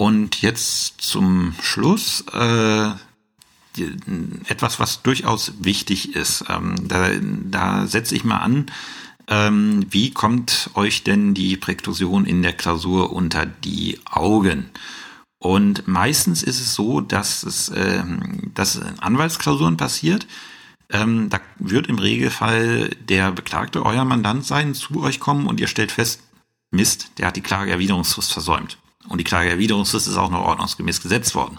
Und 0.00 0.40
jetzt 0.40 1.02
zum 1.02 1.54
Schluss 1.60 2.24
äh, 2.32 2.90
etwas, 4.48 4.80
was 4.80 5.02
durchaus 5.02 5.52
wichtig 5.60 6.16
ist. 6.16 6.46
Ähm, 6.48 6.88
da, 6.88 7.10
da 7.20 7.86
setze 7.86 8.14
ich 8.16 8.24
mal 8.24 8.38
an, 8.38 8.70
ähm, 9.28 9.84
wie 9.90 10.10
kommt 10.10 10.70
euch 10.72 11.04
denn 11.04 11.34
die 11.34 11.58
Präklusion 11.58 12.24
in 12.24 12.40
der 12.40 12.54
Klausur 12.54 13.12
unter 13.12 13.44
die 13.44 14.00
Augen? 14.06 14.70
Und 15.38 15.86
meistens 15.86 16.42
ist 16.42 16.60
es 16.60 16.74
so, 16.74 17.02
dass 17.02 17.42
es 17.42 17.68
äh, 17.68 18.02
dass 18.54 18.76
in 18.76 19.00
Anwaltsklausuren 19.00 19.76
passiert. 19.76 20.26
Ähm, 20.88 21.28
da 21.28 21.40
wird 21.58 21.88
im 21.88 21.98
Regelfall 21.98 22.88
der 23.06 23.32
Beklagte, 23.32 23.84
euer 23.84 24.06
Mandant 24.06 24.46
sein, 24.46 24.74
zu 24.74 25.02
euch 25.02 25.20
kommen 25.20 25.46
und 25.46 25.60
ihr 25.60 25.68
stellt 25.68 25.92
fest, 25.92 26.22
Mist, 26.70 27.10
der 27.18 27.26
hat 27.26 27.36
die 27.36 27.42
Klageerwiderungsfrist 27.42 28.32
versäumt. 28.32 28.78
Und 29.08 29.18
die 29.18 29.24
Klageerwiderungsfrist 29.24 30.08
ist 30.08 30.16
auch 30.16 30.30
noch 30.30 30.44
ordnungsgemäß 30.44 31.00
gesetzt 31.00 31.34
worden. 31.34 31.58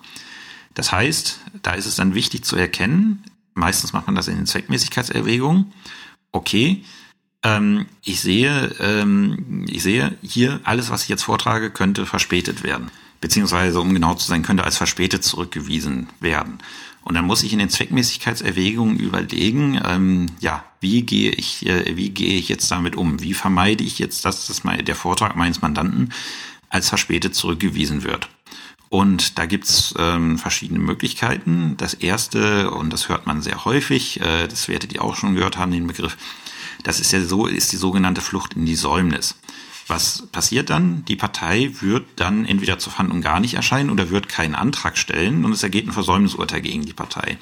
Das 0.74 0.92
heißt, 0.92 1.40
da 1.64 1.74
ist 1.74 1.86
es 1.86 1.96
dann 1.96 2.16
wichtig 2.16 2.46
zu 2.46 2.56
erkennen, 2.56 3.24
meistens 3.54 3.94
macht 3.94 4.08
man 4.08 4.16
das 4.16 4.28
in 4.28 4.38
den 4.38 4.46
Zweckmäßigkeitserwägungen, 4.46 5.74
okay, 6.32 6.84
ähm, 7.44 7.88
ich 8.04 8.22
sehe, 8.22 8.74
ähm, 8.80 9.66
ich 9.70 9.84
sehe 9.84 10.16
hier 10.22 10.62
alles, 10.64 10.90
was 10.90 11.04
ich 11.04 11.10
jetzt 11.10 11.24
vortrage, 11.24 11.72
könnte 11.72 12.06
verspätet 12.06 12.64
werden. 12.64 12.92
Beziehungsweise, 13.20 13.80
um 13.80 13.94
genau 13.94 14.16
zu 14.16 14.28
sein, 14.28 14.44
könnte 14.44 14.64
als 14.64 14.78
verspätet 14.78 15.24
zurückgewiesen 15.24 16.08
werden. 16.20 16.60
Und 17.04 17.16
dann 17.16 17.26
muss 17.26 17.44
ich 17.44 17.54
in 17.54 17.60
den 17.60 17.70
Zweckmäßigkeitserwägungen 17.70 18.98
überlegen, 18.98 19.80
ähm, 19.84 20.28
ja, 20.40 20.64
wie 20.80 21.02
gehe 21.02 21.32
ich, 21.32 21.66
äh, 21.66 21.96
wie 21.98 22.10
gehe 22.10 22.38
ich 22.38 22.48
jetzt 22.48 22.70
damit 22.70 22.96
um? 22.96 23.22
Wie 23.22 23.34
vermeide 23.34 23.84
ich 23.84 24.00
jetzt, 24.00 24.24
dass 24.26 24.48
das 24.48 24.64
mal 24.64 24.78
der 24.84 24.96
Vortrag 24.96 25.36
meines 25.36 25.62
Mandanten 25.62 26.14
als 26.72 26.90
verspätet 26.90 27.36
zurückgewiesen 27.36 28.04
wird. 28.04 28.30
Und 28.90 29.38
da 29.38 29.46
gibt's 29.46 29.94
ähm, 29.98 30.38
verschiedene 30.38 30.80
Möglichkeiten. 30.80 31.76
Das 31.78 31.94
erste, 31.94 32.72
und 32.72 32.92
das 32.92 33.08
hört 33.08 33.26
man 33.28 33.42
sehr 33.42 33.64
häufig, 33.64 34.20
äh, 34.20 34.48
das 34.48 34.68
werdet 34.68 34.92
ihr 34.94 35.04
auch 35.04 35.16
schon 35.16 35.36
gehört 35.36 35.58
haben, 35.58 35.72
den 35.72 35.88
Begriff, 35.88 36.18
das 36.84 37.00
ist 37.00 37.12
ja 37.12 37.22
so, 37.22 37.46
ist 37.46 37.72
die 37.72 37.78
sogenannte 37.78 38.22
Flucht 38.22 38.56
in 38.56 38.66
die 38.66 38.76
Säumnis. 38.76 39.36
Was 39.88 40.28
passiert 40.32 40.70
dann? 40.70 41.06
Die 41.06 41.16
Partei 41.16 41.72
wird 41.80 42.06
dann 42.16 42.46
entweder 42.46 42.80
zur 42.80 42.92
Verhandlung 42.92 43.22
gar 43.22 43.40
nicht 43.40 43.54
erscheinen 43.54 43.90
oder 43.90 44.10
wird 44.10 44.30
keinen 44.30 44.56
Antrag 44.56 44.98
stellen 44.98 45.46
und 45.46 45.52
es 45.52 45.64
ergeht 45.64 45.88
ein 45.88 45.94
Versäumnisurteil 45.94 46.62
gegen 46.62 46.86
die 46.86 46.94
Partei. 46.94 47.38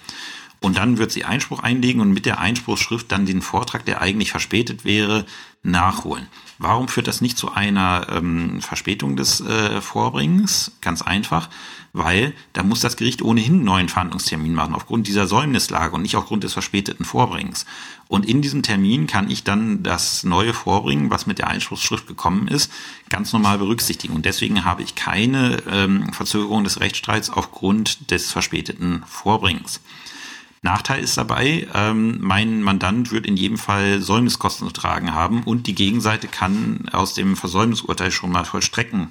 Und 0.60 0.78
dann 0.78 0.98
wird 0.98 1.12
sie 1.12 1.26
Einspruch 1.26 1.62
einlegen 1.62 2.02
und 2.02 2.12
mit 2.12 2.26
der 2.26 2.40
Einspruchsschrift 2.40 3.12
dann 3.12 3.26
den 3.26 3.42
Vortrag, 3.42 3.86
der 3.86 4.02
eigentlich 4.02 4.32
verspätet 4.32 4.84
wäre, 4.84 5.26
nachholen. 5.64 6.28
Warum 6.62 6.90
führt 6.90 7.08
das 7.08 7.22
nicht 7.22 7.38
zu 7.38 7.54
einer 7.54 8.08
ähm, 8.12 8.62
Verspätung 8.62 9.16
des 9.16 9.40
äh, 9.40 9.80
Vorbringens? 9.80 10.74
Ganz 10.82 11.02
einfach, 11.02 11.50
weil 11.94 12.34
da 12.52 12.64
muss 12.64 12.82
das 12.82 12.98
Gericht 12.98 13.22
ohnehin 13.22 13.54
einen 13.54 13.64
neuen 13.64 13.88
Verhandlungstermin 13.88 14.54
machen, 14.54 14.76
aufgrund 14.76 15.08
dieser 15.08 15.26
Säumnislage 15.26 15.96
und 15.96 16.02
nicht 16.02 16.18
aufgrund 16.18 16.44
des 16.44 16.52
verspäteten 16.52 17.06
Vorbringens. 17.06 17.66
Und 18.10 18.26
in 18.26 18.42
diesem 18.42 18.62
Termin 18.62 19.08
kann 19.08 19.32
ich 19.32 19.46
dann 19.46 19.84
das 19.84 20.26
neue 20.26 20.54
Vorbringen, 20.54 21.10
was 21.10 21.28
mit 21.28 21.40
der 21.40 21.48
Einspruchsschrift 21.48 22.08
gekommen 22.08 22.50
ist, 22.50 22.70
ganz 23.08 23.32
normal 23.32 23.58
berücksichtigen. 23.58 24.14
Und 24.14 24.26
deswegen 24.26 24.66
habe 24.66 24.84
ich 24.84 24.96
keine 24.96 25.64
ähm, 25.72 26.12
Verzögerung 26.12 26.66
des 26.66 26.82
Rechtsstreits 26.82 27.30
aufgrund 27.30 28.12
des 28.12 28.34
verspäteten 28.34 29.04
Vorbringens. 29.08 29.80
Nachteil 30.62 31.02
ist 31.04 31.18
dabei, 31.18 31.68
ähm, 31.74 32.18
mein 32.20 32.62
Mandant 32.62 33.12
wird 33.12 33.26
in 33.26 33.38
jedem 33.38 33.58
Fall 33.58 34.02
Säumniskosten 34.02 34.68
zu 34.68 34.74
tragen 34.74 35.14
haben 35.14 35.44
und 35.44 35.68
die 35.68 35.76
Gegenseite 35.76 36.28
kann 36.28 36.90
aus 36.92 37.14
dem 37.14 37.38
Versäumnisurteil 37.38 38.12
schon 38.12 38.32
mal 38.32 38.46
vollstrecken. 38.46 39.08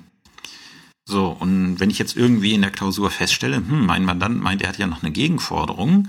So, 1.06 1.28
und 1.28 1.80
wenn 1.80 1.88
ich 1.88 1.98
jetzt 1.98 2.18
irgendwie 2.18 2.52
in 2.52 2.60
der 2.60 2.70
Klausur 2.70 3.10
feststelle, 3.10 3.56
hm, 3.56 3.86
mein 3.86 4.04
Mandant 4.04 4.42
meint, 4.42 4.60
er 4.60 4.68
hat 4.68 4.78
ja 4.78 4.86
noch 4.86 5.02
eine 5.02 5.10
Gegenforderung, 5.10 6.08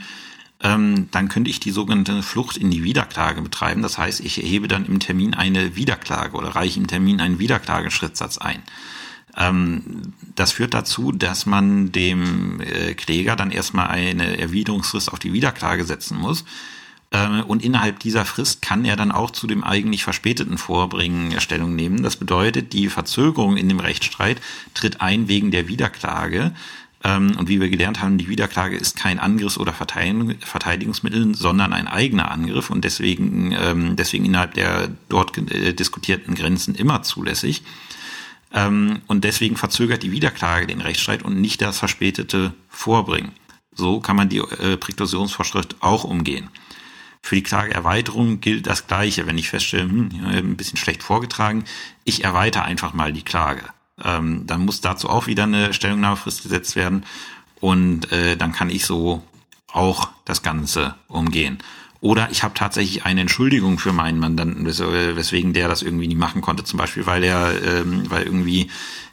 ähm, 0.62 1.08
dann 1.12 1.30
könnte 1.30 1.50
ich 1.50 1.62
die 1.62 1.72
sogenannte 1.72 2.22
Flucht 2.22 2.58
in 2.58 2.70
die 2.70 2.84
Wiederklage 2.84 3.42
betreiben. 3.42 3.82
Das 3.82 3.98
heißt, 3.98 4.20
ich 4.20 4.44
erhebe 4.44 4.68
dann 4.68 4.86
im 4.86 5.00
Termin 5.00 5.34
eine 5.34 5.78
Wiederklage 5.78 6.36
oder 6.36 6.50
reiche 6.50 6.82
im 6.82 6.88
Termin 6.88 7.22
einen 7.22 7.40
Wiederklageschrittsatz 7.40 8.40
ein. 8.40 8.62
Ähm, 9.40 10.14
das 10.36 10.52
führt 10.52 10.74
dazu, 10.74 11.12
dass 11.12 11.46
man 11.46 11.92
dem 11.92 12.60
äh, 12.62 12.94
Kläger 12.94 13.36
dann 13.36 13.52
erstmal 13.52 13.88
eine 13.88 14.38
Erwiderungsfrist 14.38 15.12
auf 15.12 15.20
die 15.20 15.34
Wiederklage 15.34 15.86
setzen 15.86 16.18
muss. 16.18 16.44
Äh, 17.12 17.42
und 17.42 17.64
innerhalb 17.64 18.00
dieser 18.00 18.26
Frist 18.26 18.62
kann 18.62 18.86
er 18.86 18.98
dann 18.98 19.12
auch 19.12 19.32
zu 19.32 19.48
dem 19.48 19.64
eigentlich 19.64 20.04
verspäteten 20.04 20.58
Vorbringen 20.58 21.40
Stellung 21.40 21.76
nehmen. 21.76 22.04
Das 22.04 22.18
bedeutet, 22.18 22.74
die 22.74 22.90
Verzögerung 22.90 23.58
in 23.58 23.70
dem 23.70 23.80
Rechtsstreit 23.80 24.42
tritt 24.74 25.02
ein 25.02 25.28
wegen 25.30 25.52
der 25.52 25.70
Wiederklage. 25.70 26.54
Ähm, 27.02 27.38
und 27.38 27.48
wie 27.48 27.62
wir 27.62 27.70
gelernt 27.70 28.02
haben, 28.02 28.18
die 28.18 28.28
Wiederklage 28.28 28.76
ist 28.76 28.98
kein 28.98 29.20
Angriffs- 29.20 29.58
oder 29.58 29.74
Verteidigungsmittel, 29.74 31.34
sondern 31.34 31.72
ein 31.72 31.88
eigener 31.88 32.30
Angriff 32.30 32.70
und 32.70 32.84
deswegen, 32.84 33.54
ähm, 33.54 33.96
deswegen 33.96 34.26
innerhalb 34.26 34.54
der 34.54 34.90
dort 35.08 35.38
äh, 35.38 35.74
diskutierten 35.74 36.36
Grenzen 36.36 36.76
immer 36.76 37.04
zulässig. 37.04 37.64
Ähm, 38.54 39.02
und 39.08 39.24
deswegen 39.24 39.58
verzögert 39.58 40.04
die 40.04 40.12
Wiederklage 40.12 40.68
den 40.68 40.82
Rechtsstreit 40.82 41.24
und 41.24 41.39
nicht 41.39 41.62
das 41.62 41.80
verspätete 41.80 42.54
Vorbringen. 42.68 43.32
So 43.72 44.00
kann 44.00 44.16
man 44.16 44.30
die 44.30 44.39
äh, 44.39 44.78
Präklusionsvorschrift 44.78 45.78
auch 45.82 46.04
umgehen. 46.04 46.50
Für 47.22 47.36
die 47.36 47.43
Klageerweiterung 47.43 48.41
gilt 48.41 48.68
das 48.68 48.88
Gleiche. 48.88 49.28
Wenn 49.28 49.38
ich 49.38 49.50
feststelle, 49.50 49.84
hm, 49.84 50.10
ein 50.26 50.58
bisschen 50.58 50.78
schlecht 50.78 51.04
vorgetragen, 51.04 51.66
ich 52.04 52.24
erweitere 52.24 52.64
einfach 52.64 52.93
mal 52.93 53.14
die 53.14 53.24
Klage. 53.24 53.64
Ähm, 54.04 54.47
dann 54.47 54.66
muss 54.66 54.82
dazu 54.82 55.10
auch 55.10 55.28
wieder 55.28 55.43
eine 55.43 55.74
Stellungnahmefrist 55.74 56.43
gesetzt 56.43 56.76
werden 56.76 57.06
und 57.60 58.12
äh, 58.12 58.38
dann 58.38 58.54
kann 58.54 58.70
ich 58.70 58.86
so 58.86 59.24
auch 59.68 60.10
das 60.26 60.41
Ganze 60.41 60.95
umgehen. 61.08 61.60
Oder 62.02 62.30
ich 62.32 62.43
habe 62.43 62.54
tatsächlich 62.54 63.06
eine 63.06 63.22
Entschuldigung 63.22 63.78
für 63.78 63.91
meinen 63.91 64.20
Mandanten, 64.20 64.66
weswegen 64.66 65.54
der 65.54 65.68
das 65.68 65.82
irgendwie 65.82 66.08
nie 66.08 66.16
machen 66.16 66.41
konnte. 66.41 66.64
Zum 66.64 66.78
Beispiel, 66.78 67.06
weil 67.06 67.24
er, 67.24 67.52
ähm, 67.64 68.10
weil 68.10 68.24
irgendwie 68.24 68.70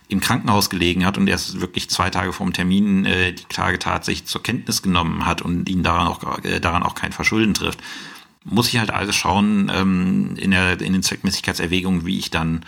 im 0.09 0.21
Krankenhaus 0.21 0.71
gelegen 0.71 1.05
hat 1.05 1.19
und 1.19 1.27
erst 1.27 1.61
wirklich 1.61 1.91
zwei 1.91 2.11
Tage 2.11 2.33
vorm 2.33 2.53
Termin 2.53 3.05
äh, 3.05 3.33
die 3.33 3.45
Klage 3.45 3.81
tatsächlich 3.81 4.27
zur 4.27 4.43
Kenntnis 4.43 4.83
genommen 4.83 5.27
hat 5.27 5.43
und 5.43 5.69
ihn 5.69 5.83
daran 5.83 6.07
auch, 6.07 6.45
äh, 6.45 6.61
daran 6.61 6.85
auch 6.85 6.95
kein 6.95 7.13
Verschulden 7.13 7.55
trifft. 7.55 7.81
Muss 8.45 8.69
ich 8.69 8.79
halt 8.79 8.93
also 8.93 9.11
schauen 9.11 9.71
ähm, 9.75 10.37
in, 10.37 10.53
der, 10.53 10.81
in 10.81 10.93
den 10.93 11.03
Zweckmäßigkeitserwägungen, 11.03 12.07
wie 12.07 12.19
ich 12.19 12.31
dann 12.31 12.65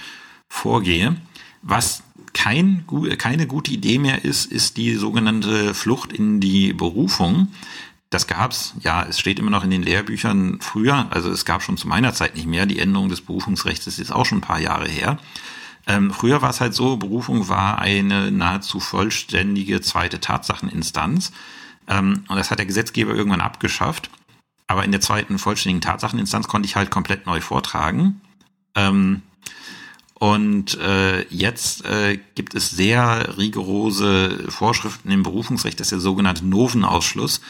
vorgehe. 0.48 1.16
Was 1.62 2.02
kein, 2.32 2.84
keine 3.18 3.46
gute 3.46 3.70
Idee 3.70 3.98
mehr 3.98 4.24
ist, 4.24 4.46
ist 4.46 4.76
die 4.76 4.94
sogenannte 4.94 5.74
Flucht 5.74 6.12
in 6.12 6.40
die 6.40 6.72
Berufung. 6.72 7.48
Das 8.10 8.26
gab's, 8.26 8.74
ja, 8.80 9.02
es 9.02 9.20
steht 9.20 9.38
immer 9.38 9.50
noch 9.50 9.64
in 9.64 9.70
den 9.70 9.82
Lehrbüchern 9.82 10.60
früher, 10.60 11.08
also 11.10 11.30
es 11.30 11.44
gab 11.44 11.62
schon 11.62 11.76
zu 11.76 11.88
meiner 11.88 12.14
Zeit 12.14 12.36
nicht 12.36 12.46
mehr. 12.46 12.64
Die 12.64 12.78
Änderung 12.78 13.10
des 13.10 13.20
Berufungsrechts 13.20 13.86
ist 13.86 14.12
auch 14.12 14.24
schon 14.24 14.38
ein 14.38 14.42
paar 14.42 14.60
Jahre 14.60 14.88
her. 14.88 15.18
Ähm, 15.86 16.10
früher 16.10 16.40
war 16.40 16.50
es 16.50 16.60
halt 16.60 16.74
so, 16.74 16.96
Berufung 16.96 17.48
war 17.48 17.78
eine 17.78 18.30
nahezu 18.30 18.80
vollständige 18.80 19.80
zweite 19.80 20.20
Tatsacheninstanz. 20.20 21.32
Ähm, 21.86 22.24
und 22.28 22.36
das 22.36 22.50
hat 22.50 22.58
der 22.58 22.66
Gesetzgeber 22.66 23.14
irgendwann 23.14 23.40
abgeschafft. 23.40 24.10
Aber 24.66 24.84
in 24.84 24.92
der 24.92 25.00
zweiten 25.00 25.38
vollständigen 25.38 25.80
Tatsacheninstanz 25.80 26.46
konnte 26.46 26.66
ich 26.66 26.76
halt 26.76 26.90
komplett 26.90 27.26
neu 27.26 27.40
vortragen. 27.40 28.20
Ähm, 28.74 29.22
und 30.14 30.78
äh, 30.78 31.22
jetzt 31.28 31.84
äh, 31.84 32.18
gibt 32.34 32.54
es 32.54 32.70
sehr 32.70 33.38
rigorose 33.38 34.50
Vorschriften 34.50 35.10
im 35.10 35.22
Berufungsrecht, 35.22 35.78
das 35.78 35.86
ist 35.86 35.92
der 35.92 36.00
sogenannte 36.00 36.44
Novenausschluss 36.44 37.40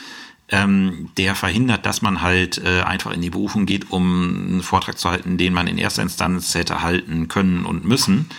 ähm, 0.51 1.11
der 1.17 1.35
verhindert, 1.35 1.85
dass 1.85 2.03
man 2.03 2.23
halt 2.23 2.59
äh, 2.59 2.83
einfach 2.83 3.13
in 3.13 3.21
die 3.21 3.31
Berufung 3.31 3.67
geht, 3.67 3.91
um 3.91 4.49
einen 4.49 4.63
Vortrag 4.63 4.99
zu 4.99 5.11
halten, 5.11 5.37
den 5.37 5.53
man 5.53 5.67
in 5.67 5.79
erster 5.79 6.03
Instanz 6.03 6.55
hätte 6.55 6.83
halten 6.83 7.29
können 7.29 7.67
und 7.67 7.85
müssen. 7.85 8.31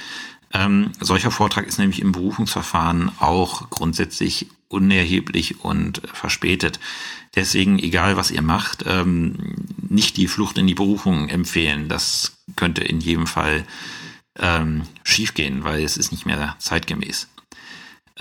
Ähm, 0.51 0.91
solcher 0.99 1.31
Vortrag 1.31 1.67
ist 1.67 1.77
nämlich 1.77 2.01
im 2.01 2.11
Berufungsverfahren 2.11 3.11
auch 3.19 3.69
grundsätzlich 3.69 4.47
unerheblich 4.67 5.63
und 5.63 6.01
verspätet. 6.13 6.79
Deswegen, 7.35 7.77
egal 7.77 8.17
was 8.17 8.31
ihr 8.31 8.41
macht, 8.41 8.83
ähm, 8.87 9.55
nicht 9.77 10.17
die 10.17 10.27
Flucht 10.27 10.57
in 10.57 10.67
die 10.67 10.73
Berufung 10.73 11.29
empfehlen. 11.29 11.89
Das 11.89 12.37
könnte 12.55 12.83
in 12.83 12.99
jedem 12.99 13.27
Fall 13.27 13.65
ähm, 14.39 14.83
schiefgehen, 15.03 15.63
weil 15.63 15.83
es 15.83 15.97
ist 15.97 16.11
nicht 16.11 16.25
mehr 16.25 16.55
zeitgemäß. 16.57 17.27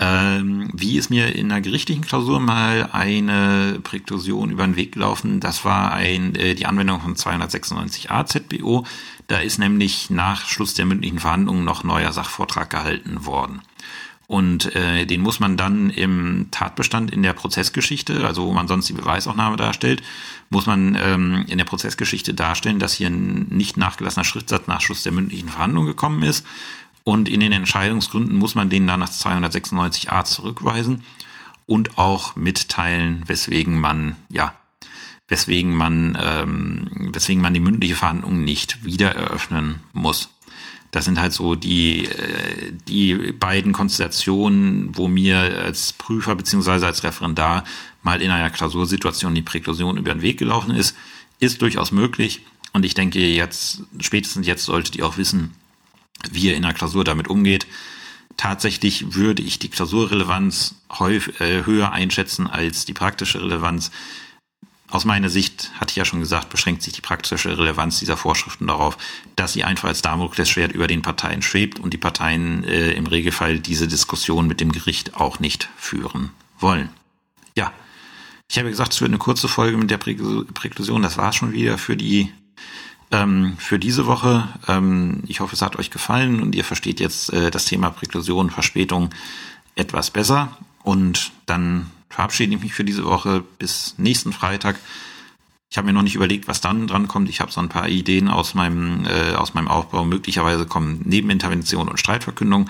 Ähm, 0.01 0.69
wie 0.73 0.97
ist 0.97 1.09
mir 1.09 1.35
in 1.35 1.51
einer 1.51 1.59
gerichtlichen 1.59 2.05
Klausur 2.05 2.39
mal 2.39 2.89
eine 2.93 3.79
Präklusion 3.83 4.49
über 4.49 4.63
den 4.63 4.77
Weg 4.77 4.93
gelaufen? 4.93 5.41
Das 5.41 5.65
war 5.65 5.91
ein, 5.91 6.35
äh, 6.35 6.55
die 6.55 6.65
Anwendung 6.65 7.01
von 7.01 7.15
296a 7.15 8.25
ZBO. 8.25 8.85
Da 9.27 9.39
ist 9.39 9.59
nämlich 9.59 10.09
nach 10.09 10.47
Schluss 10.47 10.73
der 10.73 10.85
mündlichen 10.85 11.19
Verhandlungen 11.19 11.65
noch 11.65 11.83
neuer 11.83 12.13
Sachvortrag 12.13 12.69
gehalten 12.69 13.25
worden. 13.25 13.61
Und 14.25 14.73
äh, 14.75 15.05
den 15.05 15.21
muss 15.21 15.39
man 15.39 15.57
dann 15.57 15.89
im 15.89 16.47
Tatbestand 16.51 17.11
in 17.11 17.23
der 17.23 17.33
Prozessgeschichte, 17.33 18.25
also 18.25 18.45
wo 18.45 18.53
man 18.53 18.67
sonst 18.67 18.87
die 18.87 18.93
Beweisaufnahme 18.93 19.57
darstellt, 19.57 20.03
muss 20.49 20.67
man 20.67 20.95
ähm, 21.01 21.45
in 21.47 21.57
der 21.57 21.65
Prozessgeschichte 21.65 22.35
darstellen, 22.35 22.79
dass 22.79 22.93
hier 22.93 23.07
ein 23.07 23.47
nicht 23.49 23.75
nachgelassener 23.75 24.23
Schriftsatz 24.23 24.67
nach 24.67 24.81
Schluss 24.81 25.03
der 25.03 25.11
mündlichen 25.11 25.49
Verhandlung 25.49 25.87
gekommen 25.87 26.21
ist 26.23 26.45
und 27.03 27.29
in 27.29 27.39
den 27.39 27.51
Entscheidungsgründen 27.51 28.35
muss 28.35 28.55
man 28.55 28.69
den 28.69 28.87
dann 28.87 28.99
nach 28.99 29.09
296a 29.09 30.25
zurückweisen 30.25 31.03
und 31.65 31.97
auch 31.97 32.35
mitteilen, 32.35 33.23
weswegen 33.27 33.79
man, 33.79 34.15
ja, 34.29 34.53
weswegen 35.27 35.73
man, 35.73 36.17
ähm, 36.21 37.09
weswegen 37.13 37.41
man 37.41 37.53
die 37.53 37.59
mündliche 37.59 37.95
Verhandlung 37.95 38.43
nicht 38.43 38.83
wieder 38.83 39.15
eröffnen 39.15 39.81
muss. 39.93 40.29
Das 40.91 41.05
sind 41.05 41.21
halt 41.21 41.33
so 41.33 41.53
die, 41.53 42.05
äh, 42.05 42.73
die 42.87 43.33
beiden 43.33 43.73
Konstellationen, 43.73 44.97
wo 44.97 45.07
mir 45.07 45.37
als 45.37 45.93
Prüfer 45.93 46.35
beziehungsweise 46.35 46.87
als 46.87 47.03
Referendar 47.03 47.63
mal 48.01 48.21
in 48.21 48.31
einer 48.31 48.49
Klausursituation 48.49 49.35
die 49.35 49.43
Präklusion 49.43 49.97
über 49.97 50.11
den 50.11 50.23
Weg 50.23 50.39
gelaufen 50.39 50.73
ist, 50.73 50.95
ist 51.39 51.61
durchaus 51.61 51.91
möglich. 51.91 52.41
Und 52.73 52.85
ich 52.85 52.95
denke 52.95 53.19
jetzt, 53.19 53.83
spätestens 53.99 54.47
jetzt 54.47 54.65
solltet 54.65 54.95
ihr 54.95 55.05
auch 55.05 55.17
wissen, 55.17 55.53
wie 56.31 56.49
er 56.49 56.55
in 56.55 56.63
der 56.63 56.73
Klausur 56.73 57.03
damit 57.03 57.27
umgeht. 57.27 57.67
Tatsächlich 58.37 59.15
würde 59.15 59.41
ich 59.41 59.59
die 59.59 59.69
Klausurrelevanz 59.69 60.75
häufig, 60.97 61.39
äh, 61.41 61.65
höher 61.65 61.91
einschätzen 61.91 62.47
als 62.47 62.85
die 62.85 62.93
praktische 62.93 63.41
Relevanz. 63.41 63.91
Aus 64.89 65.05
meiner 65.05 65.29
Sicht, 65.29 65.71
hatte 65.79 65.91
ich 65.91 65.97
ja 65.97 66.05
schon 66.05 66.21
gesagt, 66.21 66.49
beschränkt 66.49 66.81
sich 66.81 66.93
die 66.93 67.01
praktische 67.01 67.57
Relevanz 67.57 67.99
dieser 67.99 68.17
Vorschriften 68.17 68.67
darauf, 68.67 68.97
dass 69.35 69.53
sie 69.53 69.63
einfach 69.63 69.89
als 69.89 70.01
Damoklesschwert 70.01 70.71
über 70.71 70.87
den 70.87 71.01
Parteien 71.01 71.41
schwebt 71.41 71.79
und 71.79 71.93
die 71.93 71.97
Parteien 71.97 72.63
äh, 72.63 72.91
im 72.93 73.05
Regelfall 73.05 73.59
diese 73.59 73.87
Diskussion 73.87 74.47
mit 74.47 74.61
dem 74.61 74.71
Gericht 74.71 75.15
auch 75.15 75.39
nicht 75.39 75.69
führen 75.77 76.31
wollen. 76.59 76.89
Ja, 77.55 77.71
ich 78.49 78.57
habe 78.57 78.69
gesagt, 78.69 78.93
es 78.93 79.01
wird 79.01 79.11
eine 79.11 79.19
kurze 79.19 79.47
Folge 79.47 79.77
mit 79.77 79.91
der 79.91 79.97
Präklusion. 79.97 81.03
Das 81.03 81.17
war 81.17 81.33
schon 81.33 81.51
wieder 81.51 81.77
für 81.77 81.95
die 81.95 82.31
ähm, 83.11 83.55
für 83.57 83.79
diese 83.79 84.05
Woche. 84.05 84.47
Ähm, 84.67 85.23
ich 85.27 85.39
hoffe, 85.39 85.55
es 85.55 85.61
hat 85.61 85.77
euch 85.77 85.91
gefallen 85.91 86.41
und 86.41 86.55
ihr 86.55 86.63
versteht 86.63 86.99
jetzt 86.99 87.33
äh, 87.33 87.51
das 87.51 87.65
Thema 87.65 87.89
Präklusion, 87.89 88.49
Verspätung 88.49 89.09
etwas 89.75 90.11
besser. 90.11 90.57
Und 90.83 91.31
dann 91.45 91.91
verabschiede 92.09 92.55
ich 92.55 92.61
mich 92.61 92.73
für 92.73 92.83
diese 92.83 93.05
Woche 93.05 93.43
bis 93.57 93.95
nächsten 93.97 94.33
Freitag. 94.33 94.79
Ich 95.69 95.77
habe 95.77 95.85
mir 95.85 95.93
noch 95.93 96.01
nicht 96.01 96.15
überlegt, 96.15 96.47
was 96.47 96.61
dann 96.61 96.87
dran 96.87 97.07
kommt. 97.07 97.29
Ich 97.29 97.41
habe 97.41 97.51
so 97.51 97.61
ein 97.61 97.69
paar 97.69 97.87
Ideen 97.87 98.27
aus 98.27 98.55
meinem, 98.55 99.05
äh, 99.05 99.35
aus 99.35 99.53
meinem 99.53 99.67
Aufbau. 99.67 100.03
Möglicherweise 100.03 100.65
kommen 100.65 101.01
Nebenintervention 101.05 101.87
und 101.87 101.99
Streitverkündung. 101.99 102.69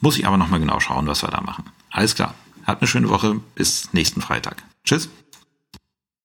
Muss 0.00 0.18
ich 0.18 0.26
aber 0.26 0.36
nochmal 0.36 0.60
genau 0.60 0.80
schauen, 0.80 1.06
was 1.06 1.22
wir 1.22 1.30
da 1.30 1.40
machen. 1.40 1.64
Alles 1.90 2.14
klar. 2.14 2.34
Habt 2.66 2.82
eine 2.82 2.88
schöne 2.88 3.08
Woche. 3.08 3.40
Bis 3.54 3.92
nächsten 3.92 4.20
Freitag. 4.20 4.62
Tschüss. 4.84 5.08